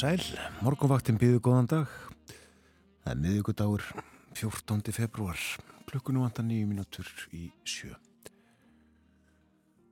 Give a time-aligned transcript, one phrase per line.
[0.00, 0.22] Sæl,
[0.64, 1.90] morgunvaktin býðu góðan dag.
[3.02, 3.82] Það er miðugudagur
[4.38, 4.78] 14.
[4.96, 5.40] februar,
[5.90, 7.90] klukkunum vantar nýju mínútur í sjö.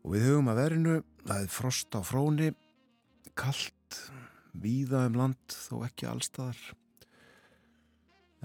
[0.06, 0.94] Og við hugum að verinu,
[1.26, 2.46] það er frost á fróni,
[3.36, 3.98] kallt,
[4.56, 6.62] víða um land, þó ekki allstaðar.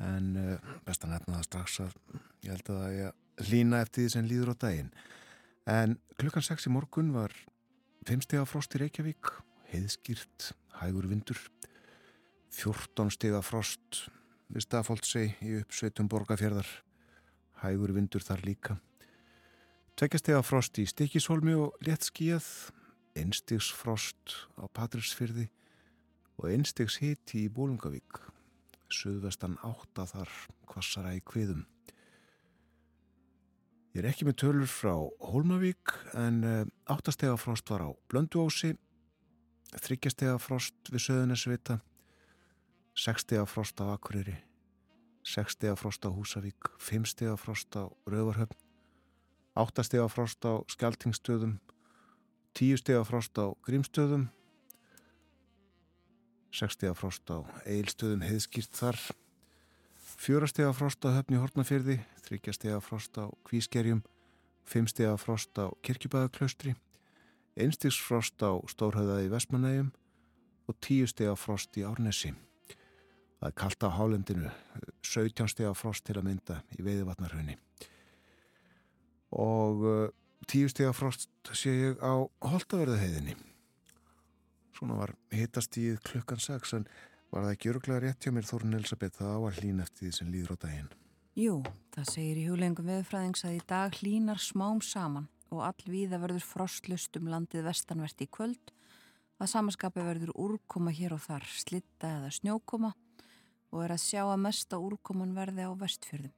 [0.09, 1.95] En uh, best að nefna það strax að
[2.43, 4.91] ég held að að lína eftir því sem líður á daginn.
[5.71, 7.31] En klukkan 6 í morgun var
[8.11, 9.31] 5 steg af frost í Reykjavík,
[9.71, 10.51] heiðskýrt,
[10.81, 11.39] hægur vindur,
[12.53, 14.03] 14 steg af frost
[14.53, 16.69] við Stafóldsei í uppsveitum borgarfjörðar,
[17.63, 18.77] hægur vindur þar líka.
[19.97, 22.45] Tvekja steg af frost í Stikisholmi og léttskíjað,
[23.17, 25.49] einstegs frost á Patrísfyrði
[26.39, 28.21] og einstegs hiti í Bólungavík,
[28.89, 30.31] söðvestan átta þar
[30.69, 31.65] kvassara í kviðum.
[33.93, 36.41] Ég er ekki með tölur frá Hólmavík en
[36.89, 38.71] áttastega frost var á Blönduósi,
[39.81, 41.79] þryggjastega frost við Söðunesvita,
[42.93, 44.35] sextega frost á Akureyri,
[45.25, 48.57] sextega frost á Húsavík, fimmstega frost á Rauvarhöfn,
[49.57, 51.57] áttastega frost á Skeltingstöðum,
[52.53, 54.29] tíustega frost á Grímstöðum,
[56.53, 58.99] sextega frost á Eilstöðum heiðskýrt þar,
[59.97, 64.03] fjórastega frost á höfni Hortnafyrði, þryggjastega frost á Kvískerjum,
[64.69, 66.75] fimmstega frost á Kirkjubæðaklaustri,
[67.59, 69.91] einstigsfrost á Stórhauðaði Vestmanægjum
[70.69, 72.33] og tíustega frost í Árnesi.
[73.39, 74.51] Það er kallt á hálendinu,
[75.03, 77.57] 17 stega frost til að mynda í veiðvatnarhraunni.
[79.35, 79.83] Og
[80.47, 83.35] 10 stega frost sé ég á Holtaverðaheiðinni.
[84.73, 86.87] Svona var hittast í klukkan 6 en
[87.33, 90.15] var það ekki öruglega rétt hjá mér Þórun Elisabeth það á að hlýna eftir því
[90.17, 90.89] sem líður á daginn.
[91.33, 91.59] Jú,
[91.95, 96.45] það segir í huglegum veðfræðings að í dag hlýnar smám saman og all viða verður
[96.45, 98.73] frostlust um landið vestanvert í kvöld
[99.41, 102.93] að samaskapi verður úrkoma hér og þar, slitta eða snjókoma
[103.73, 106.33] og er að sjá að mesta úrkoman verði á vestfjörðum.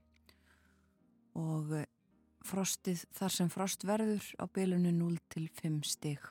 [1.36, 1.88] Og eh,
[2.48, 6.22] frostið þar sem frost verður á bylunu 0 til 5 stig.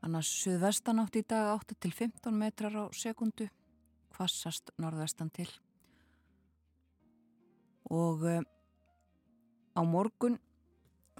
[0.00, 3.50] Annars suðvestan átt í dag 8 til 15 metrar á sekundu,
[4.14, 5.48] kvassast norðvestan til.
[7.90, 8.40] Og uh,
[9.76, 10.38] á morgun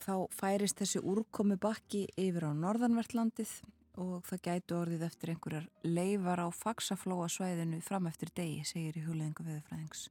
[0.00, 3.52] þá færist þessi úrkomi bakki yfir á norðanvertlandið
[4.00, 9.04] og það gætu orðið eftir einhverjar leifar á faksaflóa svæðinu fram eftir degi, segir í
[9.04, 10.06] hugleðingu viðfræðings.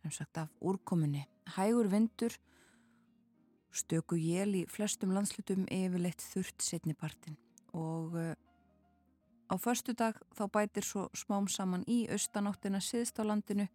[0.00, 1.26] Sem sagt af úrkomunni.
[1.56, 2.34] Hægur vindur,
[3.72, 7.38] stöku jél í flestum landslutum yfirleitt þurft setnipartin
[7.72, 8.34] og uh,
[9.48, 13.68] á förstu dag þá bætir svo smám saman í austanáttina siðst á landinu,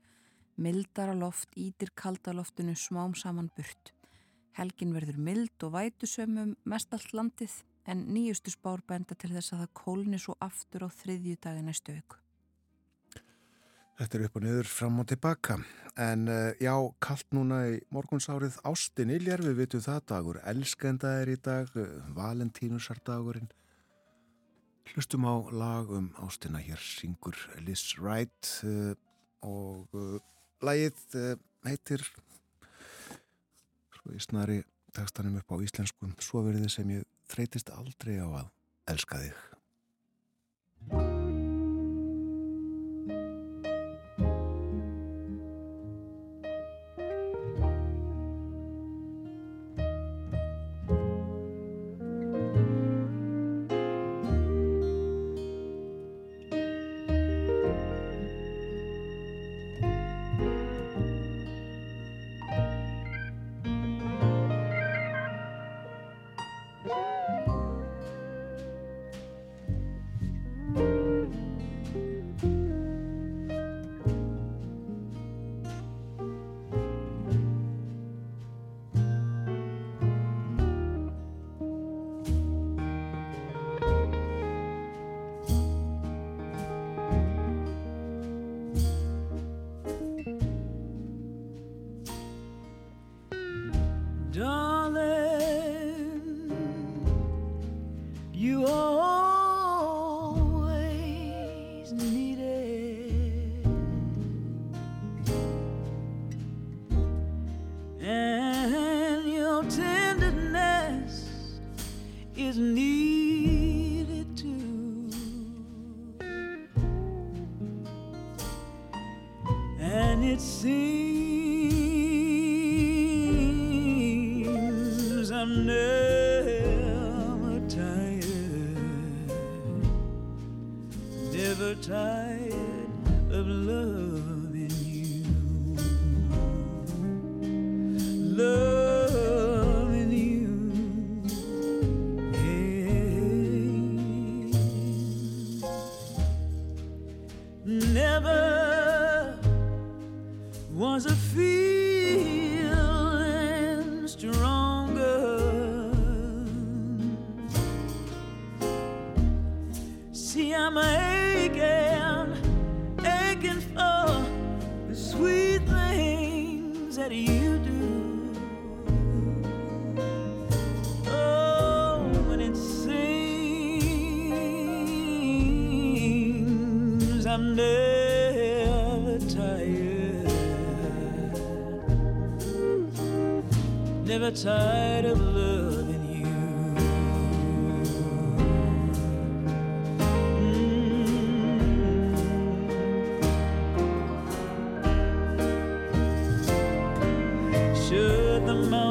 [0.57, 3.96] mildara loft, ítir kaldaloftinu smám saman burt.
[4.57, 9.61] Helgin verður mild og vætusömmum mest allt landið en nýjustu spár benda til þess að
[9.63, 12.17] það kólni svo aftur á þriðju dagi næstu auku.
[13.97, 15.55] Þetta er upp og niður fram og tilbaka
[15.97, 21.31] en uh, já, kallt núna í morgunsárið Ástin Iljar, við vitum það dagur elskenda er
[21.33, 23.49] í dag, uh, Valentínusardagurinn
[24.93, 28.93] hlustum á lag um Ástina hér syngur Liz Wright uh,
[29.45, 29.97] og
[30.65, 31.01] lagið
[31.65, 32.05] heitir
[34.07, 34.63] svo í snari
[34.95, 38.49] tekstanum upp á íslensku svo verið þið sem ég þreytist aldrei á að
[38.95, 41.16] elska þig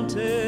[0.06, 0.45] mountain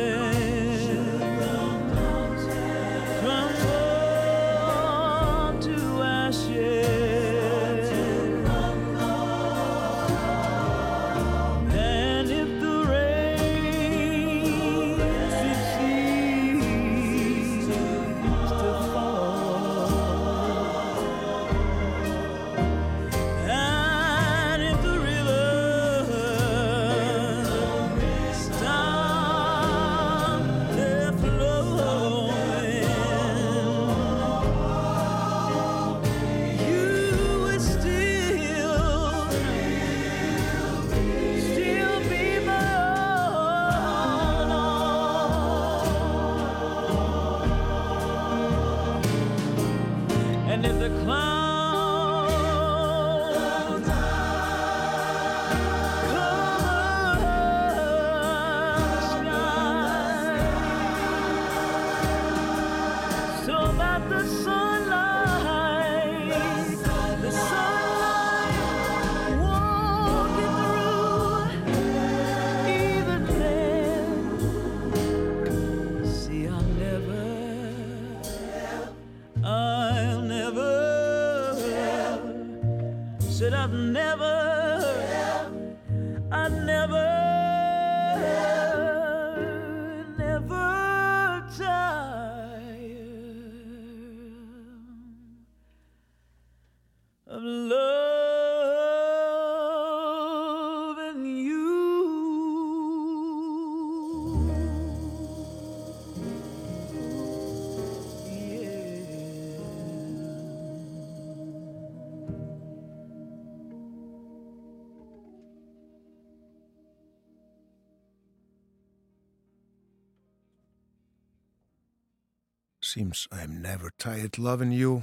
[123.08, 125.02] Seems I'm never tired loving you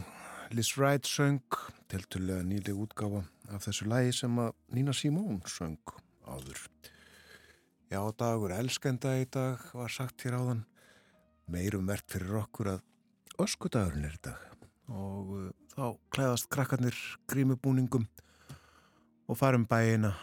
[0.51, 1.41] Liz Wright söng
[1.89, 5.79] tiltulega nýlega útgáfa af þessu lægi sem að Nina Simone söng
[6.21, 6.59] áður.
[7.89, 10.61] Já, dagur elskenda í dag var sagt hér áðan.
[11.49, 14.45] Meirum verðt fyrir okkur að öskudagurinn er í dag.
[14.93, 18.05] Og uh, þá klæðast krakkarnir grímubúningum
[19.25, 20.13] og farum bæina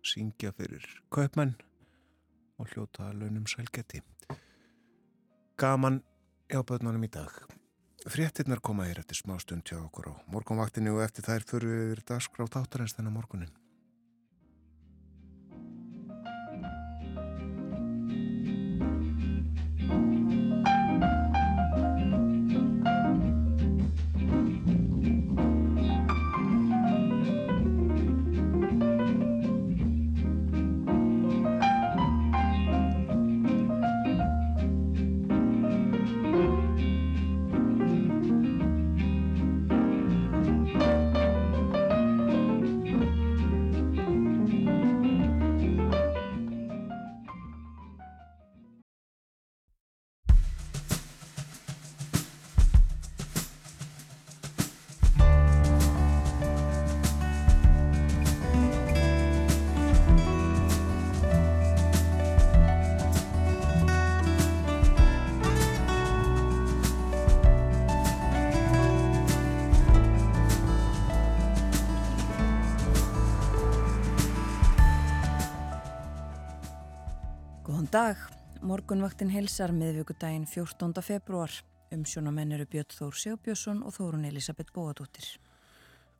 [0.00, 1.52] syngja fyrir kaupmenn
[2.56, 4.00] og hljóta launum sælgeti
[5.60, 6.00] Gaman
[6.50, 7.32] hjá börnunum í dag.
[8.04, 11.84] Fréttinnar koma hér eftir smá stund hjá okkur á morgunvaktinu og eftir þær fyrir við
[11.86, 13.52] yfir dagskrá tátarins þennan morgunin.
[77.94, 78.18] Dag,
[78.66, 80.98] morgunvaktin helsar miðvíkudaginn 14.
[81.04, 81.52] februar.
[81.94, 85.28] Umsjónamenn eru Björn Þór Sjóbjörnsson og Þórun Elisabeth Bóadóttir.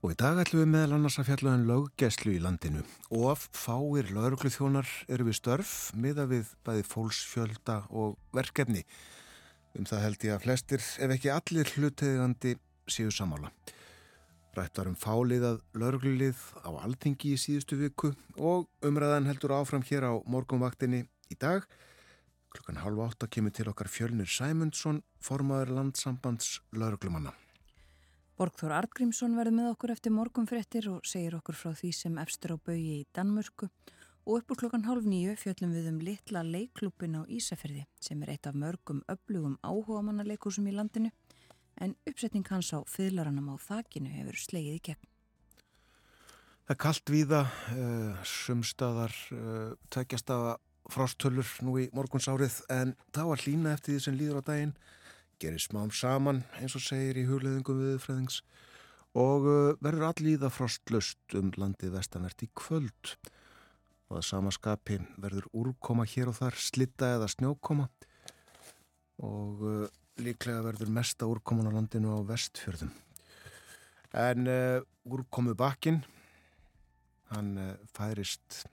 [0.04, 2.84] Og í dag ætlum við meðal annars að fjalla um löggeslu í landinu.
[3.10, 8.84] Of fáir lauruglu þjónar eru við störf, miða við bæði fólksfjölda og verkefni.
[9.74, 12.54] Um það held ég að flestir, ef ekki allir hlutegandi,
[12.86, 13.50] séu samála.
[14.54, 20.12] Rættar um fáliðað lauruglulið á alþingi í síðustu viku og umræðan heldur áfram hér á
[20.22, 21.02] morgunvaktinni
[21.34, 21.66] í dag.
[22.54, 27.34] Klukkan halv átta kemur til okkar Fjölnir Sæmundsson, formaður landsambands lauruglumanna.
[28.38, 32.58] Borgþór Artgrímsson verður með okkur eftir morgunfrettir og segir okkur frá því sem efstur á
[32.58, 33.68] baui í Danmörku
[34.24, 38.48] og uppur klokkan hálf nýju fjöllum við um litla leikklúpin á Ísafjörði sem er eitt
[38.50, 41.12] af mörgum öflugum áhugamannaleikusum í landinu
[41.78, 45.10] en uppsetning hans á fyrlaranum á þakinu hefur slegið í gegn.
[46.64, 47.40] Það er kallt víða,
[47.76, 50.56] uh, sumstaðar, uh, tækjastafa
[50.92, 54.74] frostöllur nú í morgunsárið en það var hlýna eftir því sem líður á daginn
[55.40, 58.42] gerir smám saman eins og segir í hugleðingum viðfræðings
[59.14, 63.14] og uh, verður allíða frostlust um landið vestanvert í kvöld.
[64.10, 67.86] Og að samaskapi verður úrkoma hér og þar slitta eða snjókoma.
[69.24, 69.86] Og uh,
[70.20, 72.92] líklega verður mesta úrkoman á landinu á vestfjörðum.
[74.14, 76.02] En uh, úrkomu bakinn
[77.30, 77.56] hann
[77.96, 78.64] færist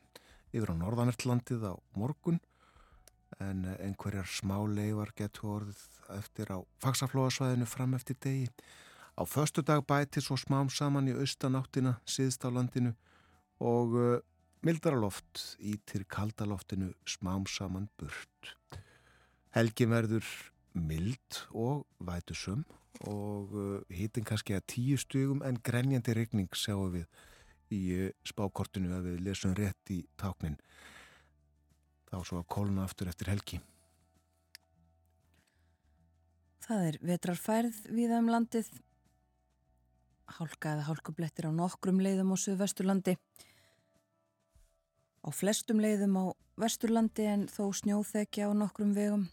[0.52, 2.40] yfir á norðanertlandið á morgun
[3.40, 5.82] en einhverjar smá leifar getur orðið
[6.18, 8.50] eftir á fagsaflóasvæðinu fram eftir degi.
[9.16, 12.94] Á förstu dag bæti svo smám saman í austanáttina síðst á landinu
[13.62, 14.20] og uh,
[14.66, 18.56] mildaraloft ítir kaldaloftinu smám saman burt.
[19.56, 20.28] Helgi verður
[20.74, 22.64] mild og vætusum
[23.08, 27.08] og uh, hýtin kannski að tíu stugum en grenjandi regning sjáum við
[27.76, 30.58] í spákortinu að við lesum rétt í táknin.
[32.12, 33.62] Þá svo að kóluna aftur eftir helgi.
[36.62, 38.68] Það er vetrarfærð viða um landið,
[40.38, 43.16] hálka eða hálkublettir á nokkrum leiðum á Suðvesturlandi,
[45.26, 46.26] á flestum leiðum á
[46.62, 49.26] Vesturlandi en þó snjóþekja á nokkrum vegum,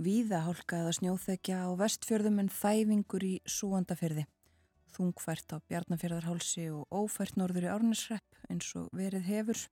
[0.00, 4.24] viða hálka eða snjóþekja á vestfjörðum en þæfingur í súandafyrði,
[4.92, 9.62] þungfært á Bjarnafjörðarhálsi og ófært norður í Árnesrepp eins og verið hefur.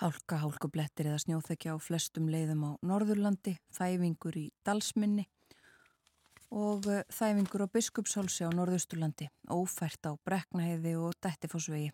[0.00, 5.26] Hálka, hálkublettir eða snjóþekja á flestum leiðum á Norðurlandi, þæfingur í Dalsminni
[6.50, 11.92] og eh, þæfingur á Biskupshálsi á Norðusturlandi, ófært á Breknaheiði og Dettifossvegi.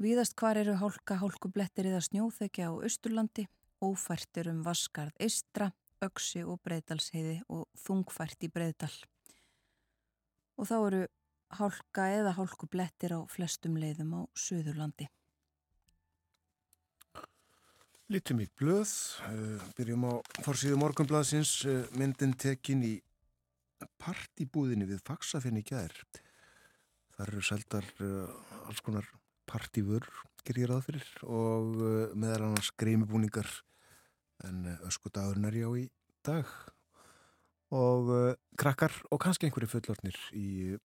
[0.00, 3.48] Víðast hvar eru hálka, hálkublettir eða snjóþekja á Östurlandi,
[3.84, 8.92] ófært er um Vaskarð Istra, Öksi og Breidalsheiði og þungfært í Breidal.
[10.60, 11.04] Og þá eru
[11.56, 15.08] hálka eða hálkublettir á flestum leiðum á Suðurlandi.
[18.10, 18.90] Lítum í blöð,
[19.24, 20.12] uh, byrjum á
[20.42, 22.96] fórsíðu morgunblaðsins, uh, myndin tekin í
[24.02, 25.94] partibúðinni við Faxafinn í gæðir.
[27.14, 29.06] Það eru seldar uh, alls konar
[29.50, 30.04] partífur,
[30.42, 31.78] ger ég ráð fyrir, og
[32.18, 33.48] meðal annars greimibúningar,
[34.46, 35.86] en öskudagurinn er já í
[36.26, 36.52] dag.
[37.70, 38.08] Og
[38.58, 40.76] krakkar og kannski einhverju fullortnir í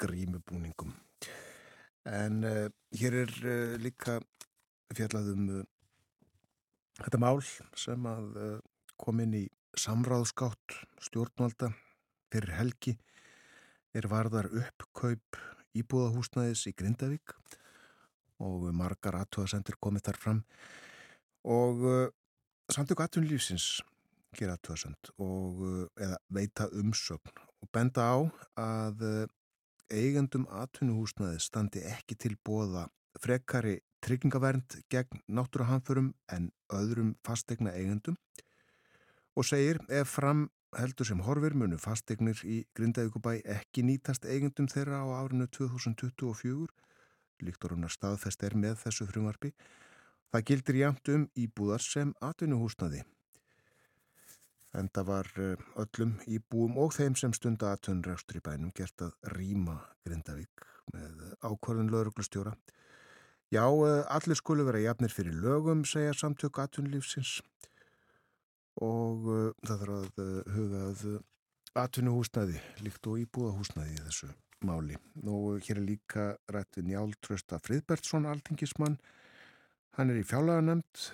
[0.00, 0.94] greimibúningum.
[2.08, 2.40] En
[2.96, 3.34] hér er
[3.82, 4.16] líka
[4.96, 5.66] fjallaðum
[7.00, 7.38] Þetta mál
[7.78, 8.56] sem að eh,
[9.00, 9.44] kom inn í
[9.78, 11.70] samráðskátt stjórnvalda
[12.30, 12.96] fyrir helgi
[13.96, 15.38] er varðar uppkaup
[15.78, 17.32] íbúðahúsnæðis í Grindavík
[18.42, 20.40] og margar aðtöðasendur komið þar fram
[21.46, 22.08] og uh,
[22.72, 23.66] samtöku aðtunlífsins
[24.38, 28.18] gera aðtöðasend og uh, eða veita umsögn og benda á
[28.60, 29.26] að uh,
[29.90, 32.86] eigendum aðtunuhúsnæði standi ekki til bóða
[33.20, 38.16] frekari tryggingavernd gegn náttúruhanförum en öðrum fastegna eigendum
[39.36, 40.46] og segir ef fram
[40.78, 46.70] heldur sem horfir munu fastegnir í Grindavíkubæ ekki nýtast eigendum þeirra á árinu 2024
[47.42, 49.50] líktur hún að staðfest er með þessu frumvarfi
[50.30, 53.02] það gildir jæmt um íbúðar sem atvinnuhúsnaði
[54.78, 59.16] en það var eh, öllum íbúum og þeim sem stunda atvinnurregstur í bænum gert að
[59.34, 62.54] rýma Grindavík með ákvarðun lauruglustjóra
[63.50, 67.40] Já, eh, allir skulu vera jafnir fyrir lögum, segja samtök atvinnulífsins
[68.80, 71.00] og uh, það þarf að hugað
[71.78, 74.30] atvinnuhúsnaði líkt og íbúðahúsnaði í þessu
[74.66, 74.96] máli.
[75.24, 78.98] Nú hér er líka rættið Njál Trösta Friðbertsson, altingismann.
[79.98, 81.04] Hann er í fjálaga nefnd,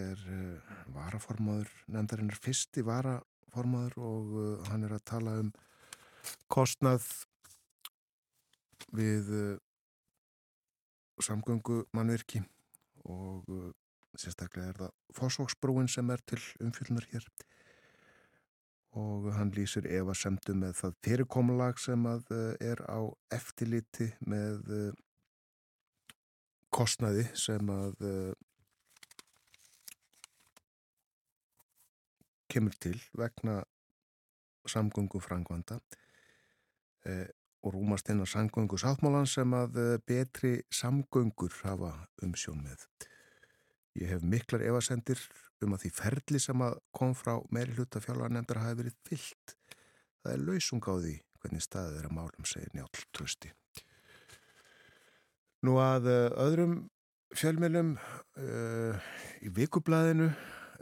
[0.00, 5.52] er uh, varaformaður, nefndarinn er fyrsti varaformaður og hann er að tala um
[6.50, 7.06] kostnað
[8.96, 9.28] við
[11.22, 12.42] samgöngu mannverki
[13.06, 13.46] og
[14.20, 17.26] sérstaklega er það fósóksbrúin sem er til umfylgnar hér.
[18.96, 23.00] Og hann lýsir Eva semdu með það fyrirkomulag sem að eh, er á
[23.34, 24.92] eftirliti með eh,
[26.76, 28.34] kostnaði sem að eh,
[32.52, 33.62] kemur til vegna
[34.66, 35.80] samgöngu frangvanda
[37.06, 37.26] eh,
[37.66, 41.92] og rúmast á samgöngu sáttmálan sem að eh, betri samgöngur hafa
[42.22, 42.86] umsjón með.
[43.96, 45.20] Ég hef miklar evasendir
[45.64, 49.56] um að því ferli sem að kom frá meiri hluta fjárlagarnefndar hafi verið fyllt.
[50.20, 53.52] Það er lausung á því hvernig staðið er að málum segir njálf trösti.
[55.66, 56.74] Nú að uh, öðrum
[57.34, 59.06] fjölmjölum uh,
[59.42, 60.28] í vikublaðinu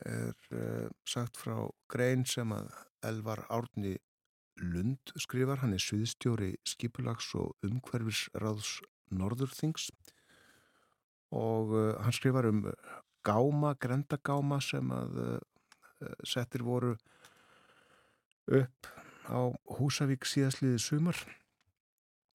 [0.05, 1.55] er uh, sagt frá
[1.89, 2.69] grein sem að
[3.07, 3.95] Elvar Árni
[4.61, 8.75] Lund skrifar, hann er sviðstjóri skipulags og umhverfisráðs
[9.15, 9.89] Norðurþings
[11.33, 12.67] og uh, hann skrifar um
[13.25, 15.17] gáma, grendagáma sem að
[16.29, 16.93] settir voru
[18.53, 18.91] upp
[19.33, 19.49] á
[19.79, 21.23] Húsavík síðastliði sumar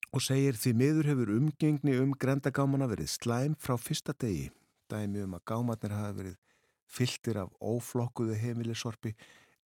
[0.10, 4.50] og segir því miður hefur umgengni um grendagámana verið slæm frá fyrsta degi.
[4.90, 6.38] Dæmi um að gámatnir hafa verið
[6.90, 9.14] fylltir af óflokkuðu heimilisorpi,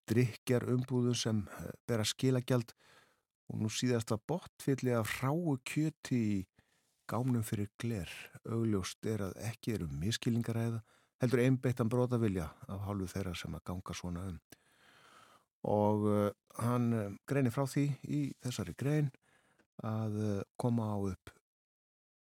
[0.10, 2.74] drikjar umbúðum sem eh, bera skilagjald
[3.52, 6.42] og nú síðast að botfylli af hráu kjöti í
[7.08, 8.12] gámnum fyrir gler.
[8.44, 10.82] Augljóst er að ekki eru miskilingaræða,
[11.24, 14.40] heldur einbeittan brotavilja af hálfu þeirra sem að ganga svona um.
[15.64, 19.12] Og uh, hann uh, greinir frá því í þessari grein
[19.82, 21.32] að uh, koma á upp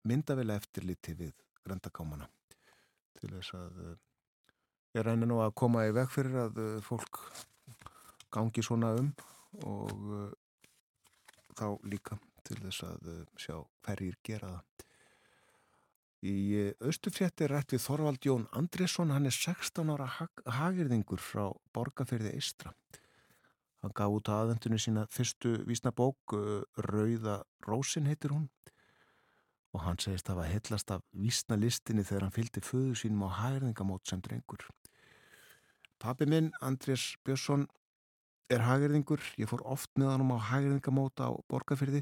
[0.09, 1.33] myndavila eftirliti við
[1.65, 2.29] grendagámana
[3.19, 3.95] til þess að uh,
[4.97, 7.23] ég reynir nú að koma í veg fyrir að uh, fólk
[8.29, 9.09] gangi svona um
[9.65, 10.35] og
[11.57, 13.07] þá líka til þess að
[13.41, 13.55] sjá
[13.87, 14.85] hverjir gera það.
[16.29, 16.37] Í
[16.83, 22.33] Östufrétti er rætt við Þorvald Jón Andresson, hann er 16 ára hag hagirðingur frá Borgafyrði
[22.35, 22.73] Eistra.
[23.79, 28.49] Hann gaf út að aðvendunni sína fyrstu vísna bók, uh, Rauða Rósin heitir hún
[29.73, 33.37] og hann segist að hafa hellast af vísna listinni þegar hann fylgdi föðu sínum á
[33.37, 34.63] hagirðingamót sem drengur.
[36.01, 37.67] Pappi minn, Andrés Björnsson,
[38.49, 39.21] er hagirðingur.
[39.37, 42.01] Ég fór oft með hann á hagirðingamót á Borgafyrði.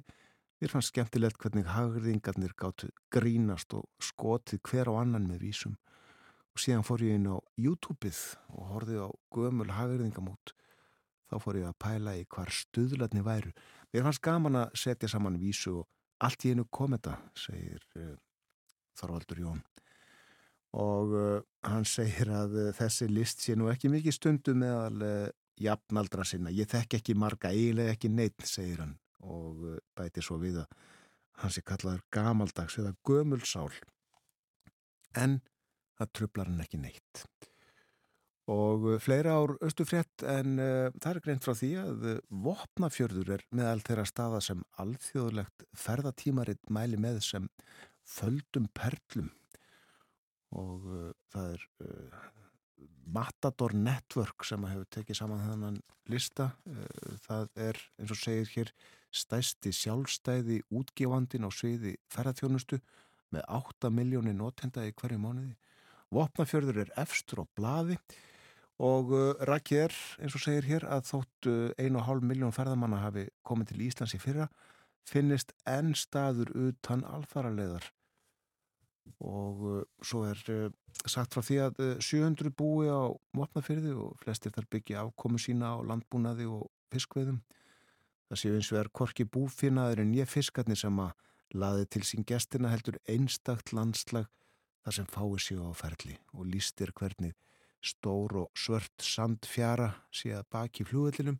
[0.61, 5.75] Mér fannst skemmtilegt hvernig hagirðingarnir gáttu grínast og skotið hver á annan með vísum.
[6.55, 8.21] Og síðan fór ég inn á YouTube-ið
[8.55, 10.55] og horfið á gömul hagirðingamót.
[11.27, 13.51] Þá fór ég að pæla í hvar stuðlarni væru.
[13.91, 15.87] Mér fannst gaman að setja saman vísu og
[16.23, 18.13] allt í einu kom þetta, segir uh,
[18.97, 19.59] Þorvaldur Jón.
[20.77, 25.11] Og uh, hann segir að uh, þessi list sé nú ekki mikið stundu meðal
[25.59, 26.53] jafnaldra sinna.
[26.53, 28.95] Ég þekk ekki marga, eiginlega ekki neitt, segir hann
[29.27, 29.63] og
[29.97, 30.75] bæti svo við að
[31.41, 33.71] hann sé kallaður gamaldags eða gömulsál.
[35.17, 35.39] En
[35.97, 37.25] það trublar hann ekki neitt
[38.47, 43.43] og fleira ár östufrétt en uh, það er greint frá því að uh, Vopnafjörður er
[43.51, 47.49] meðal þeirra staða sem alþjóðlegt ferðatímaritt mæli með sem
[48.07, 49.33] földum perlum.
[50.55, 51.65] Og uh, það er
[53.07, 55.77] Matador Network sem hefur tekið saman þannan
[56.11, 56.49] lista.
[57.23, 58.71] Það er eins og segir hér
[59.15, 62.81] stæsti sjálfstæði útgefandin á sviði ferðarþjónustu
[63.31, 65.55] með 8 miljónir notenda í hverju mánuði.
[66.11, 67.95] Vopnafjörður er efstur á blaði.
[67.95, 68.36] og
[68.77, 73.71] uh, rækið er, eins og segir hér, að þótt uh, 1,5 miljón ferðamanna hafi komið
[73.71, 74.49] til Íslands í fyrra
[75.07, 77.87] finnist enn staður utan alfaraleðar
[79.23, 80.67] og uh, svo er uh,
[81.07, 85.73] sagt frá því að uh, 700 búi á Vopnafjörði og flestir þar byggja afkomu sína
[85.73, 87.39] á landbúnaði og fiskveðum
[88.27, 91.15] það séu eins og er korki búfinnaður en ég fiskarnir sem að
[91.55, 94.27] laði til sín gestina heldur einstakt landslag
[94.83, 97.37] þar sem fái sig á ferli og lístir hvernig
[97.83, 101.37] stór og svört sandfjara síðan baki flúðillinum.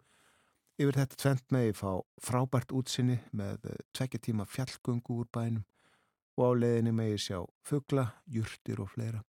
[0.77, 3.65] Yfir þetta tvent megi fá frábært útsinni með
[3.97, 5.65] tvekjartíma fjallgöngu úr bænum
[6.37, 9.23] og á leðinni megi sjá fuggla, júrtir og fleira.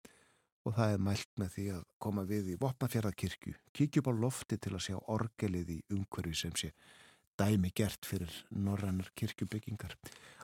[0.68, 4.74] Og það er mælt með því að koma við í Vopnafjörðarkirkju, kíkjum á lofti til
[4.76, 6.74] að sjá orgelið í umhverfi sem sé
[7.40, 9.96] dæmi gert fyrir norrannar kirkjubyggingar.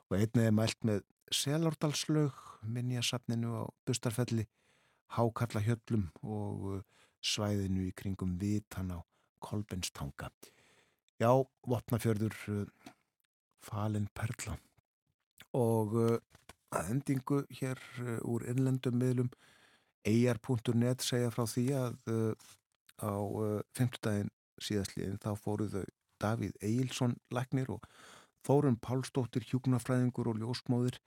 [0.08, 4.46] Og einnið er mælt með Selordalslaug, minnjasafninu á Bustarfelli,
[5.14, 6.82] Hákarlahjöllum og uh,
[7.24, 9.00] svæðinu í kringum Vitan á
[9.44, 10.32] Kolbenstanga.
[11.22, 11.32] Já,
[11.70, 12.92] Vopnafjörður uh,
[13.64, 14.58] falin perla
[15.54, 16.18] og uh,
[16.74, 17.80] að endingu hér
[18.26, 19.30] úr innlendum miðlum
[20.10, 22.00] eigar.net segja frá því að
[22.98, 23.14] á
[23.78, 25.84] femtudaginn síðastliðin þá fóruðu
[26.18, 27.86] Davíð Eilsson læknir og
[28.44, 30.98] Þórun Pálsdóttir hjúknafræðingur og ljósmóðir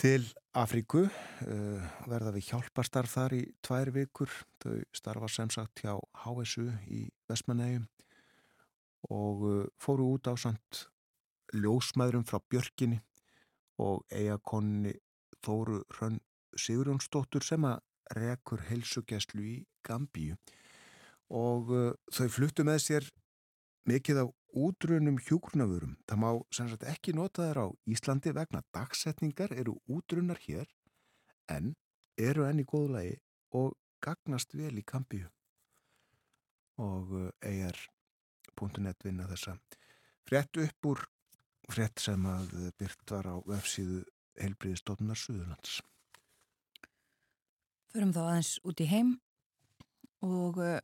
[0.00, 4.30] til Afríku uh, verða við hjálparstarf þar í tvær vikur.
[4.62, 7.88] Þau starfa sem sagt hjá HSU í Vestmanægum
[9.12, 10.86] og uh, fóru út á samt
[11.54, 13.00] ljósmaðurum frá Björkinni
[13.82, 14.94] og eigakonni
[15.44, 16.22] Þóru Hrönn
[16.56, 17.82] Sigurjónsdóttur sem að
[18.16, 20.38] rekur helsugjæslu í Gambíu.
[21.34, 23.10] Og uh, þau fluttu með sér
[23.88, 25.96] mikið af útrunum hjúgrunavörum.
[26.08, 30.68] Það má sagt, ekki nota þær á Íslandi vegna dagsetningar eru útrunnar hér
[31.50, 31.74] en
[32.18, 33.18] eru enn í góðlagi
[33.58, 35.28] og gagnast vel í Gambíu
[36.82, 39.56] og uh, eigar.net vinna þessa
[40.26, 41.04] frétt upp úr
[41.70, 44.02] frétt sem að byrt var á vefsíðu
[44.40, 45.78] Helbriðistofnar Suðurlands.
[47.94, 49.12] Förum þá aðeins út í heim
[50.26, 50.80] og uh,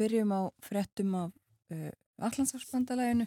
[0.00, 1.34] byrjum á fréttum af
[1.74, 3.26] uh, Allandsafsbandalæginu.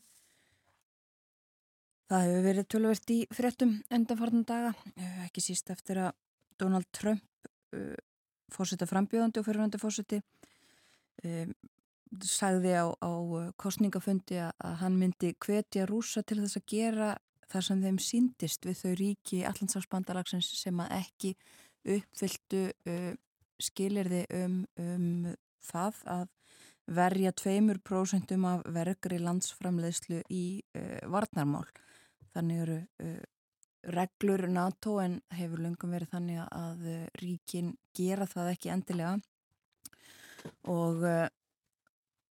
[2.07, 6.13] Það hefur verið tölvert í fréttum endafarnan daga, uh, ekki síst eftir að
[6.61, 7.25] Donald Trump,
[7.75, 7.97] uh,
[8.53, 10.21] fórsetta frambjóðandi og fyrirvændi fórseti,
[11.27, 11.51] um,
[12.23, 13.11] sagði á, á
[13.59, 17.09] kostningafundi að hann myndi hvetja rúsa til þess að gera
[17.51, 21.33] þar sem þeim síndist við þau ríki Allandsafsbandalagsins sem að ekki
[21.97, 22.61] uppfylltu
[23.59, 25.35] skilirði um, um
[25.67, 26.25] það að
[26.87, 30.45] verja 2% af verkri landsframleiðslu í
[30.77, 31.65] uh, varnarmál.
[32.35, 33.23] Þannig eru uh,
[33.93, 39.17] reglur NATO en hefur lungum verið þannig að uh, ríkin gera það ekki endilega
[40.69, 41.01] og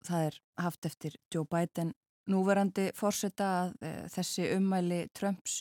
[0.04, 1.92] það er haft eftir Joe Biden
[2.28, 3.70] núverandi fórseta að
[4.12, 5.60] þessi ummæli Trumps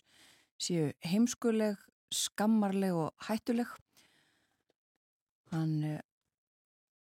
[0.59, 1.77] séu heimskuleg,
[2.11, 3.69] skammarleg og hættuleg.
[5.53, 6.01] Hann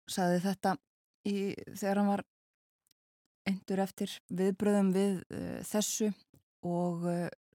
[0.10, 0.76] saði þetta
[1.28, 2.26] í, þegar hann var
[3.48, 6.12] endur eftir viðbröðum við uh, þessu
[6.68, 7.06] og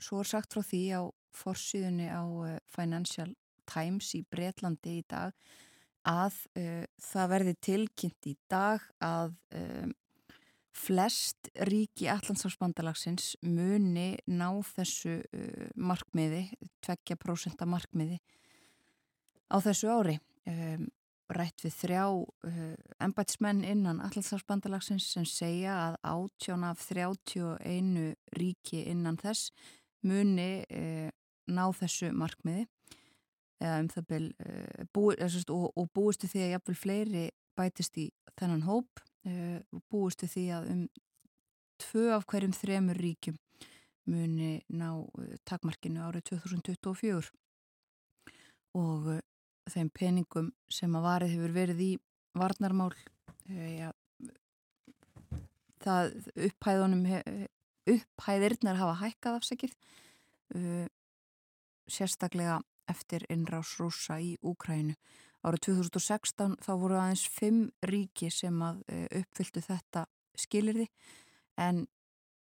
[0.01, 1.03] svo er sagt frá því á
[1.37, 2.23] forsýðunni á
[2.71, 3.33] Financial
[3.69, 5.35] Times í Breitlandi í dag
[6.09, 9.93] að uh, það verði tilkynnt í dag að um,
[10.73, 16.49] flest ríki Allandsafsbandalagsins muni ná þessu uh, markmiði,
[16.87, 18.19] 2% markmiði
[19.53, 20.19] á þessu ári.
[20.49, 20.89] Um,
[21.37, 22.59] rætt við þrjá uh,
[23.03, 29.53] embætismenn innan Allandsafsbandalagsins sem segja að átjón af 31 ríki innan þess
[30.03, 30.64] muni
[31.47, 32.64] ná þessu markmiði.
[33.62, 35.14] Eða um það byl uh, búi,
[35.55, 37.25] og, og búistu því að jafnvel fleiri
[37.59, 38.09] bætist í
[38.40, 40.79] þennan hóp og búistu því að um
[41.79, 43.37] tvö af hverjum þremur ríkjum
[44.11, 44.88] muni ná
[45.47, 47.31] takmarkinu árið 2024
[48.79, 49.12] og
[49.70, 51.90] þeim peningum sem að varið hefur verið í
[52.38, 52.92] varnarmál
[53.46, 53.92] ja,
[55.83, 56.16] það
[56.48, 57.05] upphæðunum
[57.92, 59.77] upphæðirnar hafa hækkað afsækið
[61.90, 64.94] sérstaklega eftir innrás rúsa í Úkrænu.
[65.42, 70.05] Árið 2016 þá voru aðeins fimm ríki sem að e, uppfylltu þetta
[70.38, 70.87] skilirði
[71.59, 71.83] en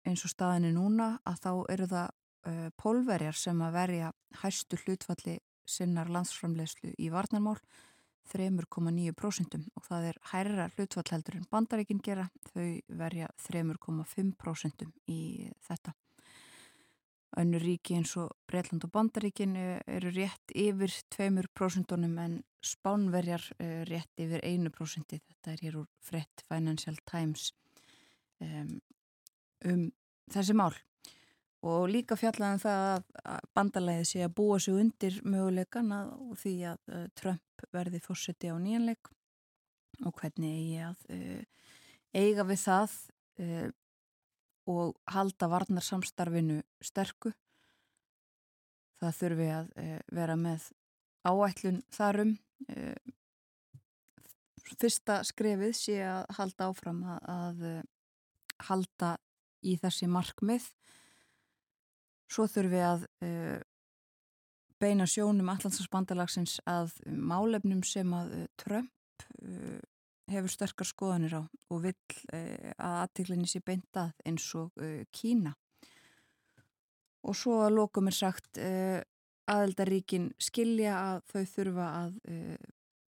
[0.07, 4.11] eins og staðinni núna að þá eru það uh, pólverjar sem að verja
[4.43, 5.39] hæstu hlutfalli
[5.71, 7.61] sinnar landsframlegslu í varnarmál
[8.31, 12.69] 3,9% og það er hærra hlutfall heldur en bandaríkinn gera þau
[13.01, 15.21] verja 3,5% í
[15.67, 15.95] þetta.
[17.41, 24.21] Önnur ríki eins og Breitland og Bandaríkin eru rétt yfir 2% en Spánverjar eh, rétt
[24.21, 25.15] yfir 1%.
[25.15, 27.53] Þetta er hér úr frett Financial Times
[28.41, 29.91] um
[30.33, 30.75] þessi mál.
[31.61, 32.85] Og líka fjallaðan um það
[33.35, 38.49] að bandalæðið sé að búa sig undir möguleikan og því að uh, Trump verði fórseti
[38.49, 39.11] á nýjanleik
[40.07, 41.43] og hvernig eigi að uh,
[42.17, 42.97] eiga við það
[43.45, 43.69] uh,
[44.71, 47.33] og halda varnarsamstarfinu sterku.
[49.01, 50.67] Það þurfi að e, vera með
[51.25, 52.35] áætlun þarum.
[52.69, 52.93] E,
[54.81, 57.75] fyrsta skrefið sé að halda áfram að, að e,
[58.69, 59.15] halda
[59.65, 60.69] í þessi markmið.
[62.31, 63.31] Svo þurfi að e,
[64.81, 69.81] beina sjónum Allandsbandarlagsins að málefnum sem að e, Trump e,
[70.31, 75.55] hefur sterkar skoðanir á og vill eh, að aðtiklinni sé beintað eins og eh, Kína.
[77.27, 79.01] Og svo að lokum er sagt eh,
[79.51, 82.13] aðeldaríkin skilja að þau þurfa að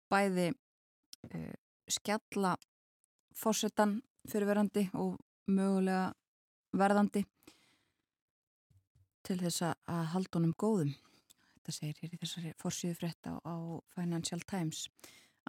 [0.09, 0.45] bæði
[1.91, 2.53] skjalla
[3.35, 3.97] fósettan
[4.29, 5.17] fyrirverandi og
[5.51, 6.13] mögulega
[6.79, 7.25] verðandi
[9.29, 10.95] til þess að halda honum góðum.
[11.53, 13.37] Þetta segir hér í þessari fórsíðu frétt á,
[13.93, 14.87] Financial Times.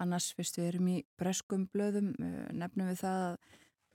[0.00, 2.12] Annars fyrst við erum í breskum blöðum
[2.56, 3.36] nefnum við það að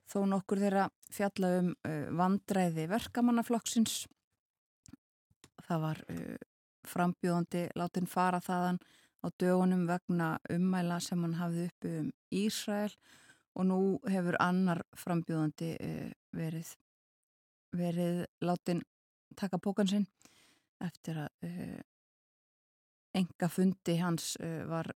[0.10, 1.72] þó nokkur þeirra fjalla um
[2.18, 4.06] vandræði verkamannaflokksins.
[5.66, 6.02] Það var
[6.86, 8.82] frambjóðandi látin fara þaðan
[9.26, 12.94] á dögunum vegna ummæla sem hann hafði uppi um Ísrael
[13.56, 15.72] og nú hefur annar frambjóðandi
[16.36, 16.76] verið
[17.76, 18.84] verið látin
[19.38, 20.08] taka pókan sinn
[20.84, 21.82] eftir að uh,
[23.16, 24.92] enga fundi hans uh, var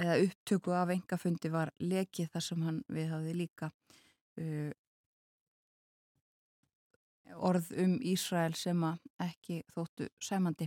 [0.00, 3.70] eða upptöku af enga fundi var lekið þar sem hann við hafði líka
[4.40, 4.72] uh,
[7.36, 10.66] orð um Ísrael sem að ekki þóttu sæmandi.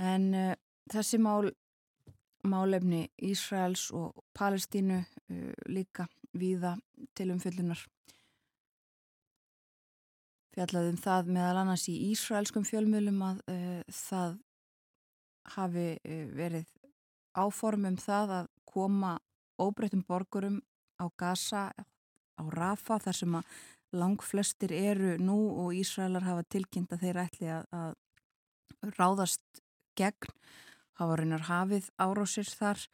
[0.00, 0.32] En
[0.90, 1.52] þessi mál
[2.42, 4.98] málefni Ísraels og Palestínu
[5.70, 6.74] líka víða
[7.14, 7.84] til umfyllunar
[10.54, 14.38] fjallaðum það meðal annars í Ísraelskum fjölmjölum að uh, það
[15.54, 16.70] hafi uh, verið
[17.38, 19.16] áformum það að koma
[19.60, 20.60] óbreytum borgurum
[21.00, 23.54] á Gaza, á Rafa þar sem að
[23.96, 29.62] lang flestir eru nú og Ísraelar hafa tilkynnt að þeir ætli að, að ráðast
[29.98, 30.34] gegn,
[31.00, 32.84] hafa reynar hafið árásir þar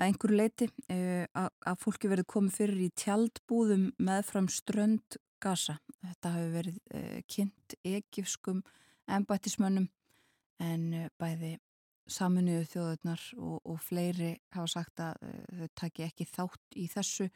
[0.00, 5.78] að einhverju leiti uh, að, að fólki verið komið fyrir í tjaldbúðum meðfram strönd Gaza.
[6.02, 8.62] Þetta hafi verið uh, kynnt ekifskum
[9.10, 9.88] ennbættismönnum
[10.64, 11.56] en uh, bæði
[12.10, 17.28] saminuðu þjóðurnar og, og fleiri hafa sagt að uh, þau taki ekki þátt í þessu,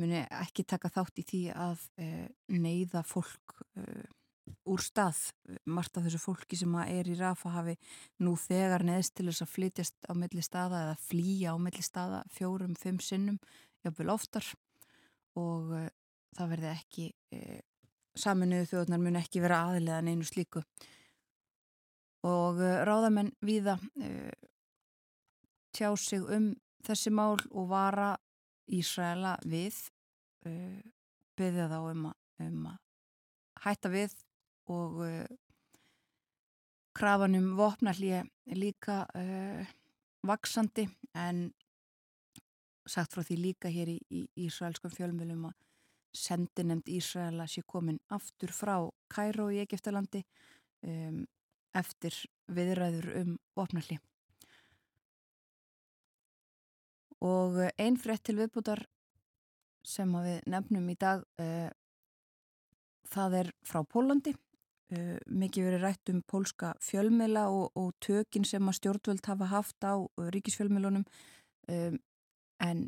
[0.00, 1.86] muni ekki taka þátt í því að
[2.52, 3.54] neyða fólk
[4.68, 5.22] úr stað.
[5.64, 7.78] Marta þessu fólki sem er í Rafa hafi
[8.20, 12.20] nú þegar neðst til þess að flytjast á milli staða eða flýja á milli staða
[12.36, 13.40] fjórum, fimm sinnum,
[13.86, 14.52] jáfnvel oftar
[15.40, 15.72] og
[16.36, 17.60] það verði ekki e,
[18.16, 20.62] saminuðu þjóðnar mun ekki vera aðlega en einu slíku.
[22.26, 24.30] Og e, ráðamenn viða e,
[25.76, 26.52] tjá sig um
[26.86, 28.14] þessi mál og vara
[28.72, 29.76] Ísraela við
[30.46, 30.52] e,
[31.38, 32.78] byggja þá um að, um að
[33.66, 34.14] hætta við
[34.72, 35.12] og e,
[36.96, 38.24] krafanum vopnallíi
[38.56, 39.66] líka e,
[40.26, 41.46] vaksandi en
[42.86, 45.56] sagt frá því líka hér í, í Ísraelskum fjölmjölum að
[46.16, 48.76] sendinemd Ísraela sé komin aftur frá
[49.12, 50.22] Kæró í Egiptalandi
[50.86, 51.24] um,
[51.76, 52.16] eftir
[52.52, 53.98] viðræður um opnalli.
[57.24, 58.84] Og einn frétt til viðbútar
[59.86, 61.70] sem við nefnum í dag, uh,
[63.12, 64.34] það er frá Pólandi.
[64.92, 69.82] Uh, mikið verið rætt um pólska fjölmila og, og tökin sem að stjórnvöld hafa haft
[69.82, 71.02] á uh, ríkisfjölmilunum
[71.72, 71.96] um,
[72.62, 72.84] en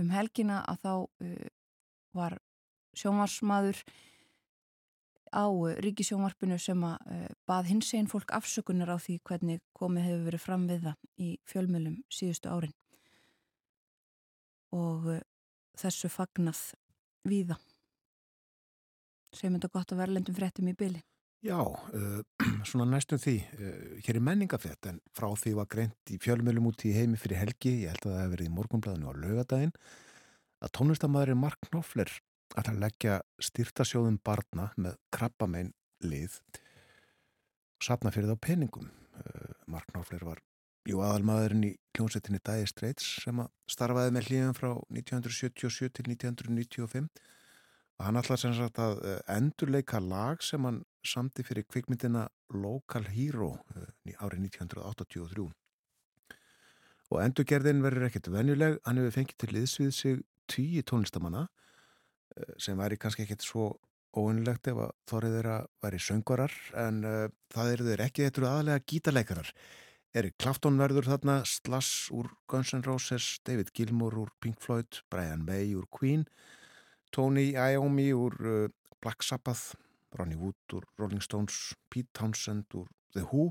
[0.00, 0.94] um helgina að þá
[2.16, 2.38] var
[2.98, 3.82] sjónvarsmaður
[5.32, 5.44] á
[5.80, 10.44] ríkisjónvarpinu sem að uh, bað hins einn fólk afsökunar á því hvernig komið hefur verið
[10.44, 12.74] fram við það í fjölmjölum síðustu árin.
[14.76, 15.22] Og uh,
[15.80, 16.60] þessu fagnað
[17.28, 17.56] víða.
[19.32, 21.00] Sem þetta gott að vera lendum fréttum í byli
[21.42, 22.20] Já, uh,
[22.68, 23.32] svona næstum því
[24.04, 27.72] hér er menningafett en frá því var greint í fjölmjölum út í heimi fyrir helgi,
[27.82, 29.72] ég held að það hefur verið í morgunblæðinu á lögadaginn
[30.62, 32.12] að tónlistamæðurinn Mark Knopfler
[32.56, 35.72] að það leggja styrtasjóðum barna með krabbamein
[36.04, 38.88] lið og sapna fyrir þá peningum.
[39.12, 40.40] Uh, Mark Náfler var
[40.88, 47.08] jú aðalmaðurinn í kljónsettinni Dire Straits sem að starfaði með hlýðum frá 1977 til 1995
[47.98, 53.06] og hann allar sem sagt að uh, endurleika lag sem hann samti fyrir kvikmyndina Local
[53.12, 53.90] Hero uh,
[54.24, 55.50] árið 1983
[57.12, 61.46] og endurgerðin verður ekkert venjuleg, hann hefur fengið til liðsvið sig tíu tónlistamanna
[62.60, 63.66] sem væri kannski ekkert svo
[64.12, 68.84] óunilegt ef að þorrið þeirra væri söngorar en uh, það eru þeir ekki eitthvað aðlega
[68.92, 69.52] gítarleikarar.
[70.12, 75.46] Erik Clapton verður þarna, Slash úr Guns N' Roses, David Gilmour úr Pink Floyd, Brian
[75.46, 76.26] May úr Queen,
[77.12, 78.66] Tony Iommi úr uh,
[79.00, 79.72] Black Sabbath,
[80.18, 83.48] Ronnie Wood úr Rolling Stones, Pete Townsend úr The Who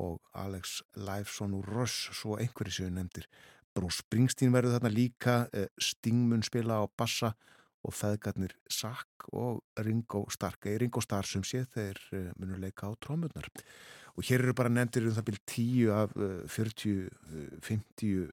[0.00, 3.28] og Alex Lifeson úr Rush, svo einhverju séu nefndir.
[3.76, 7.34] Bruce Springsteen verður þarna líka, uh, Stingmun spila á bassa
[7.86, 12.90] og feðgarnir Sack og Ringo Stark eða Ringo Starr sem sé þeir uh, munur leika
[12.90, 13.48] á trómurnar.
[14.18, 18.30] Og hér eru bara nefndir um það byrj 10 af uh, 40-50 uh,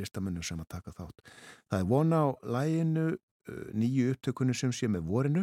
[0.00, 1.24] listamennum sem að taka þátt.
[1.68, 3.08] Það er vona á læginu
[3.74, 5.42] nýju upptökunni sem sé með vorinu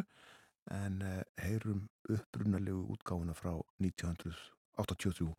[0.72, 1.02] en
[1.42, 3.52] heyrum upprunalegu útgáfuna frá
[3.84, 5.34] 1983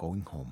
[0.00, 0.50] Going Home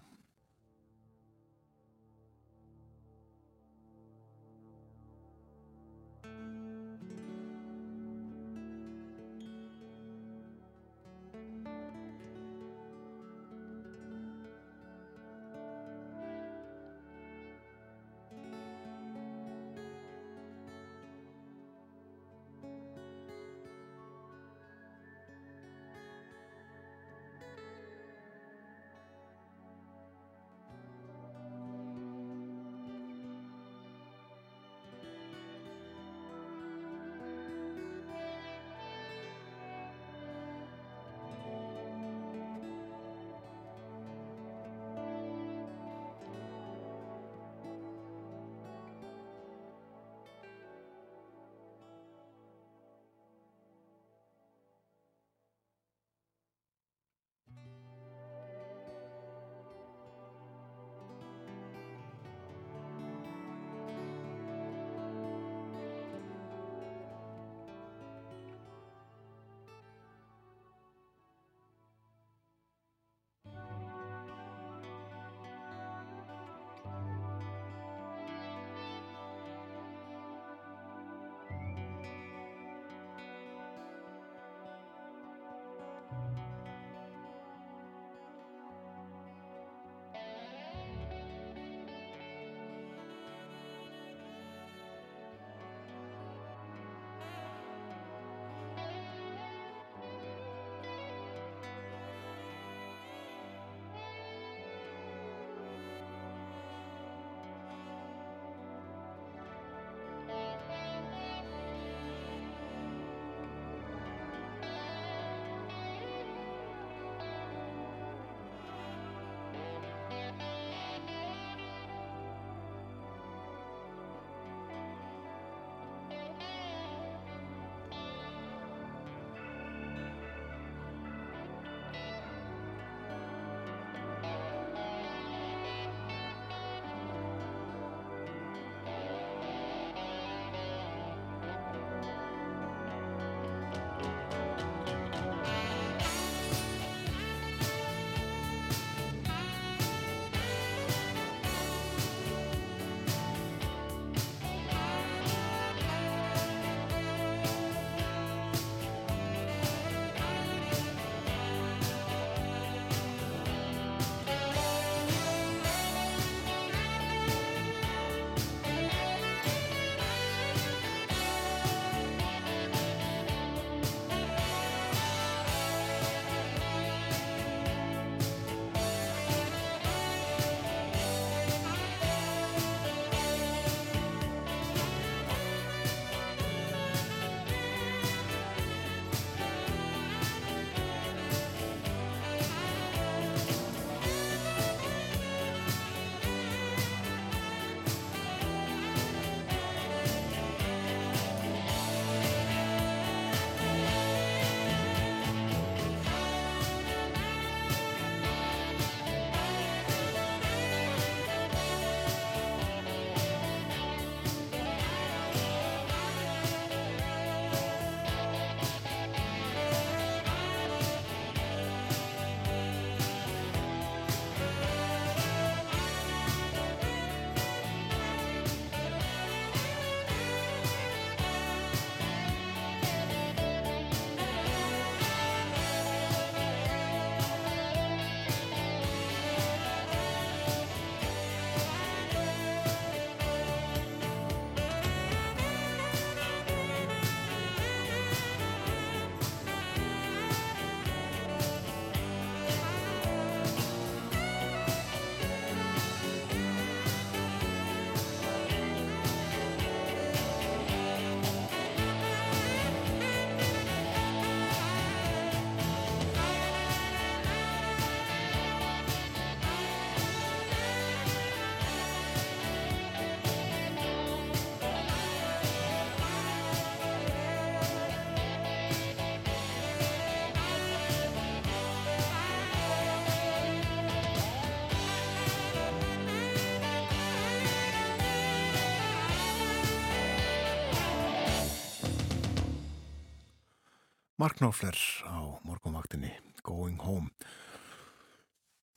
[294.19, 294.75] Mark Knopfler
[295.07, 296.11] á morgunvaktinni
[296.43, 297.13] Going Home.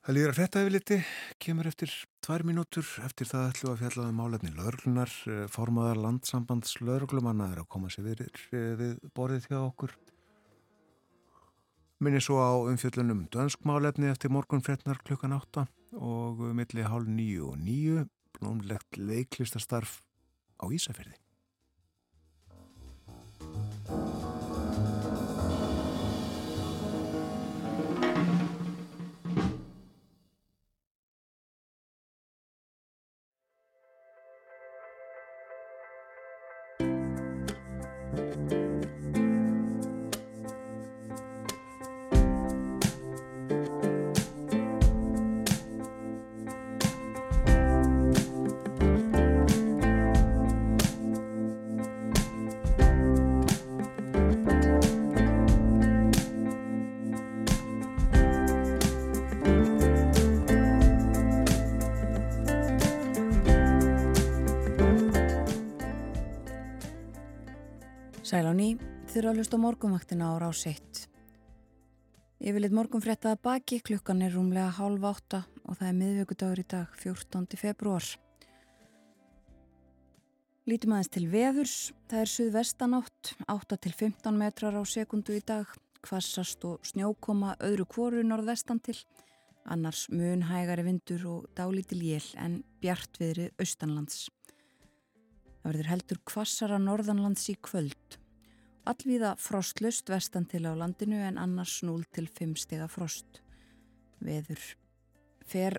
[0.06, 0.98] Það líður að frétta yfir liti,
[1.42, 1.90] kemur eftir
[2.22, 7.58] tvær mínútur, eftir það ætlum að fjalla um málefni laurglunar, eh, formaðar landsambands laurglumanna er
[7.64, 8.22] að koma sér við,
[8.52, 9.90] eh, við borðið hjá okkur.
[11.98, 17.50] Minni svo á umfjöllunum dönsk málefni eftir morgun fréttnar klukkan átta og milli hálf nýju
[17.50, 20.02] og nýju, blómlegt leiklistastarf
[20.62, 21.18] á Ísafjörði.
[68.62, 71.06] Þið eru að hlusta á morgunvaktina á rás 1.
[72.42, 76.92] Yfirleitt morgun fréttaða baki, klukkan er rúmlega hálf átta og það er miðvöggudagur í dag,
[77.00, 77.58] 14.
[77.58, 78.06] februar.
[80.70, 81.74] Lítum aðeins til veðurs,
[82.06, 85.66] það er suðvestanátt, 8 til 15 metrar á sekundu í dag,
[86.06, 88.98] kvassast og snjókoma öðru kvoru norðvestan til,
[89.66, 94.28] annars mun hægari vindur og dálítil jél en bjartviðrið austanlands.
[95.62, 98.21] Það verður heldur kvassara norðanlands í kvöld.
[98.82, 103.38] Allvíða frostlust vestan til á landinu en annars 0 til 5 stiga frost.
[104.18, 104.62] Veður
[105.46, 105.76] fer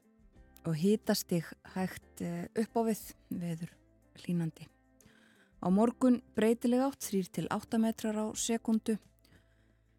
[0.64, 1.44] og hýtastig
[1.74, 3.74] hægt eh, upp á við, veður
[4.24, 4.70] línandi.
[5.60, 8.96] Á morgun breytileg átt 3 til 8 metrar á sekundu.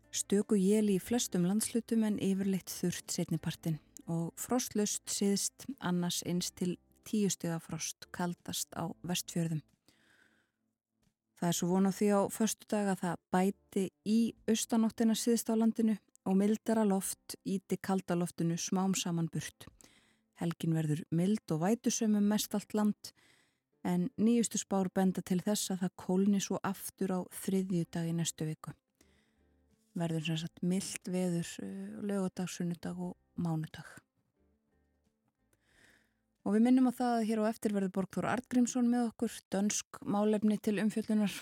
[0.08, 6.78] Stöku jéli í flestum landslutum en yfirleitt þurft setnipartin og frostlust siðst annars eins til
[7.04, 9.60] 10 stiga frost kaldast á vestfjörðum.
[11.44, 15.50] Það er svo von á því á förstu dag að það bæti í austanóttina síðst
[15.52, 19.66] á landinu og mildara loft íti kaldaloftinu smám saman burt.
[20.40, 23.12] Helgin verður mild og vætusömmum mest allt land
[23.84, 28.16] en nýjustu spár benda til þess að það kólni svo aftur á þriðju dag í
[28.16, 28.72] næstu viku.
[29.92, 31.52] Verður sem sagt mild veður
[32.08, 33.92] lögadag, sunnudag og mánudag.
[36.44, 40.00] Og við minnum á það að hér á eftir verður Borgþór Artgrímsson með okkur, dönsk
[40.04, 41.32] málefni til umfjöldunar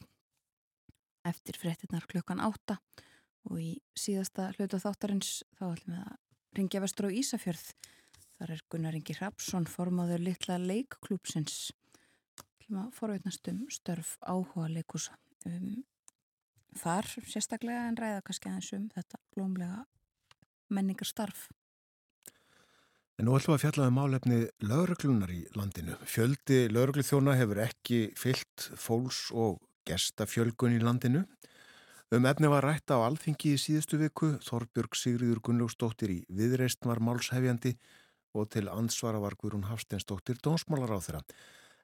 [1.26, 2.78] eftir fréttinnar klukkan átta
[3.48, 6.18] og í síðasta hlutu þáttarins þá ætlum við að
[6.59, 7.64] ringja vestur á Ísafjörð.
[8.38, 11.72] Þar er Gunnar Ingi Rapsson, formáður litla leikklúpsins.
[12.61, 15.18] ætlum að forveitnast um störf áhuga leikusa.
[15.46, 15.82] Um,
[16.78, 19.82] þar sérstaklega en ræða kannski aðeins um þetta blómlega
[20.70, 21.48] menningarstarf.
[23.20, 25.98] En nú ætlum við að fjalla um málefni lauruglunar í landinu.
[26.08, 31.26] Fjöldi laurugluþjóna hefur ekki fyllt fólks og gestafjölgun í landinu.
[32.12, 34.34] Um efni var rætt á alþingi í síðustu viku.
[34.44, 37.74] Þorbjörg Sigriður Gunnlaugsdóttir í viðreist var málshefjandi
[38.36, 41.22] og til ansvara var Guðrún Hafsteinsdóttir dónsmálar á þeirra.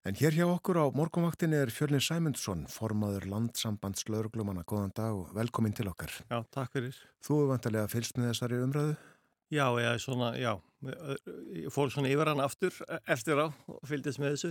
[0.09, 4.65] En hér hjá okkur á morgunvaktinni er Fjörlin Sæmundsson, formaður landsambands lauruglumanna.
[4.65, 6.13] Góðan dag og velkomin til okkar.
[6.31, 6.97] Já, takk fyrir.
[7.21, 8.95] Þú hefur vantarlega fylst með þessari umræðu?
[9.49, 10.53] Já, ég, svona, já,
[11.57, 12.75] ég fór svona yfir hann aftur
[13.09, 14.51] eftir á og fylgdist með þessu.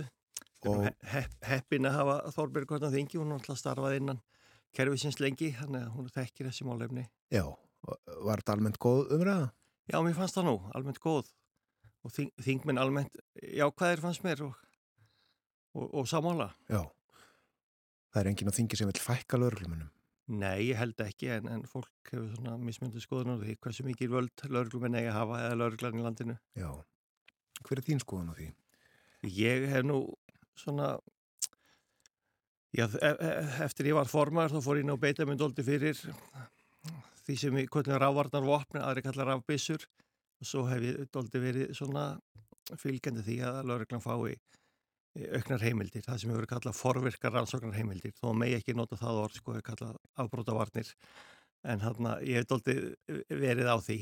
[0.66, 4.18] Og hepp, heppin að hafa Þorbjörg Kvartan Þingi, hún alltaf starfaði innan
[4.74, 7.04] kervisins lengi, þannig að hún þekkir þessi málefni.
[7.30, 7.44] Já,
[7.86, 9.52] var þetta almennt góð umræða?
[9.88, 11.30] Já, mér fannst það nú, almennt góð
[12.04, 14.58] og þing, þingminn almennt, já, hvað er fannst mér og,
[15.78, 16.50] og, og samála?
[16.66, 16.82] Já,
[18.10, 19.94] það er enginn á þingi sem vil fækka lauruglumunum.
[20.28, 24.10] Nei, ég held ekki, en, en fólk hefur svona mismyndu skoðun á því hversu mikið
[24.12, 26.34] völd lauruglumenn eiga að hafa eða lauruglan í landinu.
[26.58, 26.68] Já,
[27.64, 28.48] hver er þín skoðun á því?
[29.38, 30.02] Ég hef nú
[30.58, 30.90] svona,
[32.76, 33.32] já, e e
[33.64, 37.72] eftir ég var formar þá fór ég að beita mynd oldi fyrir því sem ég
[37.72, 39.80] kvöldin rávarnar vopni, aðri kallar rafbissur
[40.40, 42.10] og svo hef ég oldi verið svona
[42.76, 44.36] fylgjandi því að lauruglan fái
[45.38, 49.22] auknar heimildir, það sem hefur verið kallað forvirkar rannsóknar heimildir, þó megi ekki nota það
[49.24, 50.92] orð sko, hefur kallað afbrótavarnir
[51.66, 52.74] en hann að ég hef doldi
[53.28, 53.98] verið á því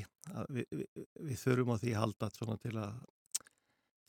[0.53, 2.99] við, við, við þurfum á því að halda til að,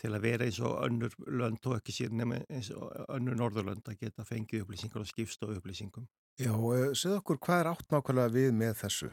[0.02, 3.88] til að vera eins og önnur lönd og ekki sér nema eins og önnur norðurlönd
[3.88, 6.52] að geta fengið upplýsingar og skipst og upplýsingum Já,
[6.94, 9.10] segð okkur hvað er átt nákvæmlega við með þessu?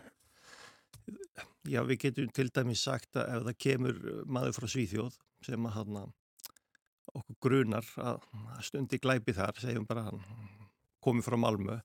[1.68, 5.76] Já, við getum til dæmis sagt að ef það kemur maður frá Svíþjóð sem að
[5.78, 6.12] hann að
[7.14, 8.22] okkur grunar að
[8.66, 10.22] stundi glæpi þar, segjum bara hann
[11.04, 11.76] komið frá Malmö,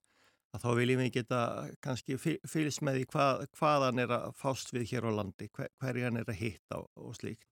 [0.55, 1.39] að þá viljum við geta
[1.85, 5.49] kannski fy- fylgst með því hvað, hvað hann er að fást við hér á landi,
[5.53, 7.45] hver, hverju hann er að hitta og, og slíkt.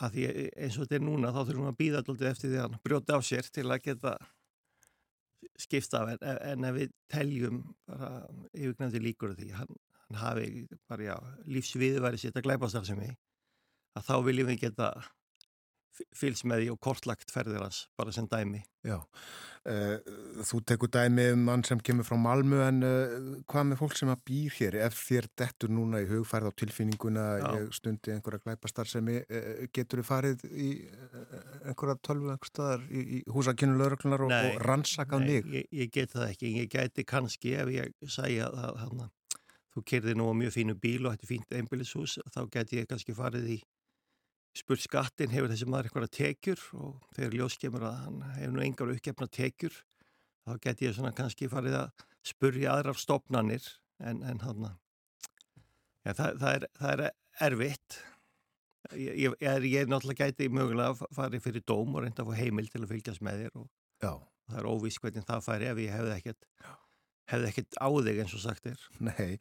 [0.00, 2.56] Að því eins og þetta er núna þá þurfum við að býða alltaf eftir því
[2.58, 4.14] að hann brjóti á sér til að geta
[5.60, 7.58] skipta af en, en ef við teljum
[7.88, 8.08] bara
[8.56, 9.74] yfirgnandi líkur því hann,
[10.06, 10.46] hann hafi
[10.88, 11.14] bara já,
[11.52, 13.10] lífsviðværi sitt að glæpa starfsemi
[13.98, 14.88] að þá viljum við geta
[16.16, 18.62] fylgst með því og kortlagt ferðir hans bara sem dæmi.
[18.80, 18.96] Já,
[19.68, 19.96] uh,
[20.48, 23.16] þú tekur dæmi um mann sem kemur frá Malmu en uh,
[23.50, 24.76] hvað með fólk sem að býr hér?
[24.86, 27.24] Ef þér dettur núna í hugfærð á tilfinninguna
[27.76, 30.70] stundi einhverja glæpastar sem uh, getur farið í
[31.68, 35.50] einhverja tölvu einhver staðar í, í húsakynnu lauruglunar og, Nei, og rannsakað Nei, mig?
[35.58, 39.10] ég, ég get það ekki, ég gæti kannski ef ég sæja að hana,
[39.76, 43.12] þú kerði nú á mjög fínu bíl og er fínt einbýlishús, þá gæti ég kannski
[43.18, 43.60] farið í
[44.56, 46.62] spurt skattin, hefur þessi maður einhverja tekjur?
[46.78, 49.80] Og þegar ljós kemur að hann hefur nú engar uppgefna tekjur,
[50.46, 53.66] þá gæti ég svona kannski farið að spurja aðrar stopnanir
[54.04, 54.70] en, en hann
[56.04, 57.04] ja, það, það, það er
[57.48, 58.00] erfitt.
[58.96, 62.32] Ég, ég, er, ég er náttúrulega gæti mögulega að farið fyrir dóm og reynda að
[62.32, 63.66] fá heimil til að fylgjast með þér og
[64.00, 64.14] Já,
[64.48, 66.46] það er óvís hvernig það færi ef ég hefði ekkert
[67.30, 69.38] hefði ekkert á þig eins og sagt er nei,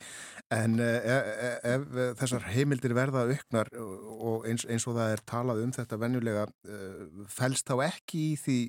[0.54, 1.30] en ef,
[1.64, 6.02] ef uh, þessar heimildir verða auknar og eins, eins og það er talað um þetta
[6.02, 6.48] venjulega
[7.34, 8.60] fælst þá ekki í því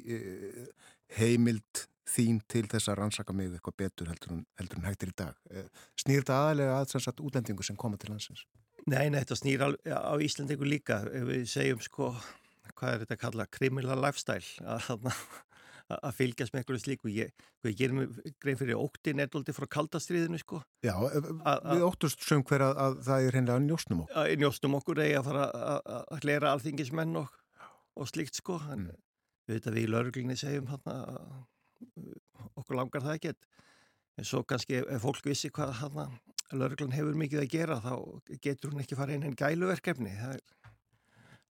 [1.18, 5.16] heimild þín til þess að rannsaka mig eitthvað betur heldur en, heldur en hægtir í
[5.20, 5.36] dag.
[6.00, 8.42] Snýr þetta aðalega að þess að útlendingu sem koma til landsins?
[8.88, 12.10] Nei, nei, þetta snýr á Íslandingu líka ef við segjum sko
[12.78, 15.16] hvað er þetta að kalla, criminal lifestyle að, þarna-
[15.98, 17.32] að fylgjast með einhverju slíku ég,
[17.66, 21.82] ég gerir mig grein fyrir óttin er dóldi frá kaldastriðinu sko Já, A- a- við
[21.88, 24.16] óttust söm hver að, að það er hreinlega njósnum okkur.
[24.22, 27.28] að njóstum okkur eigi að fara að- hlera alþingismenn og,
[27.96, 28.96] og slíkt sko en Mm.
[29.48, 31.46] við veit að við í lauruglinni segjum hann
[32.56, 33.46] okkur langar það ekkert
[34.20, 36.18] en svo kannski ef, fólk vissi hvað hann
[36.52, 37.92] lauruglun hefur mikið að gera þá
[38.42, 40.42] getur hún ekki fara inn einn gæluverkefni það er,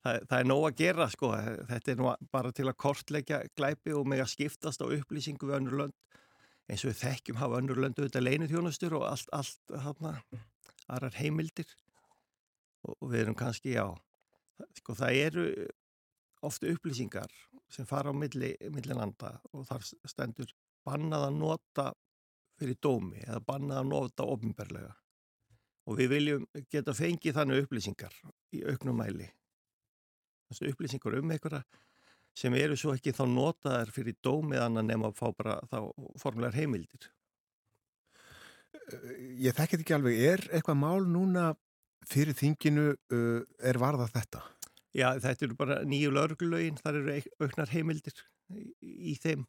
[0.04, 1.32] það, það er nóg að gera sko.
[1.70, 5.58] Þetta er nú bara til að kortleggja glæpi og með að skiptast á upplýsingu við
[5.60, 5.96] önnur lönd.
[6.70, 10.12] Eins og við þekkjum hafa önnur lönd auðvitað leinutjónustur og allt, allt hann
[10.90, 11.70] aðrar heimildir.
[12.86, 13.86] Og, og við erum kannski, já,
[14.78, 15.46] sko það eru
[16.46, 17.32] oft upplýsingar
[17.70, 20.54] sem fara á milli, milli landa og þar stendur
[20.86, 21.90] bannað að nota
[22.60, 24.94] fyrir dómi eða bannað að nota ofnberlega
[25.88, 28.16] og við viljum geta fengið þannig upplýsingar
[28.56, 29.28] í auknum mæli.
[29.28, 29.39] þessu
[30.50, 31.62] upplýsingar um einhverja
[32.40, 35.78] sem eru svo ekki þá notaðar fyrir dómi annan nema að fá bara þá
[36.20, 37.10] formulegar heimildir
[39.40, 41.50] Ég þekkit ekki alveg, er eitthvað mál núna
[42.10, 44.42] fyrir þinginu uh, er varðað þetta?
[44.96, 49.44] Já, þetta eru bara nýju lauruglögin, þar eru auknar heimildir í, þeim.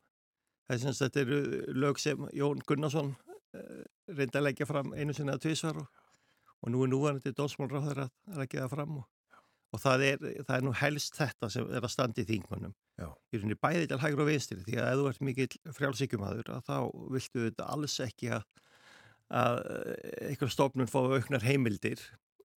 [0.69, 1.39] Sem sagt, þetta eru
[1.73, 3.15] lög sem Jón Gunnarsson
[4.11, 6.03] reyndi að leggja fram einu sinni að tvísvar og,
[6.61, 9.09] og nú er núvarandi dómsmálráður að, að leggja það fram og,
[9.71, 12.73] og það, er, það er nú helst þetta sem er að standa í þingmannum.
[12.99, 13.07] Já.
[13.31, 16.75] Í rauninni bæði til hægur og vinstri því að ef þú ert mikill frjálsíkjumadur þá
[17.15, 18.43] viltu þetta alls ekki að,
[19.41, 19.61] að
[20.27, 22.03] einhver stofnun fá auknar heimildir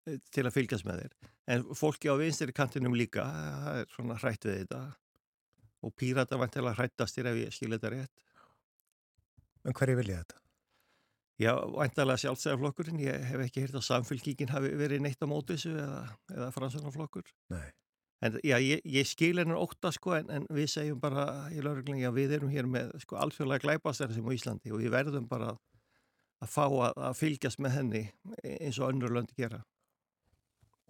[0.09, 1.31] eh, til að fylgjast með þér.
[1.53, 4.83] En fólki á vinstri kantinum líka, það er svona hrætt við þetta
[5.83, 8.29] og pírata vantilega hrættastir ef ég skilja þetta rétt.
[9.67, 10.41] En hverju vilja þetta?
[11.43, 15.73] Já, vantilega sjálfstæðarflokkurinn, ég hef ekki heyrt að samfylgingin hafi verið neitt á móti þessu
[15.83, 16.03] eða,
[16.37, 17.33] eða fransunarflokkur.
[17.55, 17.65] Nei.
[18.23, 22.07] En já, ég, ég skil hennar ótta sko en, en við segjum bara í lauruglunni
[22.07, 25.57] að við erum hér með sko alþjóðlega glæpastæri sem á Íslandi og við verðum bara
[26.43, 28.03] að fá að, að fylgjast með henni
[28.61, 29.59] eins og önnur löndi gera.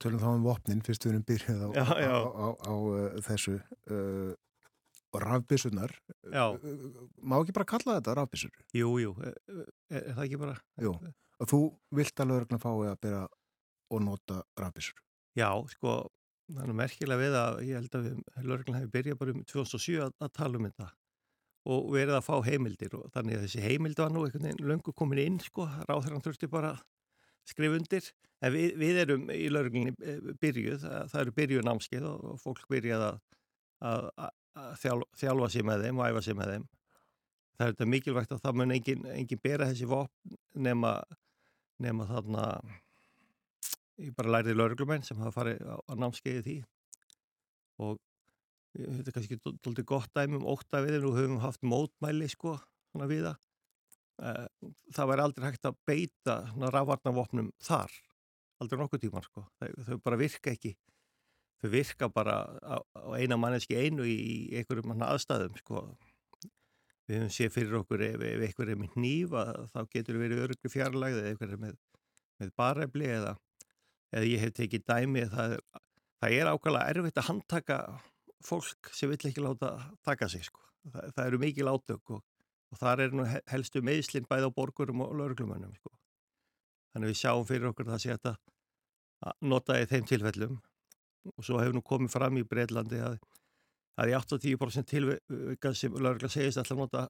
[0.03, 2.13] Tölum þá um vopnin, fyrst við erum byrjuð á, Já, já.
[2.13, 4.33] á, á, á uh, þessu uh,
[5.21, 5.93] rafbissunar.
[6.33, 6.47] Já.
[6.57, 8.55] Uh, má ekki bara kalla þetta rafbissur?
[8.77, 9.37] Jú, jú, er,
[9.93, 10.57] er það ekki bara?
[10.81, 10.95] Jú.
[11.43, 11.61] Og þú
[11.99, 13.23] vilt að lögreglan fái að byrja
[13.93, 14.99] og nota rafbissur?
[15.37, 15.99] Já, sko,
[16.53, 20.03] það er merkilega við að ég held að við lögreglan hefði byrjað bara um 2007
[20.07, 20.91] að, að tala um þetta
[21.73, 24.95] og verið að fá heimildir og þannig að þessi heimild var nú einhvern veginn löngu
[24.99, 26.81] komin inn, sko, ráþrann þurfti bara að
[27.53, 28.09] skrifa undir
[28.43, 33.07] en við, við erum í lögreglinni eh, byrjuð, það eru byrjuð námskeið og, fólk byrjað
[33.07, 33.21] að,
[33.83, 34.42] að, að, að
[34.83, 36.69] þjálfa, sér með þeim og æfa sér með þeim.
[37.57, 40.95] Það er þetta mikilvægt að það mun engin, engin bera þessi vopn nema,
[41.83, 42.47] nema þarna
[44.03, 46.57] ég bara lærði lauruglumenn sem hafa farið á, á námskeiði því.
[47.83, 48.01] Og
[48.73, 52.29] þetta er kannski doldið gott dæmi um ótta við þeim, nú höfum við haft mótmæli
[52.33, 52.57] sko,
[52.91, 53.41] svona við það
[54.23, 54.47] Eh,
[54.95, 56.35] það væri aldrei hægt að beita
[56.71, 57.95] rafvarnavopnum þar
[58.63, 59.45] aldrei nokkuð tíman sko.
[59.59, 60.75] Þau, þau bara virka ekki
[61.63, 65.85] þau virka bara á, á eina manneski einu í, einhverjum aðstæðum sko
[67.07, 70.73] við höfum séð fyrir okkur ef, ef einhver er með nýfa þá getur verið örugri
[70.73, 71.79] fjarlægð eða einhver er með,
[72.43, 73.37] með barefli eða,
[74.15, 75.57] eða ég hef tekið dæmi það
[76.23, 77.79] það er ákvæmlega erfitt að handtaka
[78.47, 79.73] fólk sem vill ekki láta
[80.07, 80.63] taka sig sko.
[80.91, 82.23] það, það eru mikið látök og,
[82.73, 85.95] og þar er nú helstu meðslinn bæð á borgurum og lauruglumönnum sko.
[86.95, 90.61] þannig við sjáum fyrir okkur það sé að nota í þeim tilfellum
[91.31, 93.21] og svo hefur nú komið fram í Breitlandi að
[94.01, 97.03] að í 80% tilvika sem laurugla segist alltaf nota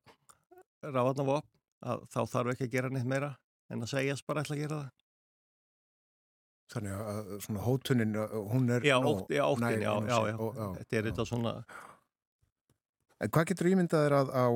[0.83, 1.31] ráðan
[1.83, 3.31] að þá þarf ekki að gera neitt meira
[3.71, 4.91] en að segjast bara alltaf að gera það.
[6.73, 8.15] Þannig að svona hótunin,
[8.49, 8.85] hún er...
[8.87, 10.69] Já, nóg, óttin, já, já, já, já.
[10.79, 11.53] Þetta er þetta svona...
[13.23, 14.47] En hvað getur ímyndaðir að á,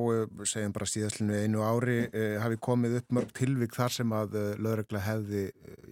[0.51, 4.47] segjum bara síðastlinu einu ári, eh, hafi komið upp mörg tilvík þar sem að uh,
[4.59, 5.43] laurugla hefði,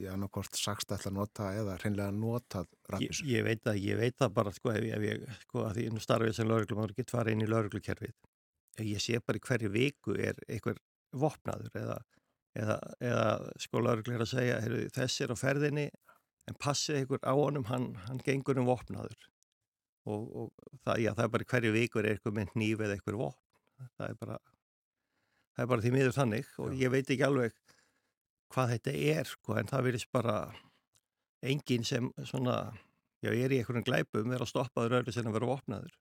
[0.02, 3.22] já, nokkort sagst alltaf nota eða hreinlega notað rafis?
[3.24, 5.80] Ég, ég veit að, ég veit að bara, sko, ef ég, ef ég sko, að
[5.80, 8.16] því nú starfið sem laurugla, maður getur farið inn í lauruglukerfið.
[8.84, 10.82] Ég sé bara í hverju viku er einhver
[11.16, 11.96] vopnaður eða,
[12.60, 13.30] eða, eða
[13.70, 14.60] sko, laurugla er að segja,
[15.00, 15.88] þessi er á ferðinni,
[16.52, 19.16] en passið einhver á honum, hann, hann gengur um vopnaður
[20.06, 23.22] og, og það, já, það er bara hverju vikur er eitthvað með nýf eða eitthvað
[23.22, 24.40] vopn það er bara
[25.56, 26.80] það er bara því miður þannig og já.
[26.84, 27.60] ég veit ekki alveg
[28.56, 30.40] hvað þetta er sko, en það verðist bara
[31.46, 32.58] enginn sem svona
[33.24, 35.94] já, ég er í einhvern glæpum, er að stoppaður öðru sem að vera vopnaður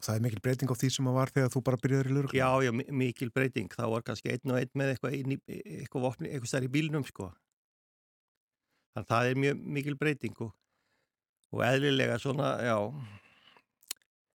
[0.00, 2.14] Og það er mikil breyting á því sem að var þegar þú bara byrjaður í
[2.16, 2.38] lurgla?
[2.38, 3.66] Já, já, mikil breyting.
[3.68, 5.16] Það var kannski einn og einn með eitthvað,
[5.50, 7.26] eitthvað vopni, eitthvað stær í bílnum, sko.
[8.94, 10.54] Þannig að það er mjög mikil breyting og,
[11.50, 12.76] og eðlilega svona, já,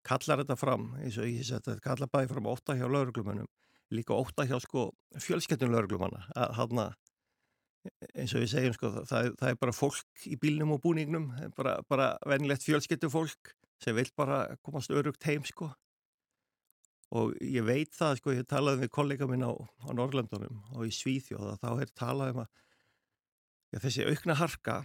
[0.05, 3.49] kallar þetta fram, eins og ég seti, kallar bæði fram óta hjá lauruglumannum,
[3.95, 4.91] líka óta hjá sko
[5.23, 6.95] fjölskettun lauruglumanna, að
[8.17, 11.77] eins og við segjum sko, það, það er bara fólk í bílnum og búningnum, bara,
[11.89, 13.53] bara venilegt fjölskettu fólk
[13.83, 15.69] sem vil bara komast örugt heim sko.
[17.15, 20.95] Og ég veit það sko, ég talaði með kollega minn á, á Norrlandunum og í
[20.95, 22.49] Svíþjóða, þá er talað um að
[23.75, 24.79] já, þessi aukna harka,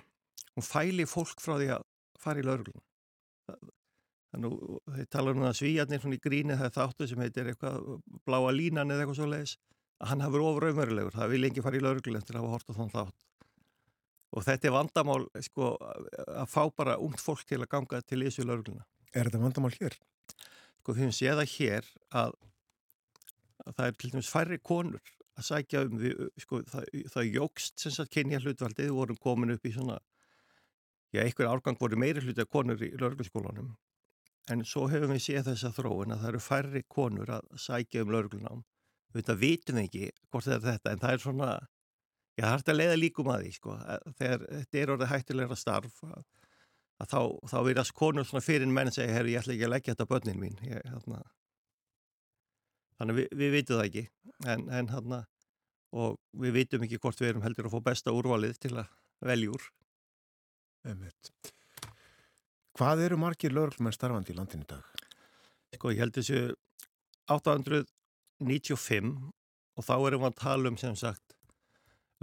[0.58, 1.88] hún fæli fólk frá því að
[2.24, 2.86] fara í lauruglun
[4.30, 4.60] þannig
[4.98, 7.90] þeir tala um það svíjarnir svona í gríni það er þáttu sem heitir eitthvað
[8.28, 9.56] bláa línan eða eitthvað svo leiðis
[10.00, 12.70] að hann hafur ofur auðmörulegur, það vil ekki fara í lauruglun til að hafa hort
[12.72, 13.26] á þann þátt
[14.30, 18.46] og þetta er vandamál sko, að fá bara ungt fólk til að ganga til þessu
[18.46, 18.86] laurugluna.
[19.14, 19.96] Er þetta vandamál hér?
[20.80, 21.88] Sko því að séða hér
[22.22, 22.36] að,
[23.66, 27.82] að það er til dæmis færri konur að sækja um við, sko það, það jógst
[27.82, 29.98] sem sagt kynja hlutvaldið, vorum komin upp í svona
[31.14, 33.74] já, einhver árgang voru meiri hluti af konur í lauruglaskólanum
[34.50, 38.14] en svo hefum við séð þessa þróun að það eru færri konur að sækja um
[38.14, 38.64] lauruglunám
[39.16, 41.50] við vitum ekki hvort þetta er þetta en það er svona
[42.40, 43.78] já það er að leiða líkum að því sko
[44.20, 46.22] þegar þetta er orðið hættilegra starf að,
[47.00, 47.20] að þá,
[47.52, 50.40] þá verðast konur svona fyrir menn segja, herru ég ætla ekki að leggja þetta börnin
[50.40, 50.62] mín.
[50.66, 51.20] Ég, þarna,
[53.00, 54.06] þannig við, við vitum það ekki
[54.54, 55.22] en, en þarna
[56.00, 58.92] og við vitum ekki hvort við erum heldur að få besta úrvalið til að
[59.26, 59.70] veljúr
[60.88, 61.32] Einmitt.
[62.80, 64.86] Hvað eru margir lögurlumenn starfandi í landin í dag?
[65.76, 66.40] Sko ég held þessu
[67.30, 69.12] 895
[69.76, 71.36] og þá erum við að tala um sem sagt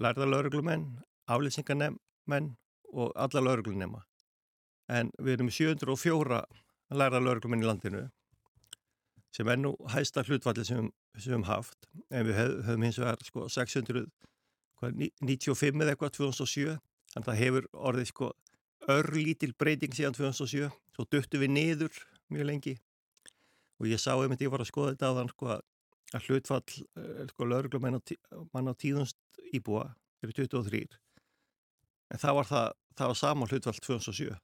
[0.00, 0.86] lærða lögurlumenn,
[1.28, 2.56] aflýsingarmenn
[2.92, 4.04] og alla lögurlunema
[4.92, 6.44] en við erum 704
[6.96, 8.02] lærða lögurlumenn í landinu
[9.36, 13.40] sem er nú hæsta hlutvalli sem, við hefum haft en við höfum hins vegar sko
[13.52, 16.78] 695 eða eitthvað 2007
[17.12, 18.26] þannig að það hefur orðið sko
[18.92, 22.74] örlítil breyting síðan 2007 svo duttu við niður mjög lengi.
[23.80, 26.62] Og ég sá einmitt ég var að skoða þetta á þann sko að hlutfall
[26.96, 29.18] eh, sko lauruglum mann á tíðunst
[29.54, 29.88] íbúa
[30.22, 30.86] eru 23
[32.14, 32.68] en það var það,
[32.98, 34.36] það var sama hlutfall 2007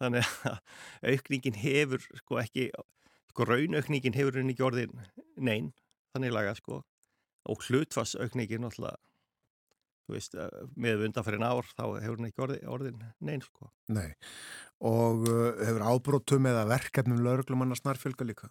[0.00, 0.58] þannig að
[1.10, 2.68] aukningin hefur sko ekki
[3.34, 5.00] sko raunaukningin hefur henni ekki orðin
[5.36, 5.72] neinn
[6.14, 6.82] þannig laga sko.
[7.50, 8.96] Og hlutfallsaukningin náttúrulega
[10.04, 13.70] þú veist, eh, með undanferðin ár þá hefur hann ekki orðin, orðin neinn sko.
[13.94, 14.12] Nei,
[14.84, 18.50] og uh, hefur ábrótum eða verkefnum lauruglumanna snarfjölga líka?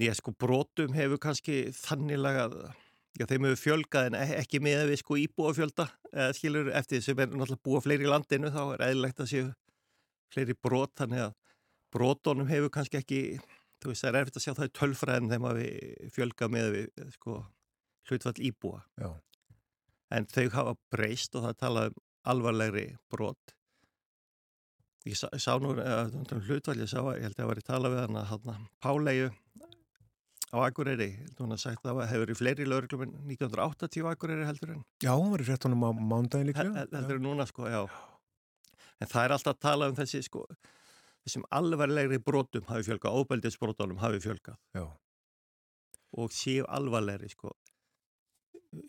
[0.00, 2.58] Já, sko, brótum hefur kannski þannig lagað,
[3.16, 7.06] já, þeim hefur fjölgað en e, ekki með við sko íbúafjölda, eða skilur, eftir því
[7.06, 9.46] sem er náttúrulega búa fleiri í landinu þá er eðlilegt að séu
[10.30, 11.32] fleiri brót, þannig að
[11.90, 13.22] brótonum hefur kannski ekki,
[13.80, 17.08] þú veist, það er eftir að sjá það í tölfræðin að við fjölga með við,
[17.16, 17.40] sko,
[18.10, 18.84] hlutfall íbúa.
[19.00, 19.10] Já
[20.10, 22.00] en þau hafa breyst og það talaði um
[22.30, 23.54] alvarlegri brot.
[25.08, 28.02] Ég sá, sá nú hlutvalli, ég sá ég held að það var í tala við
[28.04, 29.30] hann að Páleiu
[30.50, 31.08] á Akureyri,
[31.38, 35.12] hún hafði sagt að það hefur í fleiri lauruglum en 1980 Akureyri heldur en Já,
[35.14, 37.84] hún var í frettunum á mándagin líka heldur en núna sko, já.
[39.00, 40.44] En það er alltaf að tala um þessi sko
[41.24, 44.58] þessum alvarlegri brotum hafi fjölgað, óbeldisbrotunum hafi fjölgað.
[44.76, 44.86] Já.
[46.18, 47.54] Og séu alvarlegri sko.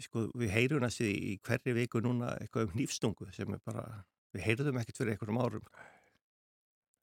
[0.01, 3.85] Sko við heyrum séu í hverju viku núna eitthvað um nýfstungu sem er bara,
[4.35, 5.65] við heyrðum ekkert fyrir einhverjum árum.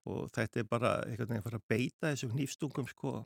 [0.08, 3.16] Og þetta er bara eitthvað að fara að beita þessum nýfstungum sko.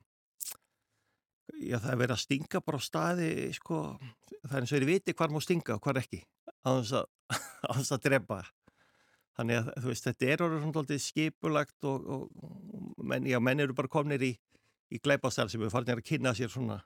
[1.61, 3.83] Já það er verið að stinga bara á staði sko,
[4.41, 6.23] það er eins og þeir viti hvar má stinga og hvar ekki
[6.67, 6.95] að,
[7.77, 8.41] þess að drepa.
[9.37, 13.77] Þannig að þú veist þetta er orðið svona skipulagt og, og menn, já, menn eru
[13.77, 14.33] bara komnir í,
[14.93, 16.83] í gleipastæl sem er farin að kynna sér svona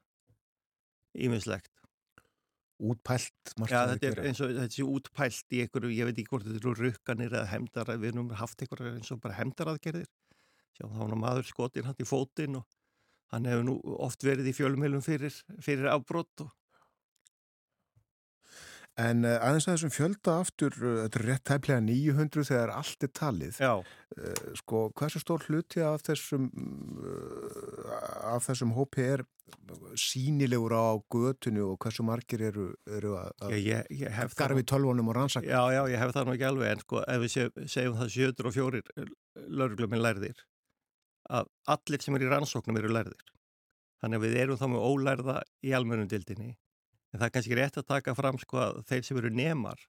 [1.17, 1.73] ímiðslegt
[2.77, 6.47] útpælt Já, þetta er eins og þetta sé útpælt í einhverju, ég veit ekki hvort
[6.47, 10.09] þetta eru rukkanir eða hemdar, við erum haft einhverju eins og bara hemdaraðgerðir
[10.77, 12.67] sjá þá hann maður skotir hann í fótinn og
[13.33, 16.53] hann hefur nú oft verið í fjölumilum fyrir, fyrir afbrott og
[18.97, 23.05] En uh, aðeins að þessum fjölda aftur, uh, þetta er rétt tæmlega 900 þegar allt
[23.05, 23.59] er talið.
[23.61, 23.73] Já.
[24.17, 26.47] Uh, sko, hversu stór hluti af þessum,
[28.25, 29.27] af þessum hópi er
[30.01, 35.47] sínilegur á götunu og hversu margir eru, eru að ég, ég garfi tölvunum og rannsaka?
[35.47, 37.37] Já, já, ég hef það nú ekki alveg, en sko, ef við
[37.69, 38.85] segjum það 704
[39.61, 40.41] laurugluminn lærðir,
[41.29, 43.33] að allir sem eru í rannsóknum eru lærðir.
[44.01, 46.55] Þannig að við erum þá með ólærða í almennundildinni
[47.13, 49.85] En það er kannski rétt að taka fram sko að þeir sem eru nemar,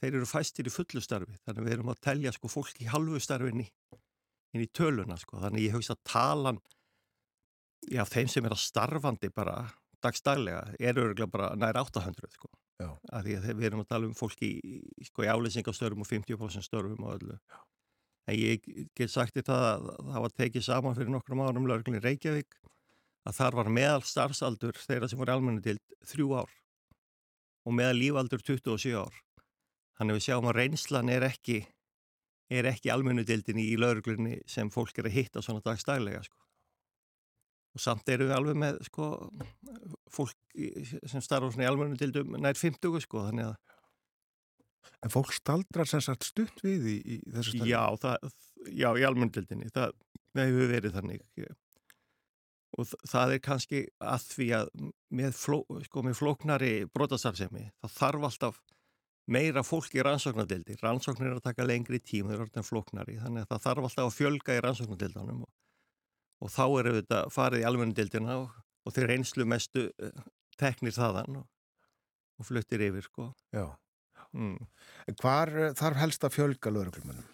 [0.00, 1.36] þeir eru fæstir í fullu starfi.
[1.46, 3.66] Þannig við erum að telja sko fólk í halvu starfinni
[4.54, 5.40] inn í töluna sko.
[5.42, 6.60] Þannig ég hugsa að talan,
[7.90, 9.58] já þeim sem er að starfandi bara
[10.00, 12.48] dagstaglega eru örgulega bara nær 800 sko.
[12.80, 12.88] Já.
[13.12, 14.54] Að því að við erum að tala um fólk í,
[15.04, 17.36] sko, í álýsingastörfum og 50% störfum og öllu.
[17.36, 17.60] Já.
[18.30, 18.64] En ég
[18.96, 22.56] get sagt þetta að það var tekið saman fyrir nokkrum árum lögurinn í Reykjavík
[23.28, 25.76] að þar var meðal starfsaldur þeirra sem voru almenna til
[26.08, 26.59] þrjú ár
[27.70, 29.16] og meða lífaldur 27 ár.
[30.00, 31.62] Þannig við sjáum að reynslan er ekki,
[32.50, 36.22] er ekki almennudildin í lauruglunni sem fólk er að hitta svona dagstælega.
[36.26, 36.40] Sko.
[37.76, 39.10] Og samt eru við alveg með sko,
[40.10, 40.34] fólk
[41.06, 43.28] sem starfa svona í almennudildum nær 50 sko.
[43.30, 43.52] Að...
[45.04, 47.70] En fólk staldrar sem sagt stutt við í, í þessu stæli?
[47.70, 48.32] Já, það,
[48.72, 49.70] já, í almennudildinni.
[49.76, 49.94] Það,
[50.32, 51.26] það hefur verið þannig.
[52.78, 54.68] Og það er kannski að því að
[55.10, 55.56] með, fló,
[55.88, 58.60] sko, með flóknari brotastarfsemi þá þarf alltaf
[59.30, 64.04] meira fólk í rannsóknardeldi rannsóknir er að taka lengri tím þannig að það þarf alltaf
[64.06, 65.50] að fjölga í rannsóknardeldanum og,
[66.40, 68.54] og þá eru þetta farið í almennadeldina og,
[68.86, 70.24] og þeir einslu mestu uh,
[70.60, 71.46] teknir þaðan og,
[72.40, 73.28] og fluttir yfir sko.
[74.34, 74.56] mm.
[75.20, 77.28] Hvar uh, þarf helst að fjölga lögurklumannum?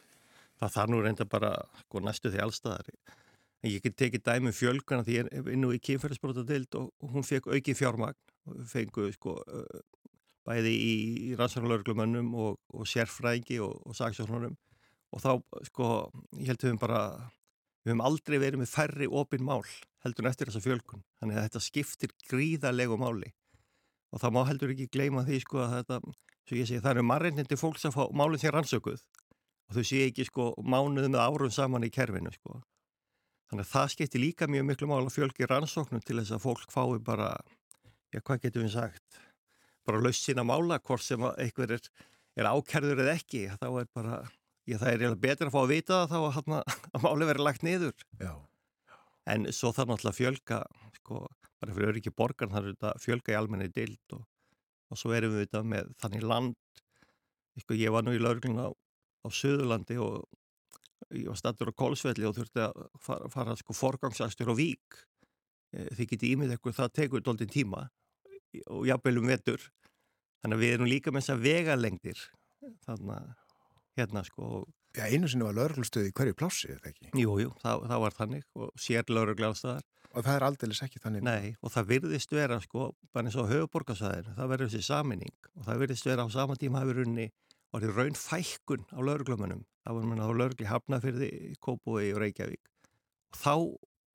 [0.57, 1.53] Það þarf nú reynda bara
[1.84, 2.97] sko, næstu því allstaðari
[3.69, 7.49] ég get tekið dæmi um fjölgana því ég er nú í kynferðisbrotadild og hún fekk
[7.53, 8.19] aukið fjármagn.
[8.47, 9.41] Og fengu sko
[10.47, 10.93] bæði í,
[11.31, 14.55] í rannsarnalörglumönnum og, og sérfræðingi og, og saksóknunum.
[15.14, 15.33] Og þá
[15.71, 15.89] sko
[16.39, 17.01] ég held að við hefum bara
[17.83, 19.62] við hefum aldrei verið með færri opinn mál
[20.05, 21.03] heldur eftir þessa fjölgun.
[21.21, 23.33] Þannig að þetta skiptir gríðarlegu máli.
[24.14, 26.01] Og það má heldur ekki gleyma því sko að þetta,
[26.47, 29.03] svo ég segi það eru margirnindi fólks að fá málinn sér rannsökuð.
[29.67, 32.61] Og þau sé ekki sko mánuð með árum saman í kerfinu sko
[33.47, 36.72] Þannig að það skiptir líka mjög miklu mál að fjölgi rannsóknum til þess að fólk
[36.74, 37.28] fái bara,
[38.11, 39.20] já hvað getur við sagt,
[39.86, 41.88] bara laust sína mála hvort sem einhver er,
[42.34, 43.44] er ákerður eða ekki.
[43.61, 44.18] Þá er bara,
[44.66, 47.66] já það er betur að fá að vita það þá að, að máli verið lagt
[47.66, 48.07] niður.
[48.18, 48.32] Já.
[49.30, 50.59] En svo þarf náttúrulega að fjölga,
[50.99, 51.20] sko,
[51.62, 54.26] bara fyrir öryggi borgar þarf þetta að fjölga í almenni dild og,
[54.90, 56.82] og svo erum við þetta með þannig land,
[57.62, 60.26] sko ég var nú í laugluna á, á Suðurlandi og
[61.14, 65.00] ég var stattur á Kolsvelli og þurfti að fara, fara sko forgangsastur á vík
[65.76, 67.86] eh, þið geti ímið eitthvað, það tekur doldin tíma
[68.72, 69.62] og jafnveilum vetur
[70.42, 72.24] þannig að við erum líka með þess að vega lengdir
[72.86, 73.30] þannig að
[74.00, 74.64] hérna sko
[74.96, 77.11] Já, einu sinni var lauruglustöði hverju plássi, eða ekki?
[77.20, 79.84] Jú, jú, það, það var þannig og sér lauruglastaðar
[80.16, 81.24] Og það er aldeilis ekki þannig?
[81.26, 85.66] Nei, og það virðist vera sko, bara eins og höfuborgarsæðir það verður þessi saminning og
[85.66, 87.02] það virðist vera á sama tíma hafið
[87.77, 91.31] og það er raun fækkun á lauruglumönum það var manna á laurugli Hafnafyrði,
[91.62, 92.70] Kópúi og Reykjavík.
[93.31, 93.55] Og þá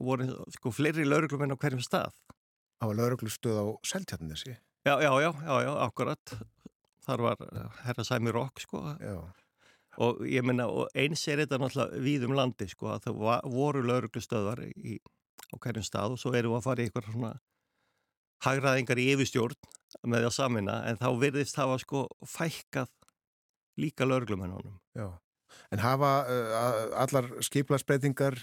[0.02, 2.18] voru sko fleiri lauruglumenn á hverjum stað.
[2.82, 6.34] Það var lauruglustöð á Seltjarnesi Já, já, já, já, já, akkurat.
[7.06, 8.82] Þar var eh, herra Sæmi Rokk sko.
[8.98, 9.22] Já.
[10.02, 13.82] og ég menna eins er þetta náttúrulega við um landi sko að það var, voru
[13.84, 14.96] lauruglustöðar í,
[15.52, 17.32] á hverjum stað og svo erum við að fara í eitthvað svona
[18.46, 19.60] hagraðingar í yfirstjórn
[20.08, 22.94] með það samina en þá verðist það að sko fækkað
[23.80, 25.12] líka lauruglumennunum Já.
[25.72, 28.38] En hafa uh, allar skiplarsbreytingar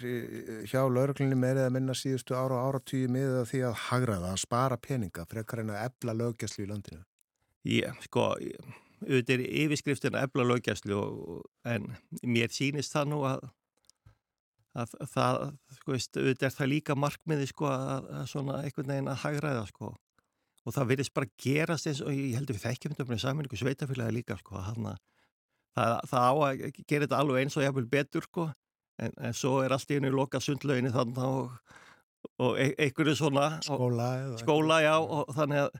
[0.68, 4.79] hjá lauruglinni meirið að minna síðustu ára og áratíu að því að hagraða, að spara
[4.81, 7.05] peninga frekar en að ebla lögjastlu í landinu?
[7.68, 8.31] Já, sko,
[9.05, 11.01] auðvitað er yfirskriftin að ebla lögjastlu
[11.68, 13.47] en mér sýnist það nú að,
[14.79, 15.41] að það,
[15.81, 19.66] sko veist, auðvitað er það líka markmiði sko að, að svona einhvern veginn að hægræða
[19.72, 19.93] sko.
[20.66, 24.16] Og það virðist bara gerast eins og ég heldur við þekkjum þetta með saminningu sveitafélagi
[24.18, 24.97] líka sko að
[25.79, 28.47] það, það á að gera þetta alveg eins og jafnvel betur sko.
[28.99, 31.53] En, en svo er allt í einu loka sundlöginni þannig og,
[32.43, 34.09] og e einhverju svona skóla,
[34.41, 35.79] skóla já og þannig að,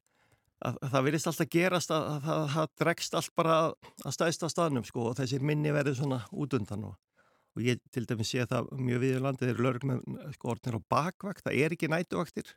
[0.63, 4.87] að, að það virðist alltaf gerast að það, það dregst allt bara að stæðsta staðnum
[4.87, 6.97] sko og þessi minni verður svona útundan og
[7.59, 10.77] og ég til dæmis sé það mjög við í landið eru lögum með sko orðinir
[10.79, 11.43] á bakvakt.
[11.43, 12.53] Það er ekki nætuvaktir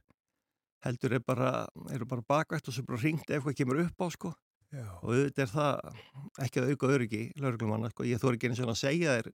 [0.86, 1.52] heldur er bara,
[1.94, 4.32] eru bara bakvakt og svo bara ringt ef eitthvað kemur upp á sko
[4.72, 4.86] Já.
[5.02, 8.72] og auðvitað er það ekki að auka öryggi löglumanna sko, ég þóri ekki eins og
[8.72, 9.32] að segja þér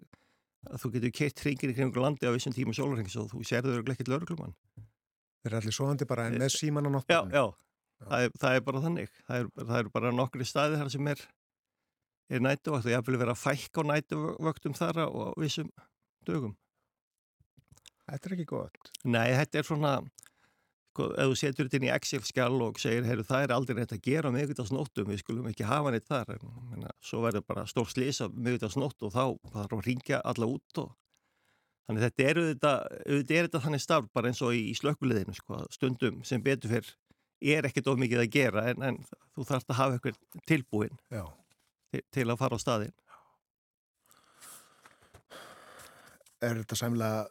[0.67, 3.93] að þú getur keitt ringir í kringu landi á vissum tíma sólurhengs og þú örglega
[3.93, 4.55] ekkert löglumann
[5.47, 7.43] Þeir eru allir svoandi bara en með síman á Já, nottunum já,
[8.03, 9.11] það er, það er bara þannig.
[9.27, 11.21] Það er, það er bara nokkri staði þar sem er
[12.27, 15.07] er nætuvakt og ég vil vera að fækka á nætuvöktum þar á
[15.39, 15.69] vissum
[16.27, 16.57] dögum.
[18.07, 18.91] Þetta er ekki gott.
[19.07, 19.93] Nei, þetta er svona
[20.97, 23.93] sko, ef þú setur þetta inn í Excel-skjál og segir, heyru, það er aldrei rétt
[23.93, 27.89] að gera miðugdagsnóttum, við skulum ekki hafa neitt þar en menna, svo verður bara stór
[27.91, 29.23] slisa miðugdagsnótt og þá
[29.53, 30.93] þarf að ringja alla út og
[31.87, 35.37] þannig þetta er auðvitað, auðvitað er þetta þannig starf bara eins og í, í slökkuliðinu
[35.37, 36.93] sko, stundum sem betur fyrr
[37.53, 39.01] er ekkert of mikið að gera en, en
[39.35, 42.95] þú þarfst að hafa eitthvað tilbúin til, til að fara á staðin
[46.37, 47.21] Er þetta sæmlega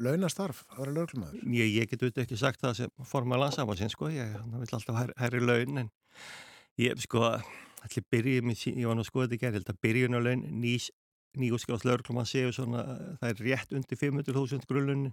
[0.00, 1.40] launastarf að vera löglumadur?
[1.52, 5.12] Ég, ég get auðvitað ekki sagt það sem formar landsamhansinn sko, ég vil alltaf hær,
[5.20, 5.90] hærri laun en
[6.80, 7.26] ég sko,
[7.84, 10.88] allir byrjum, ég var nú að skoða þetta í gerð, að byrjunarlaun nýs,
[11.36, 12.86] nýjúskjáðs löglumann séu svona,
[13.20, 15.12] það er rétt undir 500.000 grunnlaunin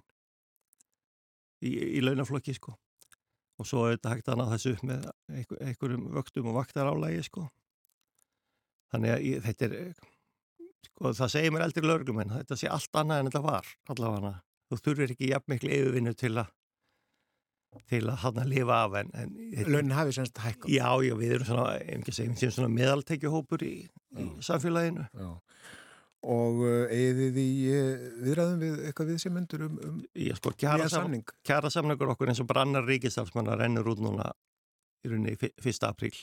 [1.60, 2.78] í, í launaflokki sko.
[3.60, 7.28] Og svo er þetta hægt að ná þessu upp með einhver, einhverjum vöxtum og vaktarálægi
[7.28, 7.50] sko.
[8.96, 9.76] Þannig að ég, þetta er
[10.86, 14.36] sko það segir mér eldri lögum en þetta sé allt annað en þetta var allavega.
[14.70, 16.54] Þú þurfir ekki jafn miklu yfirvinnu til að
[17.92, 19.34] til að hann að lifa af en, en
[19.68, 20.72] Launin hafi semst hækkað.
[20.72, 21.74] Já, já, við erum svona,
[22.08, 23.74] segjum, svona meðaltekjuhópur í,
[24.16, 25.08] í samfélaginu.
[25.12, 25.34] Já.
[26.26, 30.34] og uh, eigið þið í uh, viðræðum við eitthvað við sem myndur um, um Já,
[30.40, 31.36] sko, nýja samning?
[31.46, 34.32] kjara samningur okkur eins og brannar ríkistafsmanna rennur út núna
[35.06, 35.84] í rauninni 1.
[35.86, 36.16] apríl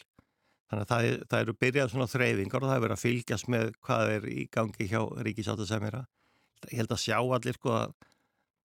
[0.72, 3.66] Þannig að það, það eru byrjað svona þreyfingar og það er verið að fylgjast með
[3.84, 6.00] hvað er í gangi hjá ríkisáttasemjara.
[6.70, 7.92] Ég held að sjá allir sko að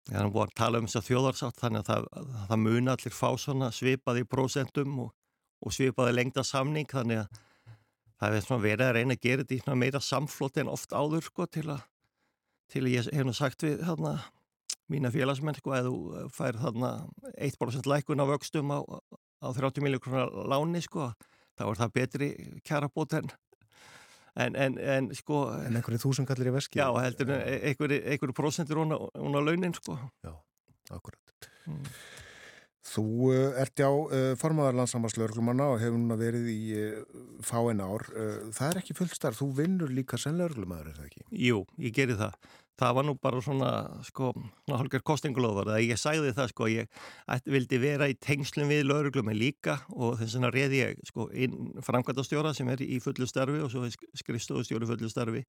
[0.10, 2.96] það er búin að tala um þess að þjóðarsátt þannig að það, að það muna
[2.98, 5.14] allir fá svona svipaði prósentum og,
[5.64, 7.42] og svipaði lengta samning þannig að
[8.20, 11.28] það er svona verið að reyna að gera þetta í meira samflót en oft áður
[11.30, 11.86] sko til að,
[12.72, 14.18] til að ég hef nú sagt við þarna
[14.92, 16.92] mína félagsmenn sko að þú fær þarna
[17.48, 22.30] 1% lækun á vöxtum á, á 30 miljókronar láni sko að þá er það betri
[22.66, 23.32] kjarabót en,
[24.36, 28.96] en, en, en sko En einhverju þúsungallir í veski Já, heldur einhverju, einhverju prosentur hún
[28.98, 30.34] á launin sko Já,
[30.90, 31.88] akkurat mm.
[32.84, 38.04] Þú uh, ert já uh, formaðar landsammarslörglumanna og hefur núna verið í uh, fáin ár.
[38.54, 41.24] Það er ekki fullstarf, þú vinnur líka sem lörglumadur, er það ekki?
[41.48, 42.36] Jú, ég geri það.
[42.82, 43.72] Það var nú bara svona,
[44.08, 44.32] sko,
[44.72, 49.38] hálfur kostingulofar að ég sæði það, sko, ég ætti, vildi vera í tengslum við lörgluminn
[49.38, 53.70] líka og þess vegna reði ég, sko, inn framkvæmtastjóra sem er í fullu starfi og
[53.70, 53.86] svo
[54.18, 55.46] skrifstofustjóri fullu starfi.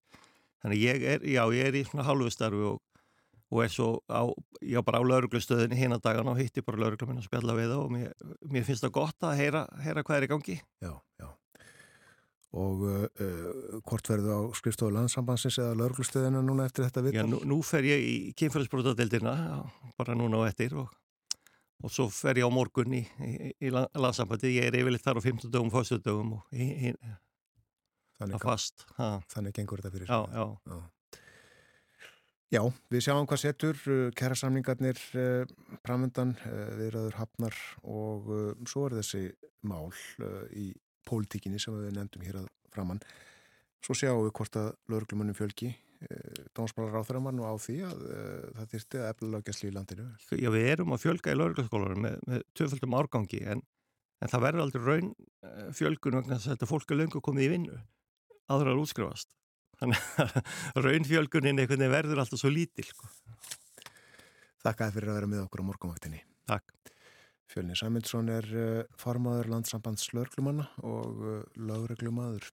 [0.65, 2.83] Þannig ég er, já, ég er í svona hálfu starfi og
[3.55, 4.27] og er svo á,
[4.65, 7.83] já bara á lauruglustöðinni hinn að dagana og hitti bara laurugluminn að spjalla við það
[7.85, 8.13] og mér,
[8.51, 10.57] mér finnst það gott að heyra, heyra hvað er í gangi.
[10.83, 11.29] Já, já.
[12.55, 13.07] Og uh,
[13.83, 17.17] hvort verður á skrifstofu landsambansins eða lauruglustöðina núna eftir þetta vitt?
[17.19, 19.35] Já, nú, nú fer ég í kynferðisbrótadeildina,
[19.99, 20.93] bara núna á eftir og,
[21.83, 24.55] og svo fer ég á morgun í, í, í landsambandi.
[24.55, 26.93] Ég er yfirleitt þar á 15 dögum, 15 dögum og í,
[28.21, 28.87] þannig, fast.
[29.01, 29.17] Ha.
[29.35, 30.15] Þannig gengur þetta fyrir.
[30.15, 30.47] Já, já.
[30.71, 30.83] já.
[32.55, 32.61] Já,
[32.93, 33.79] við sjáum hvað setur,
[34.15, 35.01] kæra samningarnir
[35.83, 36.37] framöndan,
[36.79, 38.29] viðraður hafnar og
[38.71, 39.25] svo er þessi
[39.67, 39.91] mál
[40.55, 40.69] í
[41.09, 43.03] pólitíkinni sem við nefndum hér að framann.
[43.85, 45.75] Svo sjáum við hvort að lauruglumunum fjölgi,
[46.57, 48.03] dómsmálar á þeirra mann og á því að
[48.57, 50.07] það þyrti að efla lögjastli í landinu.
[50.41, 53.63] Já, við erum að fjölga í lauruglaskólarum með, með töföldum árgangi en,
[54.21, 55.13] en það verður aldrei raun
[55.77, 57.81] fjölgun vegna þess að þetta fólk er löngu komið í vinnu
[58.53, 59.33] áður að útskrifast.
[59.81, 59.93] Að
[61.65, 62.87] einhvern veginn verður alltaf svo lítil.
[62.89, 63.09] Sko.
[64.65, 66.21] Þakkaði fyrir að vera með okkur á morgumvaktinni.
[66.49, 66.94] Takk.
[67.51, 72.47] Fjölni Sæmundsson er uh, formaður landsambands lögreglumanna og uh, lögreglumadur.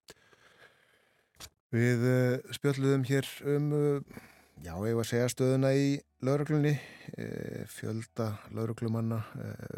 [1.72, 3.72] Við uh, spjöldluðum hér um,
[4.62, 6.76] já, ég var að segja stöðuna í lögreglunni,
[7.72, 9.18] fjölda lögreglumanna,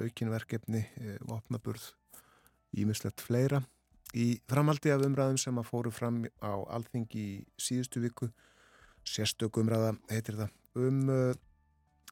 [0.04, 0.82] aukinverkefni,
[1.24, 1.86] vopnaburð,
[2.76, 3.62] ímislegt fleira.
[4.12, 8.28] Í framaldi af umræðum sem að fóru fram á alþingi í síðustu viku,
[9.08, 10.52] sérstöku umræða heitir það,
[10.84, 11.00] um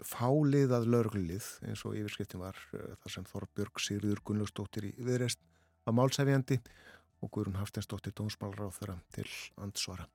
[0.07, 5.41] fáliðað lögreglið eins og yfirskriftin var uh, þar sem Þorbjörg Sigriður Gunnlaugsdóttir í viðreist
[5.85, 6.59] var málsæfjandi
[7.21, 9.27] og Guðrun Hafsteinsdóttir dómsmálráð þeirra til
[9.61, 10.07] andsvara.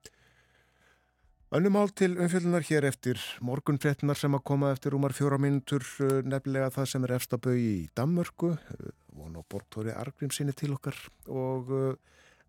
[1.55, 6.73] Önnumál til umfjöldunar hér eftir morgunfrettinar sem að koma eftir rúmar fjóra mínutur uh, nefnilega
[6.75, 10.99] það sem er efstabau í Dammörku, uh, von og bortóri Argrim sinni til okkar
[11.31, 11.71] og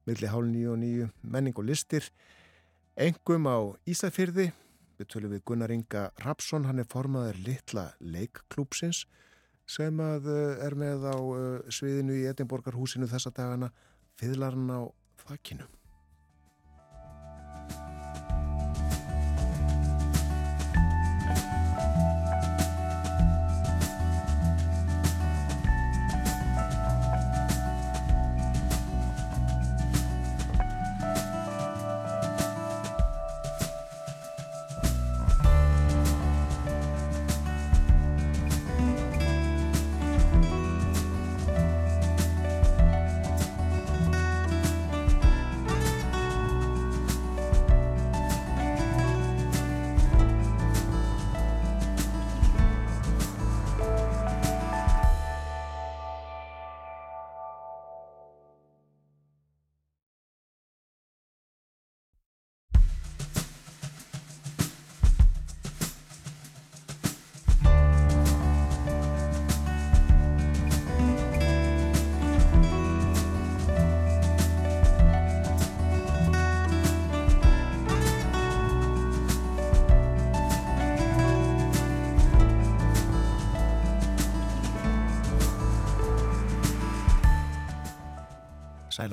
[0.07, 2.07] milli hálf nýju og nýju menning og listir.
[2.97, 4.49] Engum á Ísafyrði,
[4.97, 9.05] við tölum við Gunnar Inga Rapsson, hann er formaður litla leikklúpsins
[9.67, 10.29] sem að
[10.63, 11.17] er með á
[11.73, 13.71] sviðinu í Edinborgarhúsinu þessa dagana,
[14.17, 14.81] fiðlarinn á
[15.27, 15.67] þakkinu.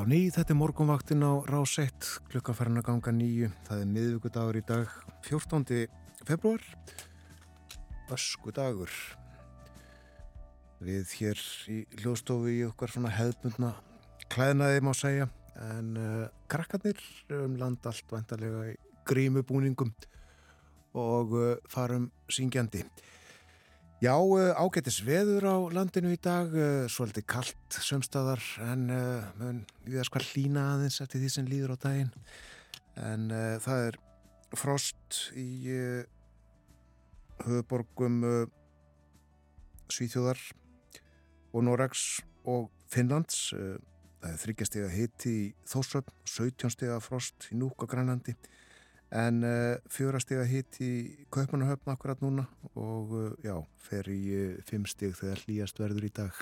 [0.05, 4.59] Á ný, þetta er morgunvaktin á rás 1, klukkaferðin að ganga nýju, það er miðvíkudagur
[4.59, 4.91] í dag,
[5.25, 5.87] 14.
[6.29, 6.65] februar,
[8.13, 8.93] ösku dagur.
[10.85, 11.41] Við hér
[11.73, 13.71] í hljóðstofu í okkar svona hefðbundna
[14.35, 15.31] klæðnaði má segja,
[15.73, 17.01] en uh, krakkarnir
[17.39, 18.77] um land allt vantarlega í
[19.09, 19.95] grímubúningum
[21.01, 22.85] og uh, farum syngjandi.
[24.05, 24.19] Já,
[24.61, 26.51] ágættis veður á landinu í dag,
[26.93, 28.83] svolítið kallt sömstaðar en
[29.39, 32.11] mun við að skvar hlína aðeins eftir því sem líður á daginn.
[33.01, 33.97] En uh, það er
[34.61, 36.03] frost í uh,
[37.47, 38.43] höfuborgum uh,
[39.89, 40.43] Svíþjóðar
[41.55, 42.05] og Noregs
[42.45, 43.55] og Finnlands.
[43.55, 48.37] Það er þryggjastega hitti í Þórsöfn, 17 stega frost í Núk og Grænlandi
[49.15, 50.91] en uh, fjórastega hitt í
[51.33, 53.55] Kaupanahöfn akkurat núna og uh, já,
[53.87, 56.41] fer í uh, fimm steg þegar hlýjast verður í dag.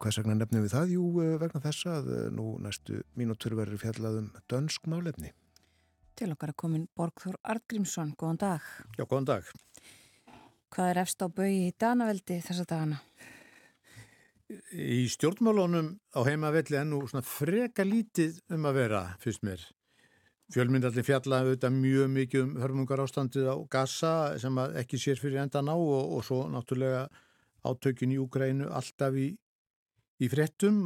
[0.00, 0.92] Hvers vegna nefnum við það?
[0.94, 1.06] Jú,
[1.40, 5.32] vegna þessa að nú næstu mínútur verður fjallaðum dönsk málefni.
[6.16, 8.70] Til okkar að komin Borgþór Artgrímsson, góðan dag.
[8.96, 9.50] Já, góðan dag.
[10.70, 13.00] Hvað er efst á bau í Danaveldi þessa dagana?
[14.74, 19.62] Í stjórnmálunum á heimavelli ennú svona freka lítið um að vera, fyrst mér
[20.50, 25.70] Fjölmyndalli fjalla auðvitað mjög mikið um hörmungar ástandið á Gaza sem ekki sér fyrir endan
[25.70, 27.04] á og, og svo náttúrulega
[27.62, 29.28] átökin í Úgrænu alltaf í,
[30.18, 30.80] í frettum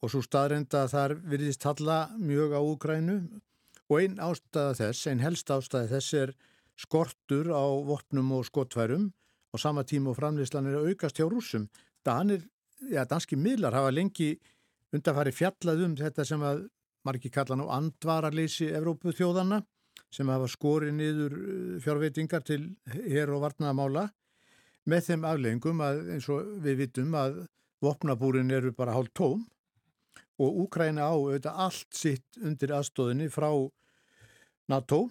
[0.00, 3.18] og svo staðrenda þar virðist talla mjög á Úgrænu
[3.88, 6.34] og einn ástæða þess, einn helst ástæða þess er
[6.78, 9.10] skortur á vopnum og skotværum
[9.52, 11.68] og sama tíma og framleyslan er að aukast hjá rúsum.
[12.04, 12.44] Danir,
[12.92, 14.36] ja, danski miðlar hafa lengi
[14.94, 16.66] undanfari fjallað um þetta sem að
[17.08, 19.62] margi kallan á andvararleysi Evrópu þjóðanna
[20.12, 21.36] sem hafa skorið niður
[21.84, 24.08] fjárveitingar til hér og varnaðamála
[24.88, 27.42] með þeim afleggingum að eins og við vitum að
[27.84, 29.44] vopnabúrin eru bara hálf tóm
[30.38, 33.50] og Úkræna á auðvitað allt sitt undir aðstóðinni frá
[34.70, 35.08] NATO.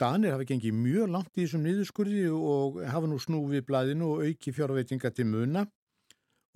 [0.00, 4.54] Danir hafa gengið mjög langt í þessum niðurskurði og hafa nú snúfið blæðinu og auki
[4.54, 5.62] fjárveitinga til muna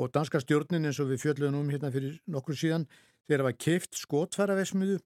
[0.01, 2.89] og danska stjórnin eins og við fjöldum um hérna fyrir nokkur síðan
[3.31, 4.99] þegar var keift skotfæravesmiðu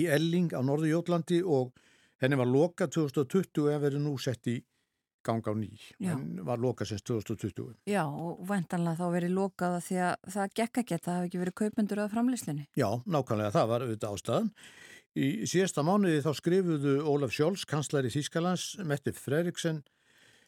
[0.00, 1.72] í Elling á norðu Jótlandi og
[2.22, 4.58] henni var loka 2020 en verið nú sett í
[5.22, 5.70] gang á ný.
[6.00, 7.76] Henni var loka semst 2020.
[7.86, 11.58] Já, og vendanlega þá verið lokaða því að það gekk ekki, það hefði ekki verið
[11.60, 12.66] kaupendur að framleyslunni.
[12.78, 14.50] Já, nákvæmlega, það var auðvitað ástæðan.
[15.12, 19.82] Í síðasta mánuði þá skrifuðu Ólaf Sjóls, kanslari Þískalands, Mette Fredriksen,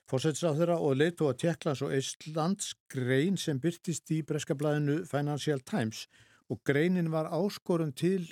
[0.09, 6.25] fórsættisáþurra og leitu að Tjekklands og Íslands grein sem byrtist í breskablaðinu Financial Times og
[6.65, 8.27] greinin var áskorun til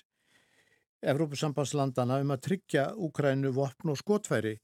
[1.03, 4.57] Evrópusambandslandana um að tryggja Úkrænu vopn og skotfæri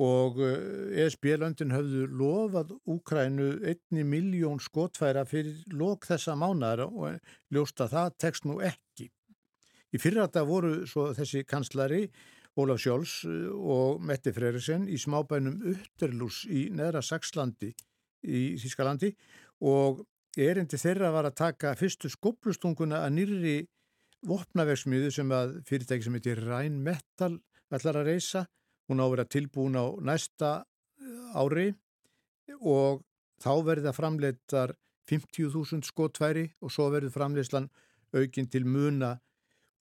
[0.00, 7.20] og ESB-löndin höfðu lofað Úkrænu einni miljón skotfæra fyrir lok þessa mánar og
[7.52, 9.10] ljósta það tekst nú ekki.
[9.92, 12.06] Í fyrrata voru svo þessi kanslari
[12.56, 17.72] Ólaf Sjóls uh, og Metti Freyrisson í smábænum Utterlús í neðra Saxlandi
[18.24, 19.12] í Þískalandi
[19.68, 20.00] og
[20.36, 23.56] erindi þeirra var að taka fyrstu skoblustunguna að nýri
[24.26, 27.36] vopnavegsmiðu sem að fyrirtæki sem heitir Rhein Metal
[27.72, 28.46] ætlar að reysa.
[28.86, 31.72] Hún á að vera tilbúin á næsta uh, ári
[32.60, 33.02] og
[33.42, 34.76] þá verða framleitar
[35.10, 37.68] 50.000 skotværi og svo verður framleyslan
[38.16, 39.16] aukinn til muna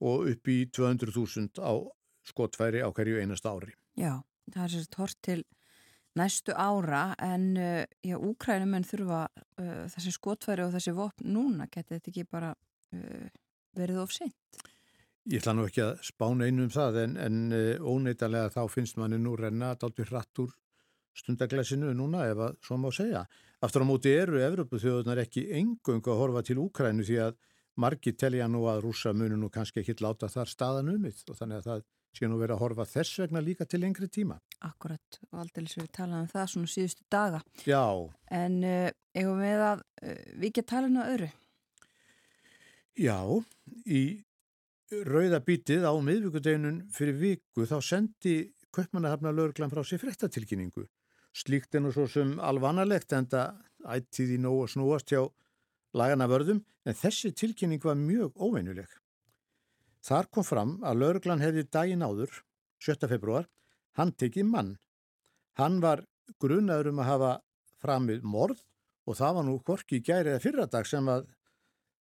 [0.05, 1.73] og upp í 200.000 á
[2.25, 3.73] skotfæri á hverju einasta ári.
[3.97, 5.43] Já, það er sérst hort til
[6.19, 11.97] næstu ára en uh, já, úkrænumenn þurfa uh, þessi skotfæri og þessi vopn núna, getur
[11.97, 13.27] þetta ekki bara uh,
[13.75, 14.61] verið of sent?
[15.25, 17.39] Ég ætla nú ekki að spána einu um það en, en
[17.81, 20.53] óneitalega þá finnst manni nú renna daldur hratt úr
[21.17, 23.23] stundaglæsinu núna ef að svo má segja.
[23.63, 27.37] Aftur á móti eru Evropu þjóðunar ekki engung að horfa til Úkrænu því að
[27.81, 31.61] margi telja nú að rúsa munu nú kannski ekki láta þar staðan umið og þannig
[31.61, 31.85] að það
[32.17, 34.37] sé nú verið að horfa þess vegna líka til lengri tíma.
[34.67, 37.41] Akkurat og aldrei sem við talaðum um það svona síðustu daga.
[37.67, 37.83] Já.
[38.31, 41.31] En uh, eigum við að uh, við ekki tala um öðru?
[42.95, 43.19] Já,
[43.91, 44.01] í
[45.03, 48.35] rauðabítið á miðvíkudeginun fyrir viku þá sendi
[48.75, 50.83] Kaupmannahafna lögurglan frá sér frettatilkynningu.
[51.35, 53.57] Slíkt er nú svo sem alvanalegt en það
[53.95, 55.21] ættið í nóg að snúast hjá
[55.95, 58.87] lagana vörðum en þessi tilkynning var mjög óveinuleg.
[60.05, 62.29] Þar kom fram að lauruglan hefði daginn áður,
[62.83, 63.07] 7.
[63.09, 63.47] februar,
[63.97, 64.75] hann tekið mann.
[65.57, 66.03] Hann var
[66.41, 67.31] grunaður um að hafa
[67.81, 68.61] framið morð
[69.09, 71.25] og það var nú korki í gæri eða fyrradag sem að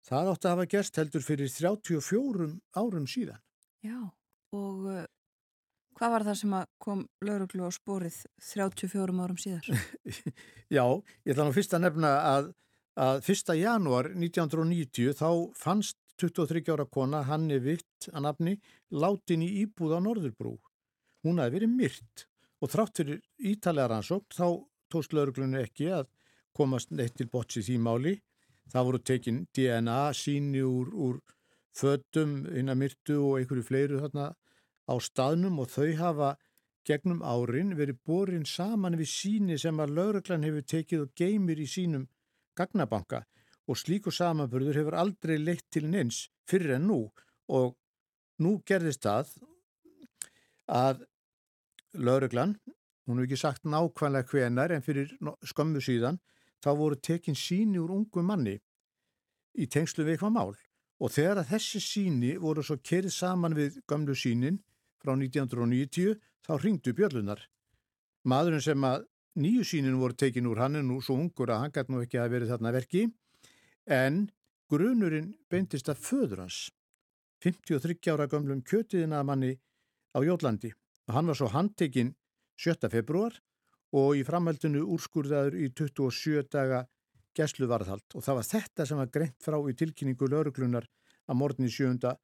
[0.04, 3.40] það átti að hafa gerst heldur fyrir 34 árum síðan.
[3.84, 4.00] Já,
[4.56, 5.04] og uh,
[5.96, 9.70] hvað var það sem kom lauruglu á spórið 34 árum síðar?
[10.76, 10.84] Já,
[11.24, 12.52] ég ætla nú fyrst að nefna að
[12.94, 13.54] að 1.
[13.58, 15.28] januar 1990 þá
[15.58, 18.54] fannst 23 ára kona Hanni Vitt að nafni
[18.94, 20.54] látin í íbúð á Norðurbrú.
[21.24, 22.26] Hún hafi verið myrt
[22.62, 24.46] og þrátt fyrir ítalega rannsókt þá
[24.92, 26.08] tóst lauruglunni ekki að
[26.54, 28.14] komast neitt til botts í því máli.
[28.70, 31.20] Það voru tekin DNA síni úr, úr
[31.74, 34.30] fötum innan myrtu og einhverju fleiru þarna
[34.86, 36.30] á staðnum og þau hafa
[36.86, 41.68] gegnum árin verið borin saman við síni sem að lauruglan hefur tekið og geymir í
[41.68, 42.06] sínum
[42.56, 43.24] gagnabanka
[43.68, 47.00] og slíku samanburður hefur aldrei leitt til neins fyrir en nú.
[47.48, 47.74] Og
[48.42, 49.32] nú gerðist það
[50.68, 51.04] að
[51.94, 52.56] lauruglan,
[53.06, 55.12] hún hefur ekki sagt nákvæmlega hvenar en fyrir
[55.44, 56.20] skömmu síðan,
[56.64, 58.58] þá voru tekin síni úr ungu manni
[59.54, 60.54] í tengslu við eitthvað mál.
[61.02, 64.60] Og þegar að þessi síni voru svo kerið saman við gömlu sínin
[65.02, 67.42] frá 1990 þá ringdu björlunar.
[68.24, 69.04] Maðurinn sem að
[69.40, 72.20] nýju sínin voru tekin úr hann er nú svo ungur að hann gæti nú ekki
[72.22, 73.04] að verið þarna verki
[73.86, 74.28] en
[74.70, 76.60] grunurinn beintist að föður hans
[77.44, 79.54] 53 ára gömlum kjötiðina manni
[80.16, 80.72] á Jólandi
[81.12, 82.14] hann var svo handtekinn
[82.60, 82.88] 7.
[82.90, 83.36] februar
[83.94, 86.84] og í framhaldinu úrskurðaður í 27 daga
[87.38, 90.86] gæsluvarðhald og það var þetta sem var greint frá í tilkynningu lauruglunar
[91.28, 92.14] að morgun í 7.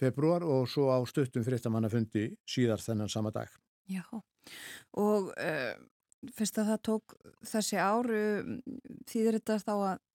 [0.00, 3.48] februar og svo á stuttum fréttamannafundi síðar þennan sama dag.
[3.90, 4.04] Já,
[5.00, 5.74] og uh,
[6.36, 7.16] fyrst að það tók
[7.50, 8.22] þessi áru
[9.08, 10.06] þýðir þetta þá að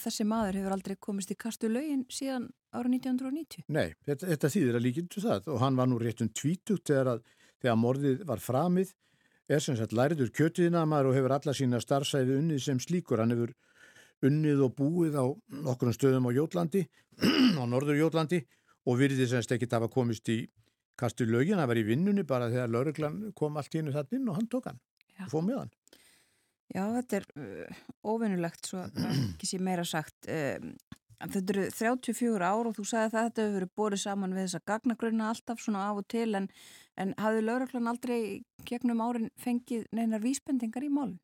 [0.00, 3.66] þessi maður hefur aldrei komist í kastu lögin síðan ára 1990?
[3.68, 7.24] Nei, þetta, þetta þýðir að líkindu það og hann var nú réttum tvítugt þegar, að,
[7.60, 8.94] þegar morðið var framið
[9.50, 13.34] er sem sagt læriður kjötiðina maður og hefur alla sína starfsæfi unnið sem slíkur hann
[13.34, 13.52] hefur
[14.26, 15.24] unnið og búið á
[15.72, 16.86] okkur stöðum á Jótlandi
[17.60, 18.44] á norður Jótlandi
[18.88, 20.40] og virðið semst ekki það að komist í
[21.00, 24.28] kastu lögin, hann var í vinnunni bara þegar lauruglan kom allt í hennu það inn
[24.28, 24.80] og hann tók hann
[25.16, 25.24] Já.
[25.24, 25.72] og fóð með hann.
[26.70, 30.28] Já, þetta er uh, óvinnulegt, svo ekki sé meira sagt.
[30.30, 30.74] Um,
[31.20, 34.62] þetta eru 34 ár og þú sagði að þetta hefur verið borið saman við þessa
[34.70, 36.46] gagnagrunna alltaf svona af og til en,
[37.00, 38.20] en hafði lauröklann aldrei
[38.68, 41.18] gegnum árin fengið neinar vísbendingar í málun?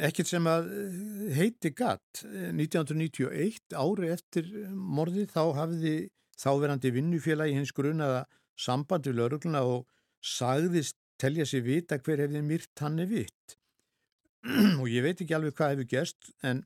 [0.00, 2.22] Ekkert sem að eh, heiti gatt.
[2.24, 5.94] 1991, ári eftir morðið, þá hafiði
[6.40, 8.24] þáverandi vinnufélagi hins grunaða
[8.60, 9.88] samband við laurugluna og
[10.24, 13.59] sagðist telja sér vita hver hefði myrt hann er vitt.
[14.80, 16.62] Og ég veit ekki alveg hvað hefur gerst en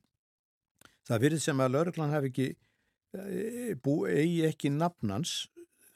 [1.07, 2.47] það virðið sem að lauruglan hafi ekki
[3.19, 5.45] eh, eigi ekki nafnans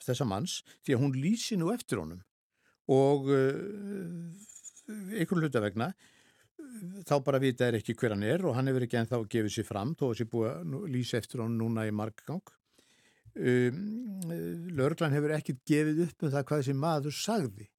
[0.04, 2.22] þessa manns því að hún lýsi nú eftir honum.
[2.90, 4.30] Og uh,
[4.90, 5.92] einhvern hluta vegna
[7.08, 9.68] þá bara vita er ekki hver hann er og hann hefur ekki ennþá gefið sér
[9.68, 12.54] fram þó að sér búið að lýsa eftir honum núna í markgang
[13.36, 13.84] um,
[14.78, 17.70] lauruglan hefur ekki gefið upp um það hvað þessi maður sagði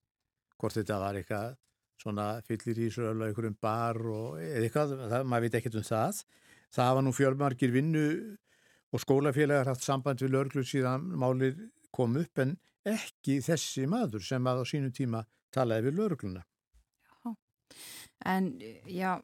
[0.60, 1.56] hvort þetta var eitthvað
[2.00, 6.22] svona fyllir í svo alveg einhverjum bar og eitthvað, það, maður veit ekkert um það.
[6.70, 8.06] Það var nú fjölmarkir vinnu
[8.90, 11.60] og skólafélagar haft samband við lörglu síðan málið
[11.94, 12.56] kom upp en
[12.86, 15.24] ekki þessi maður sem að á sínu tíma
[15.54, 16.44] talaði við laurugluna.
[18.28, 18.50] En
[18.90, 19.14] já,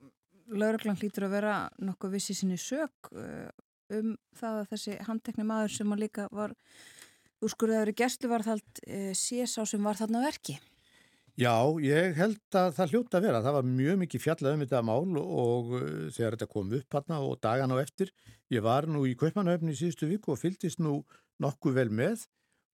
[0.49, 3.49] lauruglan hlýtur að vera nokkuð vissi sinni sög uh,
[3.93, 6.55] um það að þessi handtekni maður sem að líka var
[7.45, 10.57] úrskurðaður í gerstluvarðhald uh, sé sá sem var þarna á verki.
[11.37, 11.53] Já,
[11.85, 13.41] ég held að það hljóta að vera.
[13.45, 17.19] Það var mjög mikið fjallað um þetta mál og uh, þegar þetta kom upp hérna
[17.27, 18.13] og dagan á eftir.
[18.49, 21.03] Ég var nú í Kaupmannahöfni í síðustu viku og fylltist nú
[21.45, 22.25] nokkuð vel með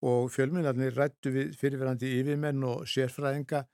[0.07, 3.65] og fjölminnarnir rættu við fyrirverandi yfirmenn og sérfræðinga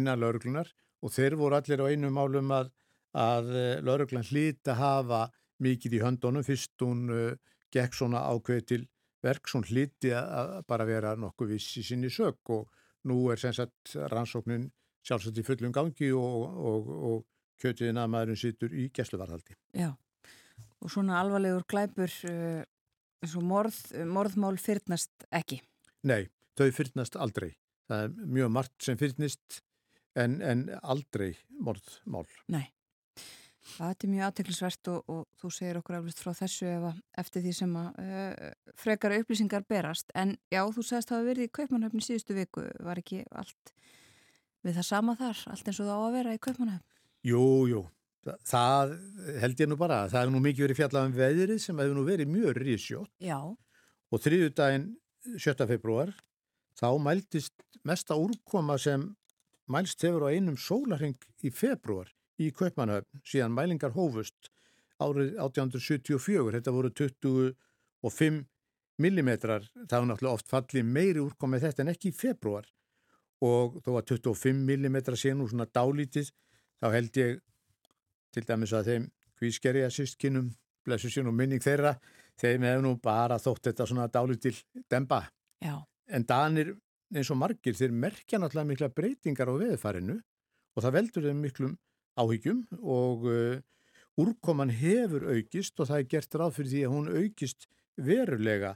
[0.00, 0.72] innan lauruglunar
[1.04, 2.72] og þeir voru allir á einu málum að,
[3.12, 3.52] að
[3.84, 5.26] lauruglan hlýta hafa
[5.60, 7.36] mikið í höndunum fyrst hún uh,
[7.68, 8.82] gekk svona ákveð til
[9.24, 12.68] verk, hún hlýti að bara vera nokkuð viss í sinni sög og
[13.08, 14.68] nú er sem sagt rannsóknin
[15.06, 19.56] sjálfsagt í fullum gangi og, og, og kjötiðin að maðurinn sittur í gæsluvarðhaldi.
[19.78, 19.90] Já,
[20.82, 22.62] og svona alvarlegur glæpur uh,
[23.22, 25.60] eins og morð, morðmál fyrtnast ekki.
[26.06, 26.28] Nei,
[26.58, 27.52] þau fyrtnast aldrei.
[27.88, 29.62] Það er mjög margt sem fyrtnist
[30.18, 31.32] en, en aldrei
[31.64, 32.26] morðmál.
[32.52, 32.66] Nei.
[33.68, 37.52] Það er mjög aðteklisvert og, og þú segir okkur aflust frá þessu efa eftir því
[37.58, 38.48] sem að uh,
[38.80, 40.10] frekara upplýsingar berast.
[40.18, 42.64] En já, þú segist að það verið í Kaupmannhöfni síðustu viku.
[42.88, 43.72] Var ekki allt
[44.66, 45.44] við það sama þar?
[45.52, 46.98] Allt eins og það á að vera í Kaupmannhöfni?
[47.28, 47.84] Jú, jú.
[48.28, 48.94] Það, það
[49.44, 50.00] held ég nú bara.
[50.08, 53.12] Það hefur nú mikið verið fjallað um veðrið sem hefur nú verið mjög rísjótt.
[53.22, 53.38] Já.
[54.08, 54.88] Og þriðu daginn
[55.36, 55.66] 7.
[55.68, 56.12] februar
[56.78, 57.54] þá mæltist
[57.86, 59.04] mesta úrkoma sem
[59.68, 64.50] mælst hefur á einum sólarheng í februar í Kaupmannhöfn síðan mælingar hófust
[65.02, 66.58] árið 1874.
[66.58, 68.44] Þetta voru 25
[68.98, 69.66] millimetrar.
[69.84, 72.66] Það var náttúrulega oft fallið meiri úrkomið þetta en ekki í februar
[73.44, 76.32] og þó að 25 millimetrar sé nú svona dálítið
[76.82, 77.38] þá held ég
[78.34, 79.04] til dæmis að þeim
[79.38, 80.48] hvískerja sístkinnum
[80.86, 81.94] blessu sín og minning þeirra
[82.38, 84.56] þeim hefur nú bara þótt þetta svona dálítil
[84.90, 85.22] demba.
[85.62, 85.78] Já.
[86.10, 86.74] En danir
[87.14, 91.76] eins og margir þeir merkja náttúrulega mikla breytingar á veðfarinu og það veldur þeim miklum
[92.18, 93.60] áhyggjum og uh,
[94.18, 97.68] úrkoman hefur aukist og það er gert ráð fyrir því að hún aukist
[97.98, 98.74] verulega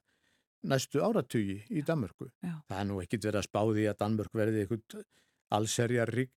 [0.63, 2.29] næstu áratugi í Danmörku.
[2.43, 2.55] Já.
[2.71, 5.05] Það er nú ekkit verið að spáði að Danmörk verði eitthvað
[5.53, 6.31] allserja rig,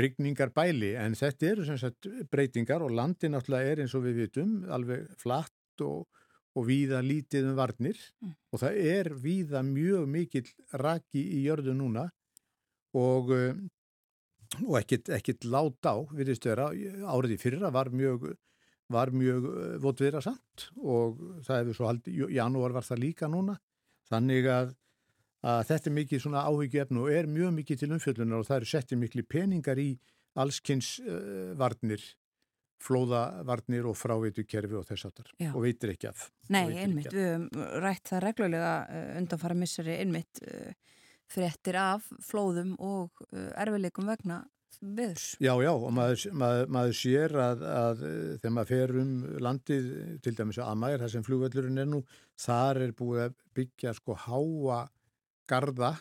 [0.00, 4.24] rigningar bæli en þetta eru sem sagt breytingar og landi náttúrulega er eins og við
[4.24, 6.08] vitum alveg flatt og,
[6.56, 8.34] og víða lítið um varnir Mm.
[8.52, 12.08] og það er víða mjög mikill raki í jörðu núna
[12.96, 13.54] og uh,
[14.58, 18.30] og ekkit lát á, virðist vera, árið í fyrra var mjög,
[18.90, 19.48] var mjög
[19.82, 23.56] votviðra samt og það hefur svo haldið, janúar var það líka núna,
[24.10, 24.72] þannig að,
[25.46, 28.72] að þetta er mikið svona áhyggjöfn og er mjög mikið til umfjöldunar og það eru
[28.72, 29.92] settið miklu peningar í
[30.40, 32.02] allskynns uh, varnir,
[32.80, 36.30] flóðavarnir og fráveitukerfi og þess aftar og veitir ekki af.
[36.48, 37.14] Nei, einmitt, af.
[37.14, 40.40] við höfum rætt það reglulega uh, undanfara missari einmitt
[41.30, 44.42] fréttir af flóðum og uh, erfileikum vegna
[44.80, 45.34] viðs.
[45.42, 49.10] Já, já, og maður, maður, maður sér að, að eh, þegar maður fer um
[49.46, 49.88] landið,
[50.24, 52.00] til dæmis að Amær, þar sem flugvöllurinn er nú,
[52.40, 54.78] þar er búið að byggja sko háa
[55.50, 55.92] garda,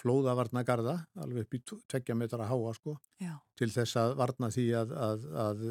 [0.00, 4.66] flóðavarna garda, alveg upp í tveggja metra háa sko, Já, til þess að varna því
[4.80, 5.64] að, að, að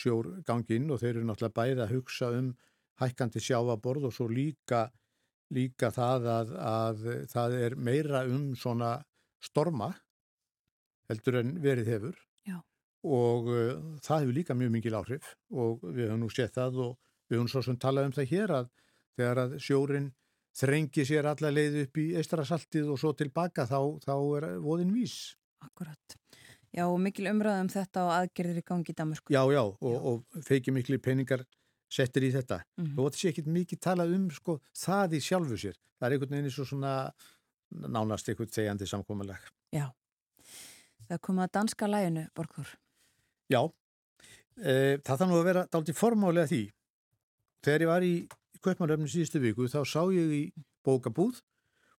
[0.00, 2.52] sjór gangi inn og þeir eru náttúrulega bæði að hugsa um
[3.00, 4.86] hækkandi sjávaborð og svo líka,
[5.54, 8.94] líka það að, að það er meira um svona
[9.42, 9.90] storma
[11.10, 12.60] heldur en verið hefur Já.
[13.06, 13.74] og uh,
[14.04, 16.96] það hefur líka mjög mikil áhrif og við höfum nú sett það og
[17.30, 18.72] við höfum svo sem talað um það hér að
[19.18, 20.08] þegar að sjórin
[20.60, 25.36] þrengi sér alla leið upp í eistrasaltið og svo tilbaka þá, þá er voðin vís.
[25.60, 26.16] akkurat.
[26.70, 29.32] Já, og mikil umræða um þetta og aðgerðir í gangi í Damersku.
[29.34, 31.42] Já, já, og, og feiki miklu peningar
[31.90, 32.62] settir í þetta.
[32.78, 32.98] Mhm.
[32.98, 35.76] Og þetta sé ekki mikið talað um sko, það í sjálfu sér.
[35.98, 36.92] Það er einhvern veginn svo svona
[37.70, 39.42] nánast einhvern þegjandi samkomalag.
[39.74, 39.90] Já.
[41.08, 42.74] Það komið að danska læginu, Borgþór.
[43.50, 43.62] Já,
[44.62, 46.62] e, það þarf nú að vera dálítið formálega því.
[47.62, 48.14] Þegar ég var í
[48.60, 50.42] Kaupmannöfni síðustu viku þá sá ég í
[50.84, 51.40] bókabúð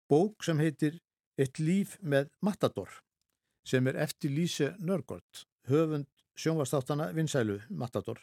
[0.09, 0.99] bók sem heitir
[1.39, 2.91] Eitt líf með Matador
[3.65, 8.19] sem er eftir Líse Nörgård, höfund sjónvastáttana Vinsælu Matador.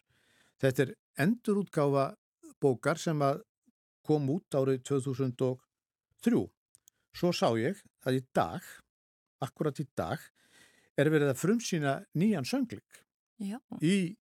[0.58, 2.06] Þetta er endurútgáfa
[2.62, 3.22] bókar sem
[4.06, 6.42] kom út árið 2003.
[7.18, 8.64] Svo sá ég að í dag,
[9.44, 10.22] akkurat í dag,
[10.98, 13.02] er verið að frumsýna nýjan sönglik
[13.38, 13.58] Já.
[13.78, 14.16] í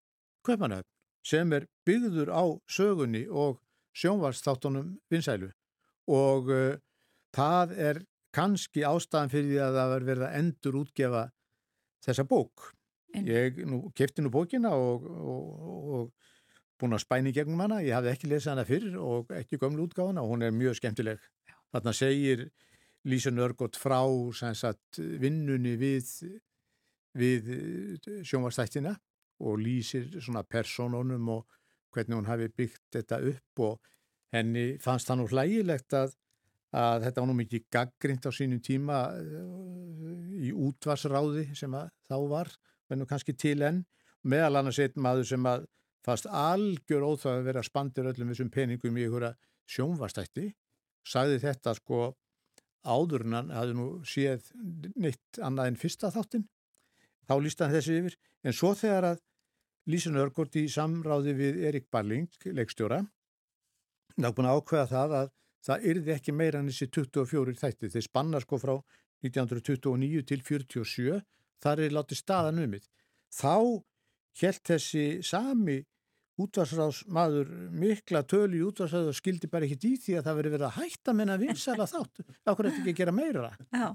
[0.45, 0.89] Kaupmannöfn
[1.25, 3.57] sem er byggður á sögunni og
[3.97, 5.49] sjónvarsþáttunum vinsælu
[6.13, 6.77] og uh,
[7.35, 8.01] það er
[8.35, 11.23] kannski ástæðan fyrir því að það var verið að endur útgefa
[12.05, 12.71] þessa bók.
[13.15, 16.11] Ég nú, kefti nú bókina og, og, og
[16.77, 17.81] búin að spæni gegnum hana.
[17.85, 21.21] Ég hafði ekki lesað hana fyrr og ekki gömlu útgáfana og hún er mjög skemmtileg.
[21.73, 22.47] Þarna segir
[23.07, 24.01] Lísa Nörgótt frá
[24.35, 26.09] sagt, vinnunni við,
[27.15, 27.51] við
[28.27, 28.97] sjónvastættina
[29.47, 31.59] og lýsir svona personunum og
[31.93, 33.91] hvernig hún hafi byggt þetta upp og
[34.35, 36.15] henni fannst það nú hlægilegt að,
[36.75, 39.01] að þetta var nú mikið gaggrind á sínum tíma
[40.37, 41.73] í útvarsráði sem
[42.09, 42.51] þá var,
[42.89, 43.83] verður kannski til enn
[44.27, 45.65] meðal annars einn maður sem að
[46.07, 49.33] fast algjör óþáð að vera spandir öllum þessum peningum í einhverja
[49.67, 50.47] sjónvastætti
[51.07, 52.13] sagði þetta sko
[52.87, 54.51] áður en hann hafði nú séð
[54.95, 56.47] neitt annað en fyrsta þáttin
[57.27, 58.15] þá líst hann þessi yfir.
[58.47, 59.23] En svo þegar að
[59.87, 63.01] Lísun Örgótt í samráði við Erik Barling, leikstjóra
[64.17, 65.29] ná búin að ákveða það að
[65.67, 68.73] það yrði ekki meira en þessi 24 þætti þeir spanna sko frá
[69.25, 71.21] 1929 til 47
[71.63, 72.89] þar er látið staðan umið
[73.33, 73.53] þá
[74.41, 75.77] helt þessi sami
[76.37, 80.67] útvarsráðsmaður mikla tölu í útvarsráðu og skildi bara ekki í því að það veri verið
[80.67, 82.21] að hætta menna vinsala þátt.
[82.51, 83.53] Okkur eftir ekki að gera meira?
[83.73, 83.87] Já.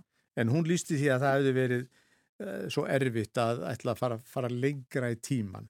[0.43, 4.19] en hún lísti því að það hefði verið uh, svo erfitt að ætla að fara,
[4.27, 5.69] fara lengra í tíman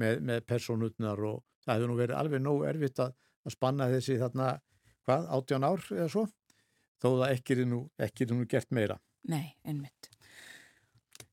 [0.00, 4.18] með, með personutnar og það hefði nú verið alveg nóg erfitt að, að spanna þessi
[4.20, 4.52] þarna,
[5.08, 6.26] hvað, 18 ár eða svo?
[7.00, 9.00] Þó það ekki er nú, ekki er nú gert meira.
[9.30, 10.09] Nei, einmitt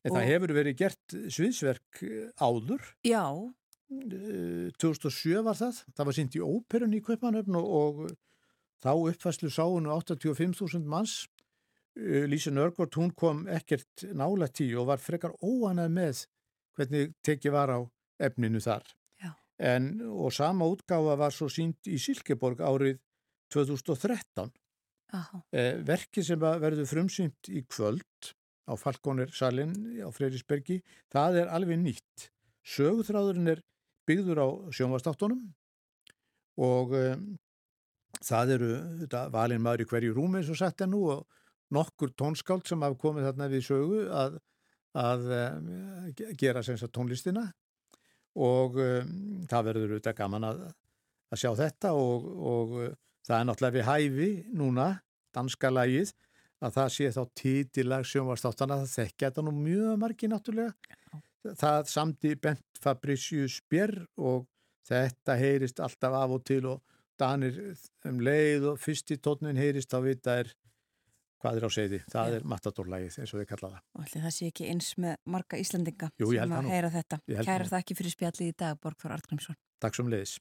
[0.08, 2.04] En það hefur verið gert sviðsverk
[2.40, 2.92] áður.
[3.08, 3.26] Já.
[3.88, 8.02] 2007 var það, það var sínt í óperun í Kveipanöfn og, og
[8.84, 11.22] þá uppfæslu sáinu 85.000 manns.
[11.98, 16.20] Lísi Nörgård, hún kom ekkert nála tíu og var frekar óanað með
[16.78, 17.80] hvernig tekið var á
[18.22, 18.86] efninu þar.
[19.58, 23.00] En, og sama útgáfa var svo sínt í Silkeborg árið
[23.54, 24.52] 2013
[25.56, 28.34] eh, verki sem verður frumsýnt í kvöld
[28.68, 29.74] á Falkonir salin
[30.04, 30.82] á Freyrisbergi,
[31.12, 32.30] það er alveg nýtt.
[32.68, 33.64] Sögutráðurinn er
[34.08, 35.46] byggður á sjónvastáttunum
[36.64, 37.28] og um,
[38.24, 38.70] það eru
[39.04, 41.24] þetta, valin maður í hverju rúmi eins og sagt er nú og
[41.76, 44.38] nokkur tónskáld sem hafa komið þarna við sögu að,
[44.98, 45.72] að um,
[46.40, 47.48] gera senst tónlistina.
[48.38, 49.12] Og um,
[49.50, 50.64] það verður auðvitað gaman að,
[51.34, 52.96] að sjá þetta og, og uh,
[53.28, 54.88] það er náttúrulega við hæfi núna,
[55.36, 56.14] danska lagið
[56.64, 62.36] að það sé þá títilag sjónvarstáttana það þekkja þetta nú mjög margi náttúrulega það samti
[62.42, 64.48] Bent Fabricius Bjerr og
[64.88, 66.82] þetta heyrist alltaf af og til og
[67.18, 67.56] Danir
[68.06, 70.52] um leið og fyrst í tónin heyrist þá vita er
[71.42, 72.36] hvað er á segði, það Já.
[72.38, 73.82] er matadórlægið eins og við kallaða.
[74.02, 77.20] Allir það sé ekki eins með marga Íslandinga Jú, sem að heyra þetta.
[77.30, 79.60] Kæra það ekki fyrir spjallið í dag Borgþór Artgrímsson.
[79.84, 80.38] Takk sem leiðis.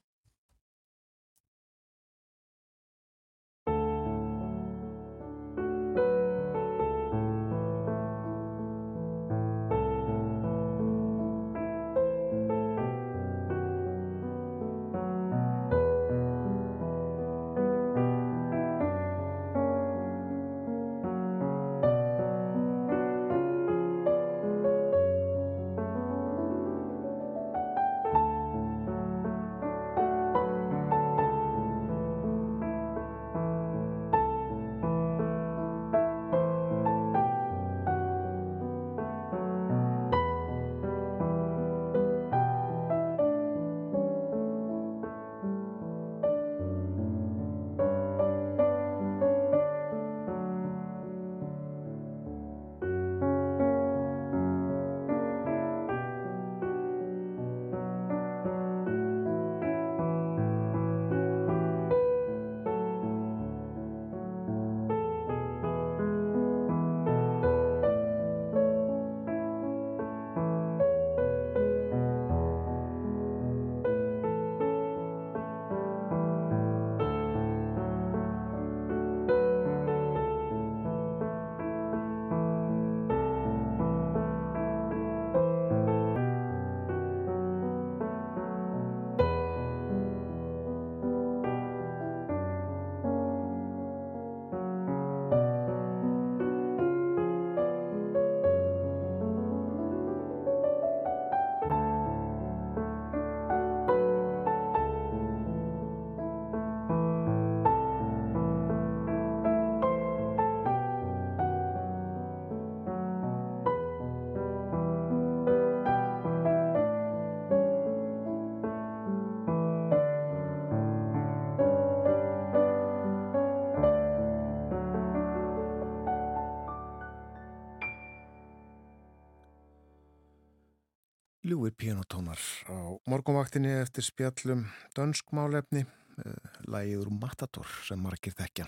[133.57, 135.87] Morgunvaktinni eftir spjallum dönskmálefni,
[136.19, 136.33] eh,
[136.69, 138.67] lægiður Matador sem margir þekkja.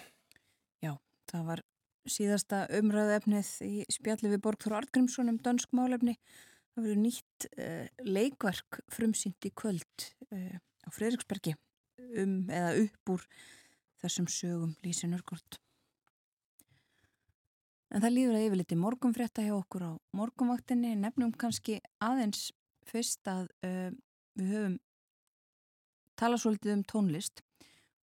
[0.81, 0.97] Já,
[1.31, 1.60] það var
[2.09, 6.16] síðasta umræðu efnið í spjalli við Borgþór Artgrímsson um dansk málefni.
[6.73, 11.55] Það verður nýtt uh, leikverk frumsýnt í kvöld uh, á Fredriksbergi
[12.23, 13.24] um eða upp úr
[14.01, 15.59] þessum sögum Lísi Nörgård.
[17.90, 20.94] En það líður að yfirleiti morgunfrétta hjá okkur á morgunvaktinni.
[20.97, 22.52] Nefnum kannski aðeins
[22.86, 23.90] fyrst að uh,
[24.39, 24.77] við höfum
[26.19, 27.43] talað svolítið um tónlist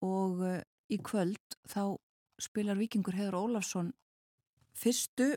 [0.06, 1.96] og uh, í kvöld þá
[2.40, 3.92] spilar vikingur Heður Ólafsson
[4.78, 5.34] fyrstu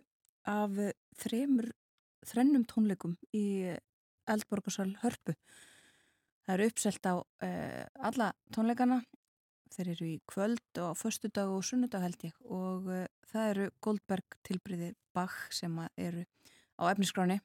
[0.50, 1.72] af uh, þremur,
[2.26, 3.74] þrennum tónleikum í
[4.30, 5.36] Eldborgarsal Hörpu.
[6.44, 7.16] Það eru uppselt á
[8.08, 9.02] alla tónleikana
[9.74, 13.68] þeir eru í kvöld og förstu dag og sunnudag held ég og uh, það eru
[13.84, 16.26] Goldberg tilbriði Bach sem eru
[16.78, 17.40] á efniskráni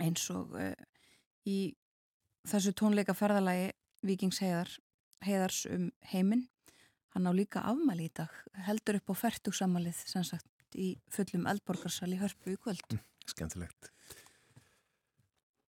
[0.00, 0.72] eins og uh,
[1.48, 1.74] í
[2.48, 3.70] þessu tónleika ferðalagi
[4.02, 4.70] Víkings heiðar,
[5.22, 6.48] heiðars um heiminn
[7.14, 8.32] hann á líka afmæli í dag
[8.66, 13.92] heldur upp á færtugsammalið sem sagt í fullum eldborgarsal í hörpu í kvöld mm, Skemmtilegt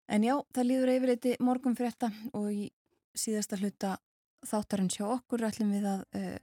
[0.08, 2.70] En já, það líður yfirleiti morgun frétta og í
[3.18, 3.98] síðasta hluta
[4.48, 6.36] þáttarins hjá okkur ætlum við að uh,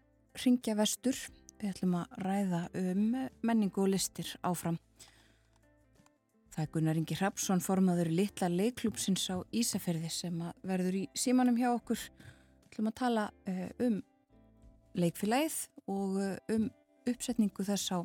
[0.43, 1.17] ringja vestur.
[1.57, 3.05] Við ætlum að ræða um
[3.47, 4.77] menningu og listir áfram.
[6.55, 11.67] Það er Gunnar Ingi Hrapsson formaður litla leikklúpsins á Ísafjörði sem verður í símanum hjá
[11.73, 11.99] okkur.
[12.69, 13.97] Ætlum að tala uh, um
[14.95, 15.57] leikfélagið
[15.91, 16.69] og uh, um
[17.11, 17.99] uppsetningu þess á,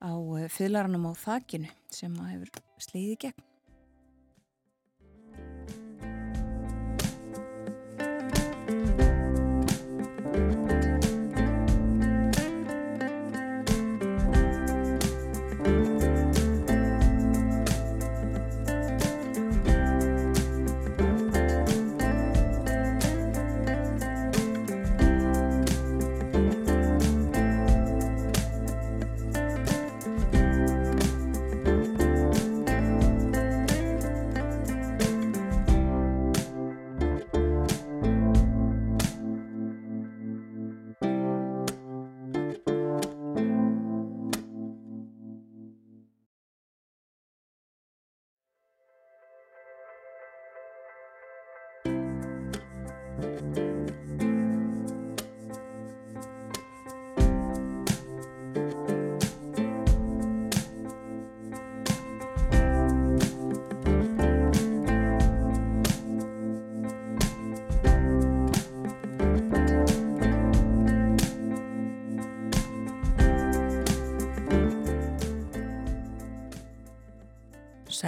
[0.00, 0.12] á
[0.56, 3.49] fyrlaranum á þakinu sem hefur sleiði gegn.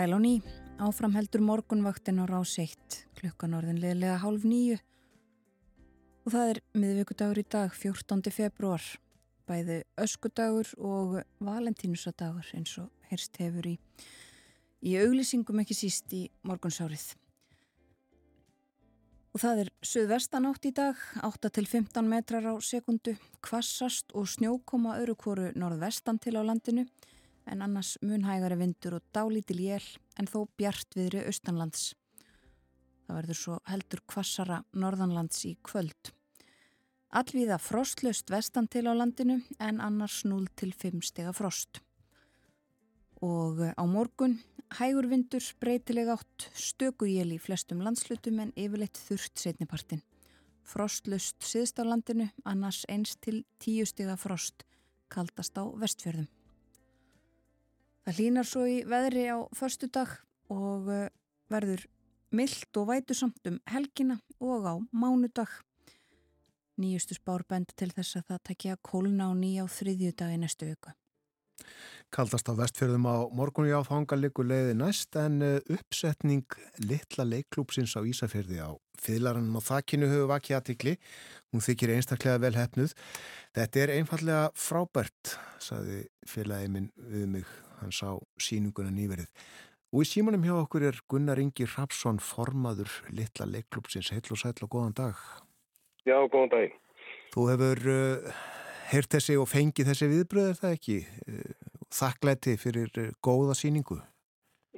[0.03, 0.41] Sæl og ný,
[0.83, 2.75] áframheldur morgunvaktin á rás 1,
[3.15, 4.81] klukkan orðin liðlega hálf nýju
[6.27, 8.33] og það er miðvíkudagur í dag, 14.
[8.35, 8.83] februar,
[9.47, 13.77] bæði öskudagur og valentínusadagur eins og heyrst hefur í,
[14.83, 17.07] í auglýsingum ekki síst í morgunsárið.
[19.31, 20.99] Og það er söðvestan átt í dag,
[21.31, 26.89] 8-15 metrar á sekundu, kvassast og snjókoma öru kóru norðvestan til á landinu
[27.47, 29.87] en annars munhægari vindur og dálítil jél
[30.19, 31.93] en þó bjart viðri austanlands.
[33.07, 36.13] Það verður svo heldur kvassara norðanlands í kvöld.
[37.13, 41.83] Allvíða frostlust vestan til á landinu en annars 0 til 5 stega frost.
[43.21, 44.39] Og á morgun
[44.79, 50.01] hægur vindur breytileg átt stöku jél í flestum landslutum en yfirleitt þurft setnipartin.
[50.65, 54.65] Frostlust síðst á landinu annars 1 til 10 stega frost
[55.13, 56.31] kaldast á vestfjörðum.
[58.03, 60.11] Það hlínar svo í veðri á förstu dag
[60.51, 61.11] og eh,
[61.53, 61.85] verður
[62.35, 65.53] myllt og vætusamt um helgina og á mánudag.
[66.83, 70.41] Nýjustu spár bend til þess að það takja kólna á nýja á þriðju dag í
[70.43, 70.97] næstu viku.
[72.13, 78.03] Kaldast á vestfjörðum á morgunni á þangaliku leiði næst en eh, uppsetning litla leikklúpsins á
[78.03, 80.97] Ísafjörði á fyllarannum á þakkinu höfu vakið aðtikli.
[81.55, 82.97] Hún þykir einstaklega vel hefnuð.
[83.55, 89.29] Þetta er einfallega frábært, saði fylagið minn við mig hann sá síninguna nýverið.
[89.93, 94.09] Og í símanum hjá okkur er Gunnar Ingi Rapsson, formaður litla leikklúpsins.
[94.15, 95.19] Heil og og góðan dag.
[96.09, 96.79] Já, góðan dag.
[97.35, 98.39] Þú hefur uh,
[98.93, 100.97] heyrt þessi og fengið þessi viðbröð, er það ekki?
[101.29, 101.53] Uh,
[101.93, 103.99] þakklæti fyrir uh, góða síningu?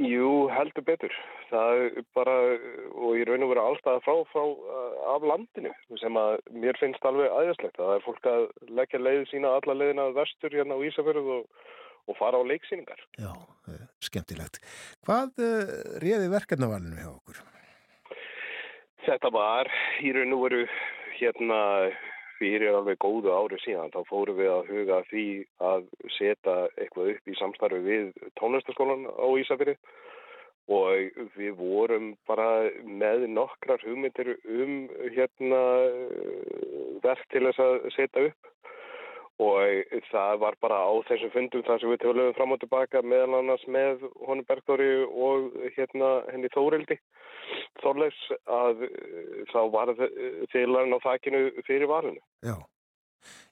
[0.03, 1.15] Jú, heldur betur.
[1.53, 2.35] Það er bara,
[2.99, 4.43] og ég raun og vera alltaf frá, frá
[5.15, 5.71] af landinu
[6.01, 7.79] sem að mér finnst alveg aðeinslegt.
[7.79, 8.49] Það er fólk að
[8.81, 11.71] leggja leiði sína alla leiðina vestur hérna á Ísafjörðu og
[12.09, 13.01] og fara á leiksýningar.
[13.19, 13.33] Já,
[13.73, 14.61] eh, skemmtilegt.
[15.07, 15.75] Hvað uh,
[16.05, 17.43] réði verkefnavalinu hjá okkur?
[19.05, 19.69] Þetta var
[20.01, 20.65] í raun og veru
[21.19, 21.61] hérna
[22.39, 25.27] fyrir alveg góðu ári síðan þá fórum við að huga því
[25.65, 25.85] að
[26.17, 28.09] setja eitthvað upp í samstarfi við
[28.41, 29.77] tónlistaskólan á Ísafjörði
[30.75, 32.49] og við vorum bara
[32.85, 35.61] með nokkrar hugmyndir um hérna
[37.05, 38.51] verk til þess að setja upp
[39.43, 43.41] og það var bara á þessum fundum þar sem við töluðum fram og tilbaka meðal
[43.41, 47.01] annars með honum Bergdóri og hérna henni Þórildi
[47.83, 48.21] Þorleifs
[48.51, 49.93] að uh, þá var
[50.53, 52.23] þeilarinn á þakkinu fyrir valinu.
[52.45, 52.57] Já,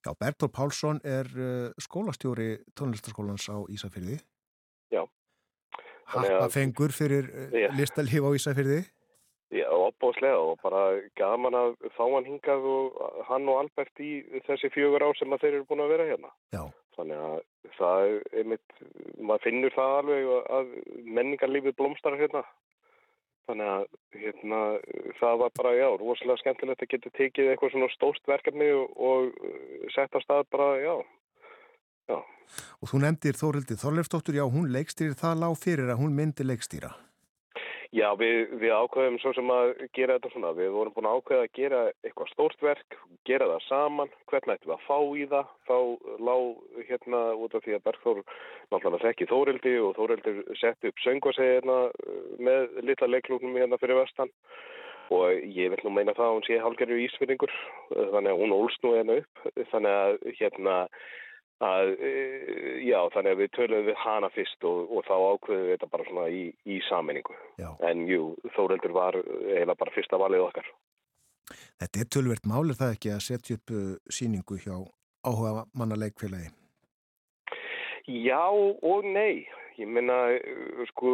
[0.04, 4.18] Já Bergdór Pálsson er uh, skólastjóri tónlistaskólans á Ísafyrði.
[4.92, 5.02] Já.
[6.12, 8.82] Happa fengur fyrir uh, listalíf á Ísafyrði.
[9.52, 10.82] Já, opbóðslega og bara
[11.20, 12.94] gaman að fá hann hingað og
[13.28, 16.30] hann og Albert í þessi fjögur ár sem að þeir eru búin að vera hérna.
[16.56, 16.62] Já.
[16.96, 17.36] Þannig að
[17.76, 18.74] það er mitt,
[19.20, 20.72] maður finnur það alveg að
[21.18, 22.44] menningarlífið blómstar hérna.
[23.50, 23.86] Þannig að
[24.22, 24.62] hérna,
[25.20, 29.88] það var bara, já, rosalega skemmtilegt að geta tekið eitthvað svona stóst verkefni og, og
[29.92, 30.94] sett á stað bara, já,
[32.08, 32.18] já.
[32.80, 36.94] Og þú nefndir Þórildi Þorleifsdóttur, já, hún leikstýrir það lág fyrir að hún myndi leikstýra.
[37.92, 40.50] Já, við, við ákveðum svo sem að gera þetta svona.
[40.56, 42.96] Við vorum búin að ákveða að gera eitthvað stórt verk,
[43.28, 45.50] gera það saman, hvernig ættum við að fá í það.
[45.68, 45.76] Þá
[46.28, 48.22] lág hérna út af því að Bergþór
[48.72, 51.78] náttúrulega þekki Þórildi og Þórildi setti upp söngvasegi hérna
[52.48, 54.32] með litla leiklúknum hérna fyrir vestan.
[55.12, 57.52] Og ég vil nú meina það að hún sé hálgerju ísfyrringur,
[57.92, 59.44] þannig að hún ólst nú hérna upp.
[59.74, 60.78] Þannig að hérna
[61.62, 61.92] að,
[62.82, 66.08] já, þannig að við töluðum við hana fyrst og, og þá ákveðum við þetta bara
[66.08, 67.36] svona í, í saminningu.
[67.88, 70.72] En jú, Þóreldur var eiginlega bara fyrsta valið okkar.
[71.82, 73.72] Þetta er tölvert málið það ekki að setja upp
[74.10, 74.76] síningu hjá
[75.26, 76.52] áhuga mannaleikfélagi?
[78.06, 79.46] Já og nei.
[79.80, 80.16] Ég minna,
[80.90, 81.10] sko,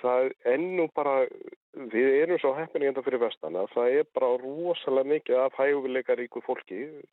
[0.00, 1.28] það ennú bara,
[1.92, 6.42] við erum svo heppinni enda fyrir vestana, það er bara rosalega mikið af hæguleika ríku
[6.42, 7.04] fólki og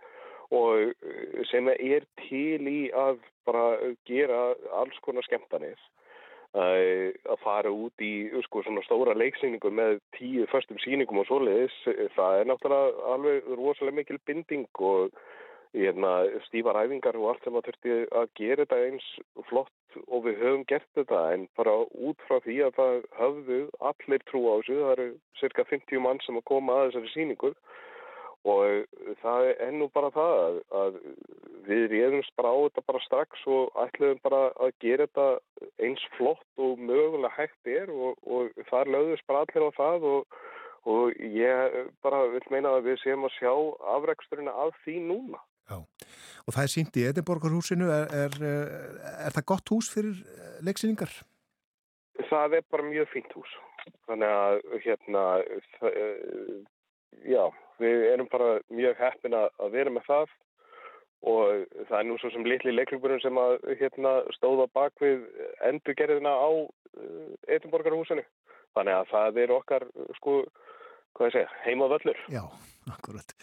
[1.52, 4.52] sem er til í að bara gera
[4.82, 5.80] alls konar skemmtanir
[6.52, 11.78] að fara út í sko, stóra leiksýningu með tíu förstum sýningum og svoleiðis
[12.18, 15.16] það er náttúrulega alveg rosalega mikil binding og
[15.72, 19.06] hérna, stífar æfingar og allt sem að þurfti að gera þetta eins
[19.48, 23.62] flott og við höfum gert þetta en bara út frá því að það höfðu
[23.92, 25.08] allir trú á þessu, það eru
[25.40, 27.54] cirka 50 mann sem að koma að þessari sýningu
[28.42, 28.86] og
[29.22, 30.96] það er nú bara það að, að
[31.68, 35.28] við reyðumst bara á þetta bara strax og ætluðum bara að gera þetta
[35.86, 40.42] eins flott og mögulega hægt er og, og þar lögðust bara allir á það og,
[40.90, 43.54] og ég bara vil meina að við séum að sjá
[43.96, 45.42] afræksturina af því núna.
[45.70, 48.40] Já, og það er sínt í Edinborgarhúsinu, er, er,
[49.28, 50.18] er það gott hús fyrir
[50.66, 51.14] leiksýningar?
[52.32, 53.54] Það er bara mjög fínt hús,
[54.10, 55.22] þannig að hérna,
[55.78, 56.02] það,
[57.30, 57.46] já,
[57.82, 60.38] við erum bara mjög heppin að vera með það
[61.22, 65.28] og það er nú svo sem litli leiklúburinn sem að hérna, stóða bak við
[65.70, 66.50] endurgerðina á
[67.52, 68.24] Edinborgarhúsinu.
[68.76, 69.86] Þannig að það er okkar,
[70.18, 70.38] sko,
[71.18, 72.24] hvað ég segja, heimað völlur.
[72.32, 72.42] Já,
[72.90, 73.36] akkurat.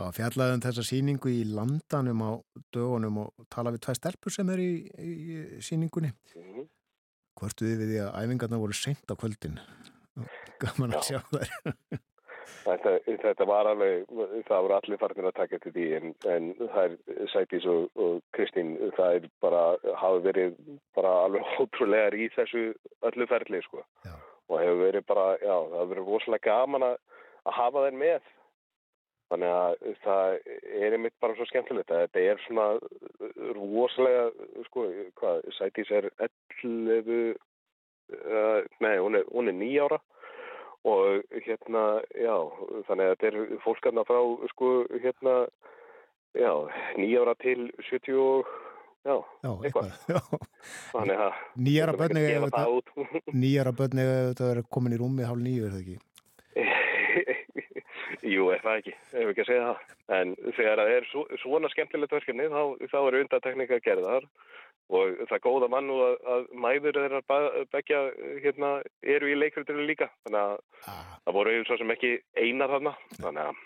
[0.00, 2.32] Það fjallaðum þessa síningu í landanum á
[2.72, 5.14] dögunum og tala við tvei stelpur sem er í, í
[5.62, 6.14] síningunni.
[6.34, 6.68] Mm -hmm.
[7.36, 9.60] Hvortu þið við því að æfingarna voru sent á kvöldin?
[10.60, 11.52] Gaman að sjá þær.
[12.60, 14.02] Þetta, þetta var alveg,
[14.48, 18.18] það voru allir farnir að taka til því en, en það er Sætís og, og
[18.36, 19.62] Kristín, það er bara,
[20.02, 20.58] hafi verið
[20.98, 22.66] bara alveg ótrúlegar í þessu
[23.08, 24.12] öllu ferli sko já.
[24.50, 27.00] og hefur verið bara, já, það hefur verið rosalega gaman að,
[27.46, 28.28] að hafa þeir með.
[29.30, 29.74] Þannig að
[30.04, 30.36] það
[30.82, 32.68] er einmitt bara svo skemmtilegt að þetta er svona
[33.56, 34.24] rosalega,
[34.66, 34.88] sko,
[35.22, 36.10] hvað, Sætís er
[36.60, 37.36] 11,
[38.18, 40.00] uh, nei, hún er, hún er nýjára
[40.88, 41.04] og
[41.44, 41.84] hérna,
[42.16, 42.36] já,
[42.88, 44.20] þannig að þetta er fólkarna frá,
[44.54, 44.68] sko,
[45.02, 45.34] hérna,
[46.38, 46.52] já,
[46.96, 48.40] nýjára til 70 og,
[49.04, 49.88] já, já eitthvað.
[50.94, 51.32] Þannig að
[51.66, 52.22] nýjára börni
[53.32, 55.98] nýjára börni þetta er komin í rúmi hálf nýju, er það ekki?
[58.30, 59.78] Jú, er það ekki, ef ekki að segja það.
[60.16, 61.04] En þegar það er
[61.40, 64.30] svona skemmtilegt verkefni, þá, þá eru undateknika gerðar og
[64.90, 67.40] það er góða mann og að, að mæður þeirra
[67.72, 68.00] begja
[68.44, 68.70] hérna,
[69.16, 70.10] eru í leikriturinn líka.
[70.26, 70.56] Þannig að
[70.90, 71.12] ah.
[71.26, 72.94] það voru svo sem ekki einar þarna.
[73.18, 73.62] Þannig að...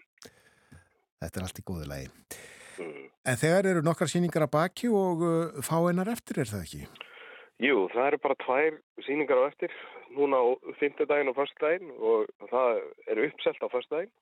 [1.25, 2.11] Þetta er allt í góðu lagi.
[2.75, 3.07] Mm.
[3.31, 6.83] En þegar eru nokkar síningar að baki og uh, fá einar eftir, er það ekki?
[7.63, 9.75] Jú, það eru bara tvær síningar á eftir,
[10.17, 10.47] núna á
[10.81, 12.81] fymtudaginn og förstudaginn og það
[13.15, 14.15] eru uppselt á förstudaginn.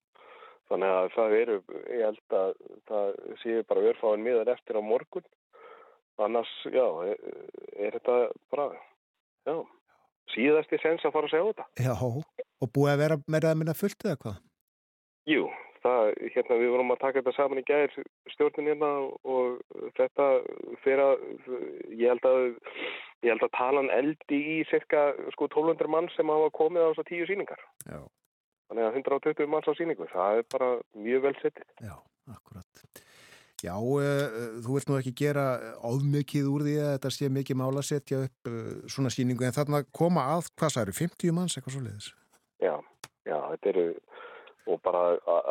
[0.70, 1.57] Þannig að það eru,
[1.91, 2.53] ég held að
[2.89, 3.09] það
[3.43, 5.24] séu bara örfáinn miðan eftir á morgun.
[6.21, 7.17] Annars, já, er,
[7.81, 8.17] er þetta
[8.53, 8.69] bara,
[9.49, 9.57] já,
[10.35, 11.67] síðasti sens að fara að segja þetta.
[11.87, 11.95] Já,
[12.63, 14.41] og búið að vera meira að minna fullt eða hvað?
[15.31, 15.47] Jú,
[15.83, 17.95] það, hérna við vorum að taka þetta saman í gær
[18.35, 18.91] stjórnin hérna
[19.35, 19.61] og
[19.99, 20.29] þetta
[20.85, 21.27] fyrir að,
[21.91, 22.49] ég held að,
[23.23, 27.05] ég held að talan eldi í cirka sko 1200 mann sem hafa komið á þess
[27.05, 27.65] að tíu síningar.
[27.87, 28.01] Já.
[28.73, 31.67] Þannig að 120 manns á síningu, það er bara mjög vel settið.
[31.85, 31.97] Já,
[32.33, 33.03] akkurat.
[33.63, 35.47] Já, uh, þú vilt nú ekki gera
[35.87, 39.85] áðmikið úr því að þetta sé mikið mála setja upp uh, svona síningu en þarna
[39.95, 42.09] koma að, hvað særu, 50 manns eitthvað svo leiðis?
[42.63, 42.75] Já,
[43.29, 43.87] já, þetta eru
[44.73, 45.03] og bara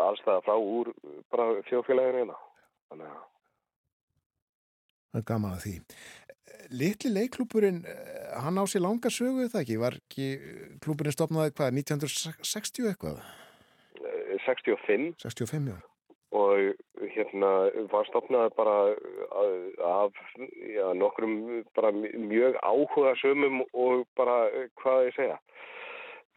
[0.08, 0.92] allstæða frá úr
[1.32, 2.40] bara þjóðfélaginu hérna.
[2.92, 3.22] Þannig að
[5.12, 5.72] Það er gaman að því.
[6.72, 7.82] Litli leikklúpurinn,
[8.40, 9.80] hann á sér langa sögu það ekki?
[9.82, 10.28] Var ekki
[10.84, 13.20] klúpurinn stopnaði hvað, 1960 eitthvað?
[14.46, 15.91] 65 65, já.
[17.16, 17.52] Hérna
[17.92, 18.76] var stopnaði bara
[19.92, 20.18] af
[20.76, 24.50] já, nokkrum bara mjög áhuga sömum og bara
[24.82, 25.40] hvað ég segja?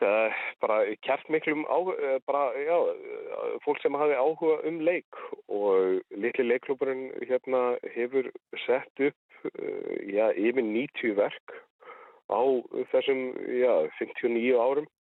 [0.03, 1.79] Það bara kert miklum á,
[2.27, 2.79] bara, já,
[3.65, 8.33] fólk sem hafi áhuga um leik og litli leikklúburinn hérna hefur
[8.67, 9.49] sett upp
[10.11, 11.57] já, yfir 90 verk
[12.33, 12.43] á
[12.91, 13.31] þessum
[13.61, 14.91] já, 59 árum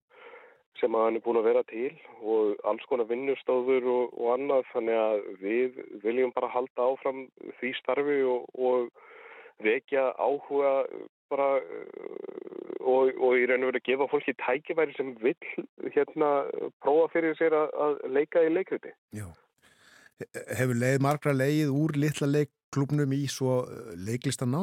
[0.80, 1.90] sem að hann er búin að vera til
[2.22, 7.26] og alls konar vinnustofur og, og annað þannig að við viljum bara halda áfram
[7.60, 8.88] því starfi og, og
[9.64, 10.74] vekja áhuga
[11.30, 11.48] bara
[12.84, 15.64] og, og í raun og veru að gefa fólki tækifæri sem vill
[15.94, 16.30] hérna
[16.84, 18.92] prófa fyrir sér að, að leika í leikviti.
[19.16, 19.26] Já.
[20.58, 23.62] Hefur leið margra leið úr litla leikklubnum í svo
[24.06, 24.62] leiklistan ná?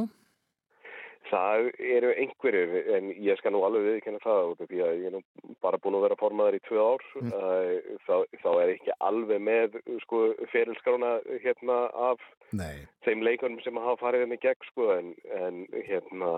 [1.31, 5.05] Það eru einhverjir, en ég skal nú alveg viðkynna það út af því að ég
[5.07, 7.29] er nú bara búin að vera formaður í tvö ár, mm.
[8.07, 10.21] þá, þá er ekki alveg með sko,
[10.51, 11.13] ferilskrána
[11.45, 11.77] hérna
[12.09, 12.83] af Nei.
[13.07, 16.33] þeim leikunum sem hafa farið henni gegn, sko, en, en, hérna,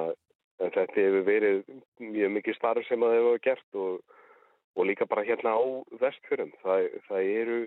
[0.61, 1.63] en þetta hefur verið
[2.03, 4.19] mjög mikið starf sem það hefur gert og,
[4.77, 5.63] og líka bara hérna á
[6.03, 6.53] vestfjörum.
[6.61, 7.59] Það, það eru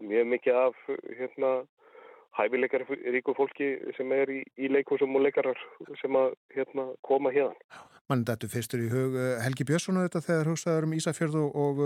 [0.00, 0.84] mjög mikið af
[1.20, 1.54] hérna
[2.38, 2.84] hæfileikar
[3.14, 5.58] ríku fólki sem er í, í leikúsum og leikarar
[6.00, 7.54] sem að hérna, koma hérna.
[8.10, 11.82] Mann þetta fyrstur í hug Helgi Björnsson þetta þegar hugsaður um Ísafjörð og, og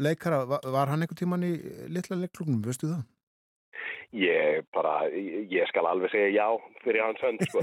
[0.00, 1.54] leikara, var, hann einhvern tíman í
[1.92, 3.06] litla leikklubnum, veistu það?
[4.16, 6.46] Ég bara, ég skal alveg segja já
[6.82, 7.62] fyrir hans hönd sko.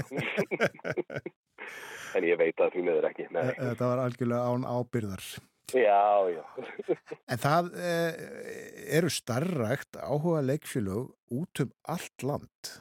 [2.16, 3.28] en ég veit að því meður ekki.
[3.34, 3.50] Nei.
[3.58, 5.26] Þetta var algjörlega án ábyrðar.
[5.74, 6.44] Já, já.
[7.28, 8.12] en það eh,
[8.96, 12.76] eru starrægt áhuga leikfélög út um allt land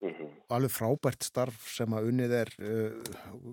[0.00, 0.30] Mm -hmm.
[0.48, 2.50] og alveg frábært starf sem að unnið er.
[2.62, 2.92] Uh,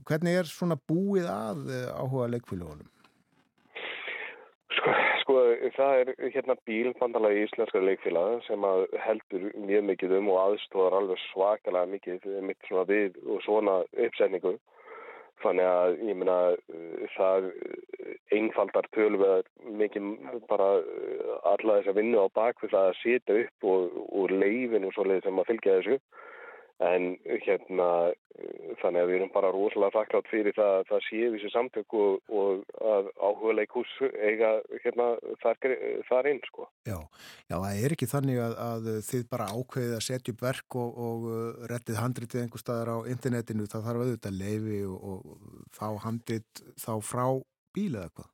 [0.08, 2.90] hvernig er svona búið að uh, áhuga leikfélagunum?
[4.78, 4.92] Sko,
[5.22, 5.34] sko,
[5.78, 11.20] það er hérna bílbandalagi íslenska leikfélag sem að heldur mjög mikið um og aðstóðar alveg
[11.32, 13.76] svakalega mikið mitt svona við og svona
[14.06, 14.54] uppsetningu.
[15.44, 16.36] Þannig að ég meina
[17.16, 17.48] það
[18.38, 19.50] einfaldar tölveðar
[19.82, 20.08] mikið
[20.50, 20.70] bara
[21.52, 25.28] alla þess að vinna á bakvið það að setja upp og, og leifin og svoleið
[25.28, 26.00] sem að fylgja þessu.
[26.84, 27.14] En
[27.46, 27.90] hérna
[28.82, 32.34] þannig að við erum bara rosalega þakklátt fyrir það að það sé þessi samtök og,
[32.36, 34.50] og að áhuga leikús eiga
[34.84, 35.08] hérna
[35.44, 35.70] þar,
[36.10, 36.68] þar inn sko.
[36.90, 36.98] Já,
[37.48, 41.00] já, það er ekki þannig að, að þið bara ákveðið að setja upp verk og,
[41.08, 41.28] og
[41.72, 46.92] rettið handritið einhver staðar á internetinu, það þarf auðvitað leifi og, og fá handrit þá
[47.00, 47.26] frá
[47.76, 48.32] bíla eða hvað?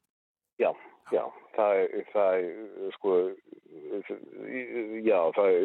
[0.62, 0.72] Já,
[1.14, 1.24] já,
[1.62, 2.46] það, það
[2.98, 3.16] sko
[5.06, 5.58] já, það,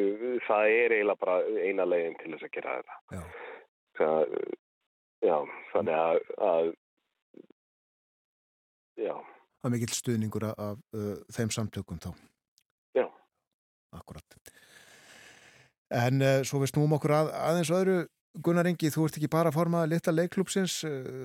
[0.47, 2.99] það er eiginlega bara eina leginn til þess að gera þetta.
[3.17, 3.23] Já.
[3.97, 4.37] Það,
[5.25, 5.37] já,
[5.73, 6.21] þannig að,
[6.51, 6.71] að
[9.01, 9.15] já.
[9.57, 12.11] Það er mikill stuðningur af, af uh, þeim samtökum þá.
[12.97, 13.07] Já.
[13.97, 14.39] Akkurat.
[15.97, 17.99] En uh, svo við snúum okkur að, aðeins öðru
[18.45, 20.75] Gunnar Ingi, þú ert ekki bara að formaða litla leikklúpsins,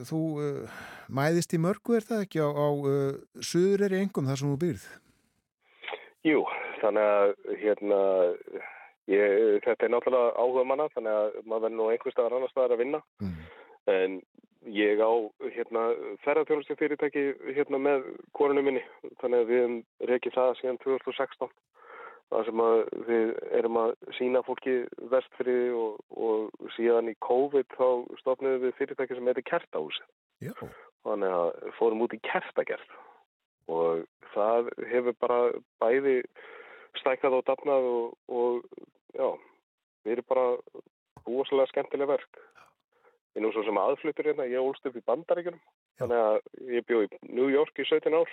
[0.08, 0.82] þú uh,
[1.12, 4.52] mæðist í mörgu er það ekki á, á uh, söður er í engum þar sem
[4.54, 4.86] þú byrð?
[6.28, 6.44] Jú,
[6.82, 7.34] þannig að
[7.64, 8.00] hérna,
[9.12, 12.76] ég, þetta er náttúrulega áhuga manna, þannig að maður verður nú einhver staðar annar staðar
[12.78, 13.42] að vinna, Mm.
[13.92, 14.22] en
[14.70, 15.12] ég á
[15.58, 15.88] hérna,
[16.22, 17.24] ferðarþjónustu fyrirtæki
[17.58, 18.06] hérna, með
[18.38, 18.84] korunum minni,
[19.20, 19.78] þannig að við hefum
[20.12, 21.50] reykið það síðan 2016
[22.32, 22.64] það sem
[23.10, 24.78] við erum að sína fólki
[25.12, 27.88] vestfriði og, og síðan í COVID þá
[28.22, 30.00] stofnum við fyrirtæki sem heitir Kertahús
[30.42, 30.54] Já.
[31.04, 32.96] þannig að fórum út í kertagerð
[33.72, 35.40] og það hefur bara
[35.84, 36.16] bæði
[37.00, 38.64] stækkað og dafnað og, og
[39.16, 39.28] já,
[40.06, 40.46] við erum bara
[41.26, 42.42] búaslega skemmtilega verk.
[43.36, 45.62] Ég nú svo sem aðfluttur hérna, ég ólst upp í bandaríkjunum
[46.02, 46.40] þannig að
[46.76, 48.32] ég bjó í New York í 17 ár.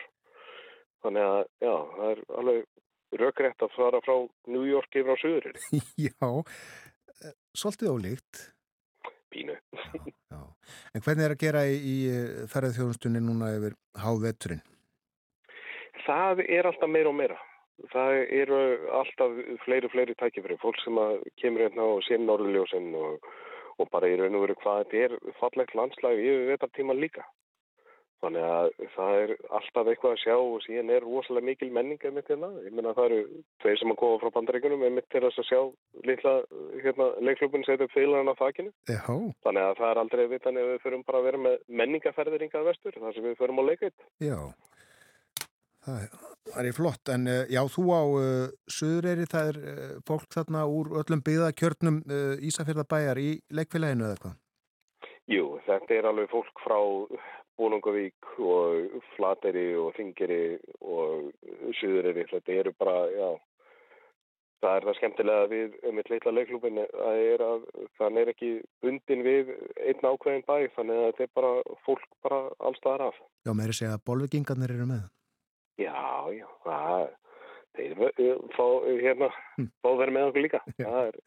[1.05, 2.65] Þannig að já, það er alveg
[3.17, 4.15] rökrétt að fara frá
[4.51, 5.59] New York yfir á söðurir.
[6.09, 6.31] Já,
[7.25, 8.47] eh, svolítið ólíkt.
[9.33, 9.57] Pínu.
[9.93, 10.01] Já,
[10.33, 10.41] já.
[10.97, 11.97] En hvernig er að gera í, í
[12.49, 14.65] ferðarþjónustunni núna yfir háveturinn?
[16.07, 17.37] Það er alltaf meira og meira.
[17.93, 18.61] það eru
[19.01, 20.57] alltaf fleiri, fleiri tækifæri.
[20.63, 20.97] Fólk sem
[21.41, 23.29] kemur hérna og sér norðljósinn og,
[23.79, 27.27] og bara í raun og veru hvað þetta er fallegt landslag yfir vetartíman líka.
[28.19, 32.33] Þannig að það er alltaf eitthvað að sjá og síðan er rosalega mikil menning með
[32.33, 32.49] hérna.
[32.67, 35.47] Ég meina það eru tveir sem að koma frá bandaríkunum með mitt til þess að
[35.47, 35.61] sjá
[36.09, 36.33] litla
[36.83, 38.73] hérna, leikklubin setja upp feilarinn á þakkinu.
[39.47, 42.69] Þannig að það er aldrei vitan ef við förum bara að vera með menningaferðir yngað
[42.73, 44.11] vestur, þar sem við förum á leikveit.
[44.19, 44.39] já.
[45.89, 46.03] Það
[46.67, 50.91] er- flott, en uh, já, þú á uh, Suðureyri, það er uh, fólk þarna úr
[51.01, 54.35] öllum byggðakjörnum uh, Ísafjörðabæjar í leikfélaginu eða hvað?
[55.29, 56.79] Jú, þetta er alveg fólk frá
[57.59, 61.31] Búnungavík og Flateri og Þingeri og
[61.81, 62.27] Suðureyri.
[62.31, 63.29] Þetta eru bara, já,
[64.63, 67.65] það er það skemmtilega við eitt litla leikklubin að er að
[67.99, 68.51] þann er ekki
[68.85, 71.53] bundin við einn ákveðin bæ, þannig að þetta er bara
[71.87, 73.23] fólk bara allstaðar af.
[73.47, 75.09] Já, meiri segja að bolvigingarnir eru með.
[75.79, 75.99] Já,
[76.35, 77.05] já, það,
[77.79, 78.65] þeir eh, fá,
[79.03, 79.29] hérna,
[79.83, 80.63] fá verið með okkur líka.
[80.79, 81.21] Það er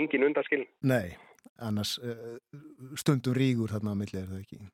[0.00, 0.64] engin undaskiln.
[0.82, 1.14] Nei,
[1.62, 2.00] annars
[2.98, 4.64] stundum rígur þarna á milli er það ekki.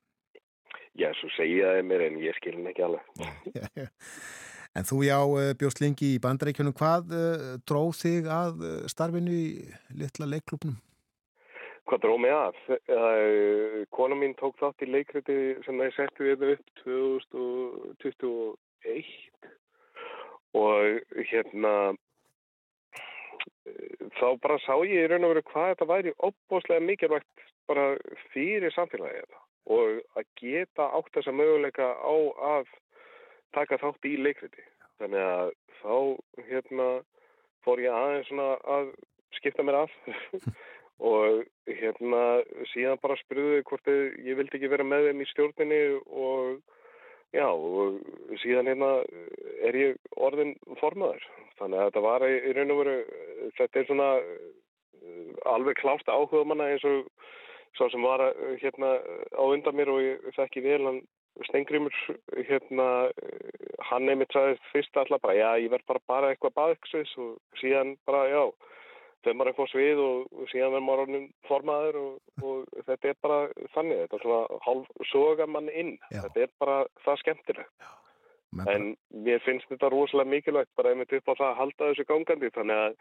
[0.98, 3.04] Já, svo segja það mér en ég skilin ekki alveg.
[4.78, 9.32] En þú já, uh, bjóst lengi í bandaríkjunum, hvað uh, dróð þig að uh, starfinu
[9.34, 9.66] í
[9.98, 10.76] litla leikklubnum?
[11.90, 12.54] Hvað dróð mig að?
[13.90, 19.50] Kona mín tók þátt í leikriti sem það settu við upp 2021
[20.54, 21.00] og
[21.30, 21.74] hérna
[23.66, 27.92] eh, þá bara sá ég í raun og veru hvað þetta væri óbúslega mikilvægt bara
[28.34, 32.14] fyrir samfélagið þetta og að geta átt þessa möguleika á
[32.56, 32.72] að
[33.54, 34.64] taka þátt í leikriti.
[35.00, 35.96] Þannig að þá
[36.50, 36.88] hérna
[37.64, 38.92] fór ég aðeins svona að
[39.38, 39.96] skipta mér af.
[41.00, 42.42] Og hérna
[42.74, 45.78] síðan bara spurði hvort ég vildi ekki vera með þeim í stjórninni
[46.12, 46.58] og
[47.32, 47.96] já og
[48.42, 48.90] síðan hérna
[49.64, 51.24] er ég orðin formaður.
[51.56, 52.96] Þannig að þetta var í, raun og veru
[53.56, 57.08] þetta er svona eh, alveg klást áhuga manna eins og
[57.78, 58.96] svo sem var eh, hérna
[59.34, 61.00] á undan mér og ég þekki vel hann
[61.46, 61.94] Stengrimur
[62.48, 62.88] hérna
[63.22, 67.38] eh, hann einmitt sagði fyrst alltaf bara já ég verð bara bara eitthvað baðiksvis og
[67.62, 68.42] síðan bara já
[69.24, 70.20] þegar maður fór svið og,
[70.52, 73.40] síðan verður maður orðin formaður og, og þetta er bara
[73.74, 76.22] þannig, þetta er svona hálf soga mann inn, Já.
[76.24, 77.90] þetta er bara það skemmtilegt,
[78.58, 78.94] en
[79.26, 82.80] mér finnst þetta rosalega mikilvægt bara einmitt upp á það að halda þessu gangandi, þannig
[82.84, 82.96] að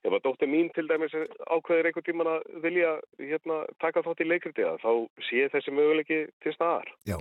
[0.00, 1.14] ef að dóttir mín til dæmis
[1.52, 4.92] ákveðir einhvern tíman að vilja hérna, taka þátt í leikriti þá
[5.28, 6.92] sé þessi möguleiki til staðar.
[7.08, 7.18] Já,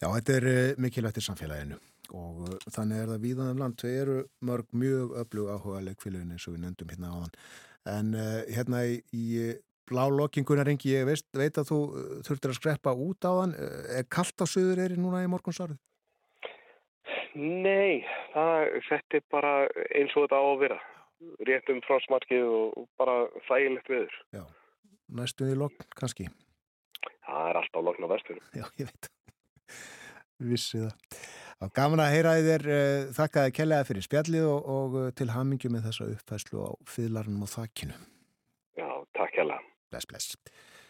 [0.00, 1.78] já þetta er uh, mikilvægt í samfélaginu
[2.16, 3.80] og uh, þannig er það víðan um land.
[3.80, 4.18] Þau eru
[4.50, 7.34] mörg mjög öflug áhuga leikfélaginu eins og við nefndum hérna áðan.
[7.96, 9.26] En uh, hérna í, í
[9.88, 11.82] blá lokkingunarengi, ég veist, veit að þú
[12.28, 13.56] þurftir að skreppa út á hann.
[13.56, 15.80] Uh, er kallt á söður eri núna í morgunsárið?
[17.36, 19.52] Nei, það, þetta er bara
[19.96, 20.78] eins og þetta á að vera,
[21.48, 23.16] rétt um frásmarkið og bara
[23.48, 24.18] þægilegt viður.
[24.36, 24.44] Já,
[25.20, 26.28] næstu í lokn kannski.
[27.28, 28.48] Það er alltaf lokn á vestunum.
[28.56, 29.10] Já, ég veit.
[30.48, 31.20] Vissi það.
[31.58, 35.72] Og gaman að heyra þér uh, þakkaði kellega fyrir spjallið og, og uh, til hamingju
[35.74, 37.96] með þessa uppfæslu á fyðlarnum og þakkinu.
[38.78, 38.88] Já,
[39.18, 39.58] takk hérlega.
[39.90, 40.36] Bless, bless.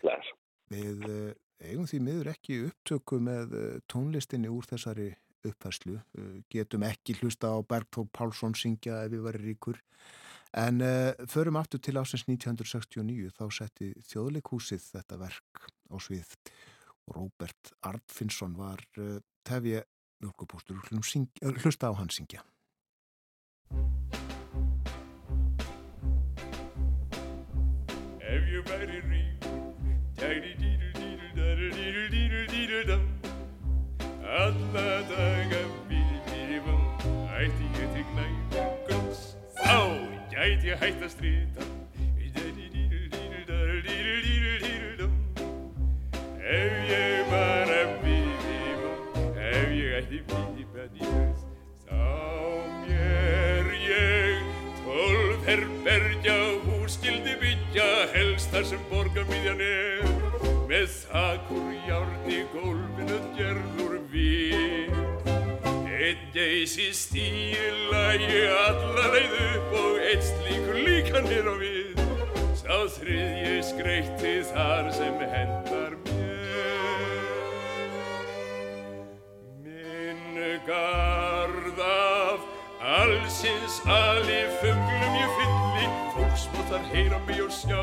[0.02, 0.34] Bless.
[0.68, 1.30] Við uh,
[1.64, 3.56] eigum því miður ekki upptöku með
[3.88, 5.14] tónlistinni úr þessari
[5.46, 5.98] uppfæslu.
[6.18, 9.78] Uh, getum ekki hlusta á Bergþór Pálsson syngja ef við varum ríkur.
[10.56, 16.32] En uh, förum aftur til ásins 1969 þá setti þjóðleikúsið þetta verk á svið
[17.08, 19.84] og Róbert Arnfinnsson var uh, tefja
[20.22, 20.76] mjölkupóstur
[21.62, 22.42] hlusta á hann syngja.
[28.28, 29.28] Ef ég væri ríkur
[30.18, 30.67] Tæri-dýru-dýru-dæru-dýru-dýru-dýru-dam
[34.28, 36.82] Alla daga við-dýrum
[37.32, 39.22] Ætti ég til knæpugans
[39.56, 39.78] Þá
[40.28, 41.64] gæti ég hægt að strita.
[46.48, 49.00] Ef ég bara við-dýrum
[49.32, 51.32] Ef ég ætti við-dýrum
[51.88, 52.04] Þá
[52.84, 54.48] mér ég
[54.84, 60.37] tólf herbergja hús skildi byggja helst þar sem borgarmiðjan er
[60.68, 64.98] með þakur járni gólfinu gerður við
[65.98, 71.98] Einn geysi stíla ég alla leið upp og einn slíkur líka á við.
[72.60, 77.18] Sá þriðji skreitti þar sem hendar mér.
[79.64, 80.38] Minn
[80.68, 82.46] garð af
[83.00, 85.90] allsins ali fuglum ég fylli.
[86.14, 87.82] Fólksmótar heyra mig og sjá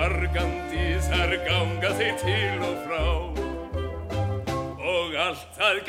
[0.00, 3.02] Gargandi þar ganga þeir til og frá
[4.92, 5.80] Og allt það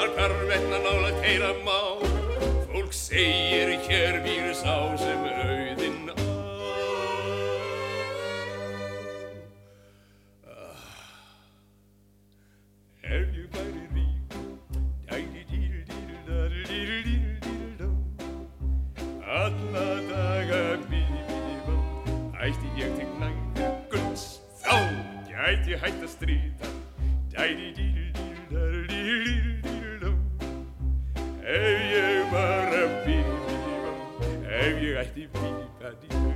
[0.00, 1.78] þar hvarvetna nálega heyra má.
[2.72, 5.79] Fólk segir hér býr sá sem auðinn
[28.88, 30.12] díl díl dó.
[31.40, 33.18] Ef ég bara bó,
[34.44, 36.34] ef ég ætti bíka díl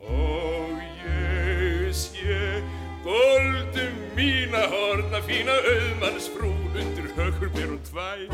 [0.00, 0.74] og
[1.06, 2.62] ég sé
[3.04, 8.26] Góldum mína horna fína auðmannsfrú undir högur mér og tvær.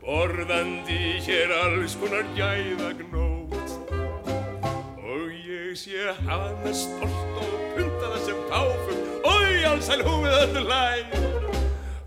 [0.00, 3.76] Borðandi hér alls konar gæðagnót.
[5.04, 9.00] Og ég sé hana stolt og puntaða sem káfum
[9.60, 10.86] Ói, allsæl húið öllu hlæ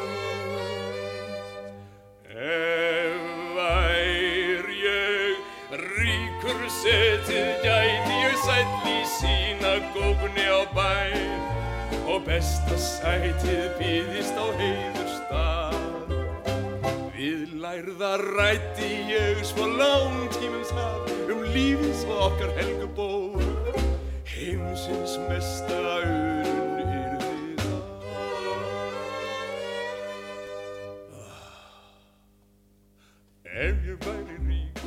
[2.33, 3.21] Ef
[3.59, 5.37] vær ég
[5.83, 11.13] ríkur setið gæti ég sæll í sína gókunni á bæ.
[12.09, 15.58] Og besta sætið býðist á heiður stað.
[17.59, 23.43] Lærða rætti ég svo langtímins haf um lífins og okkar helgubóð
[24.31, 25.75] heimsins mesta
[26.07, 27.83] unn yrði það.
[33.65, 34.79] Ef ég væri rík,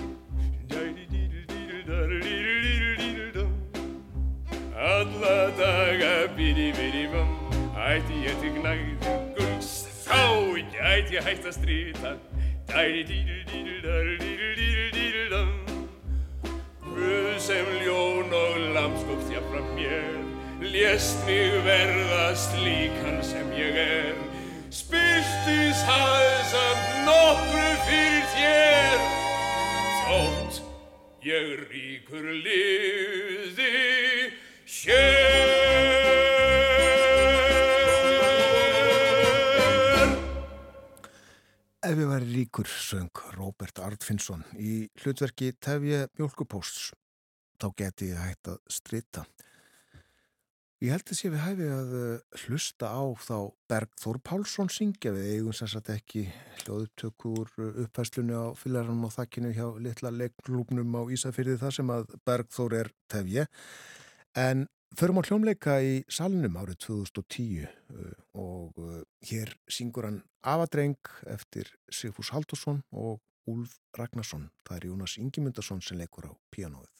[0.72, 3.46] dæri-dýri-dýri-dæri-dýri-dýri-dó
[4.96, 7.30] Alla daga bíri-bíri-bum
[7.76, 8.96] Ætti ég til gnæði
[9.36, 9.70] gulls
[10.08, 10.24] Þá
[11.12, 12.31] ég hægt að stríta
[16.82, 20.16] Guð sem ljón og lamskókt jafnfram mér
[20.72, 24.16] Lést mig verða slíkan sem ég er
[24.72, 28.98] Spyrtis hafði samt nokkru fyrir þér
[30.00, 30.64] Þótt
[31.28, 33.72] ég ríkur liði
[34.80, 35.51] hér
[41.92, 46.86] Ef ég væri ríkur, söng Róbert Artfinsson í hlutverki Tefje Mjölkupósts,
[47.60, 49.24] þá geti ég hægt að strita.
[50.80, 53.36] Ég held þess ég við hæfi að eh, hlusta á þá
[53.68, 56.24] Bergþór Pálsson syngja við eigum sagt ekki
[56.62, 57.52] hljóðutökur
[57.84, 62.94] upphæslunni á fylgjaranum á þakkinu hjá litla leikklúpnum á Ísafyrði þar sem að Bergþór er
[63.12, 63.50] Tefje.
[64.32, 64.64] En
[64.98, 70.98] förum á hljómleika í salnum árið 2010 uh, og uh, hér syngur hann Avadreng
[71.30, 74.50] eftir Sigfús Haldursson og Úlf Ragnarsson.
[74.66, 76.90] Það er Jónas Ingimundarsson sem leikur á píanóið.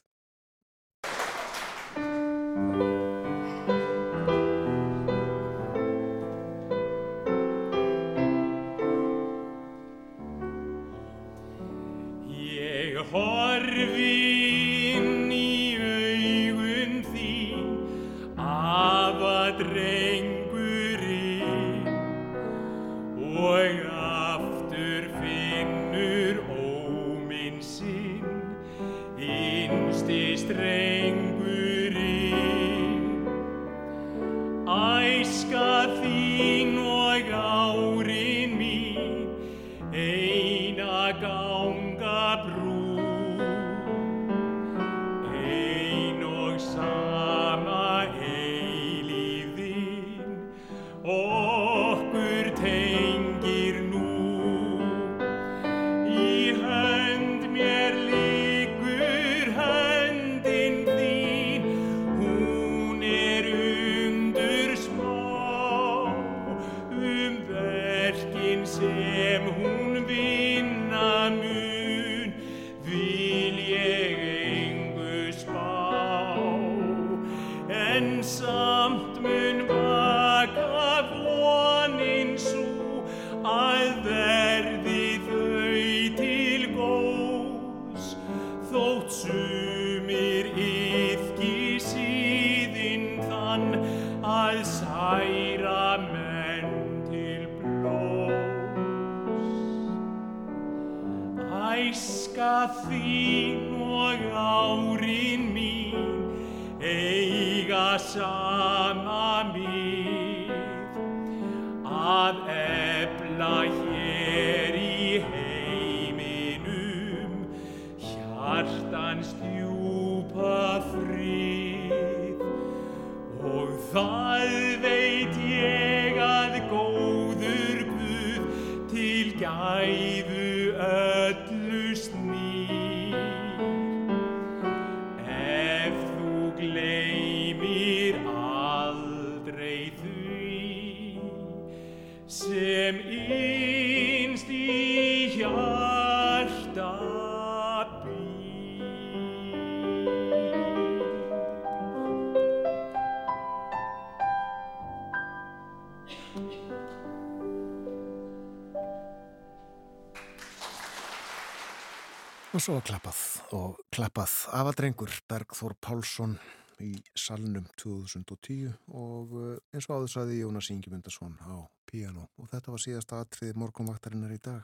[162.62, 163.20] Og svo klappað
[163.58, 166.36] og klappað afadrengur Bergþór Pálsson
[166.78, 171.58] í salnum 2010 og eh, eins og áður saði Jónas Ingemundarsson á
[171.90, 174.62] piano og þetta var síðasta atriði morgunvaktarinnar í dag.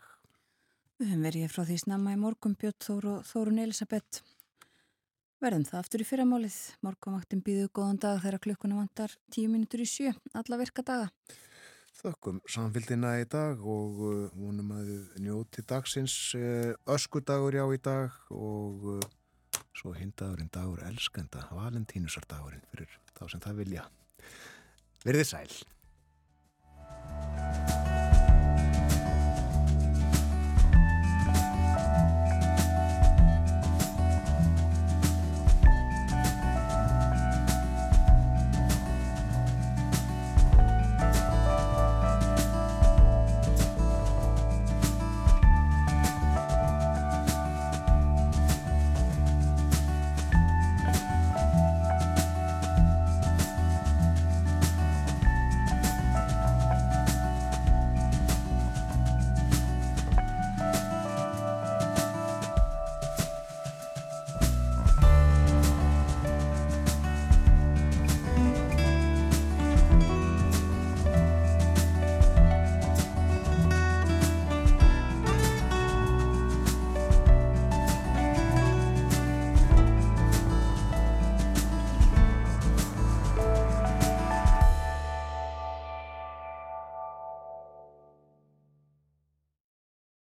[1.02, 4.22] Við höfum verið frá því snemma í morgun Björn Þór og Þórun Elisabeth.
[5.42, 6.62] Verðum það aftur í fyrramálið.
[6.86, 11.10] Morgunvaktin býðu góðan dag þegar klukkuna vantar tíu mínutur í sjö, alla virka daga.
[11.98, 18.14] Þökkum samfélgina í dag og uh, vonum að njóti dagsins uh, öskudagur já í dag
[18.30, 19.00] og uh,
[19.74, 23.88] svo hindagurinn dagur elskenda, valentínusardagurinn fyrir þá sem það vilja.
[25.02, 25.58] Verðið sæl.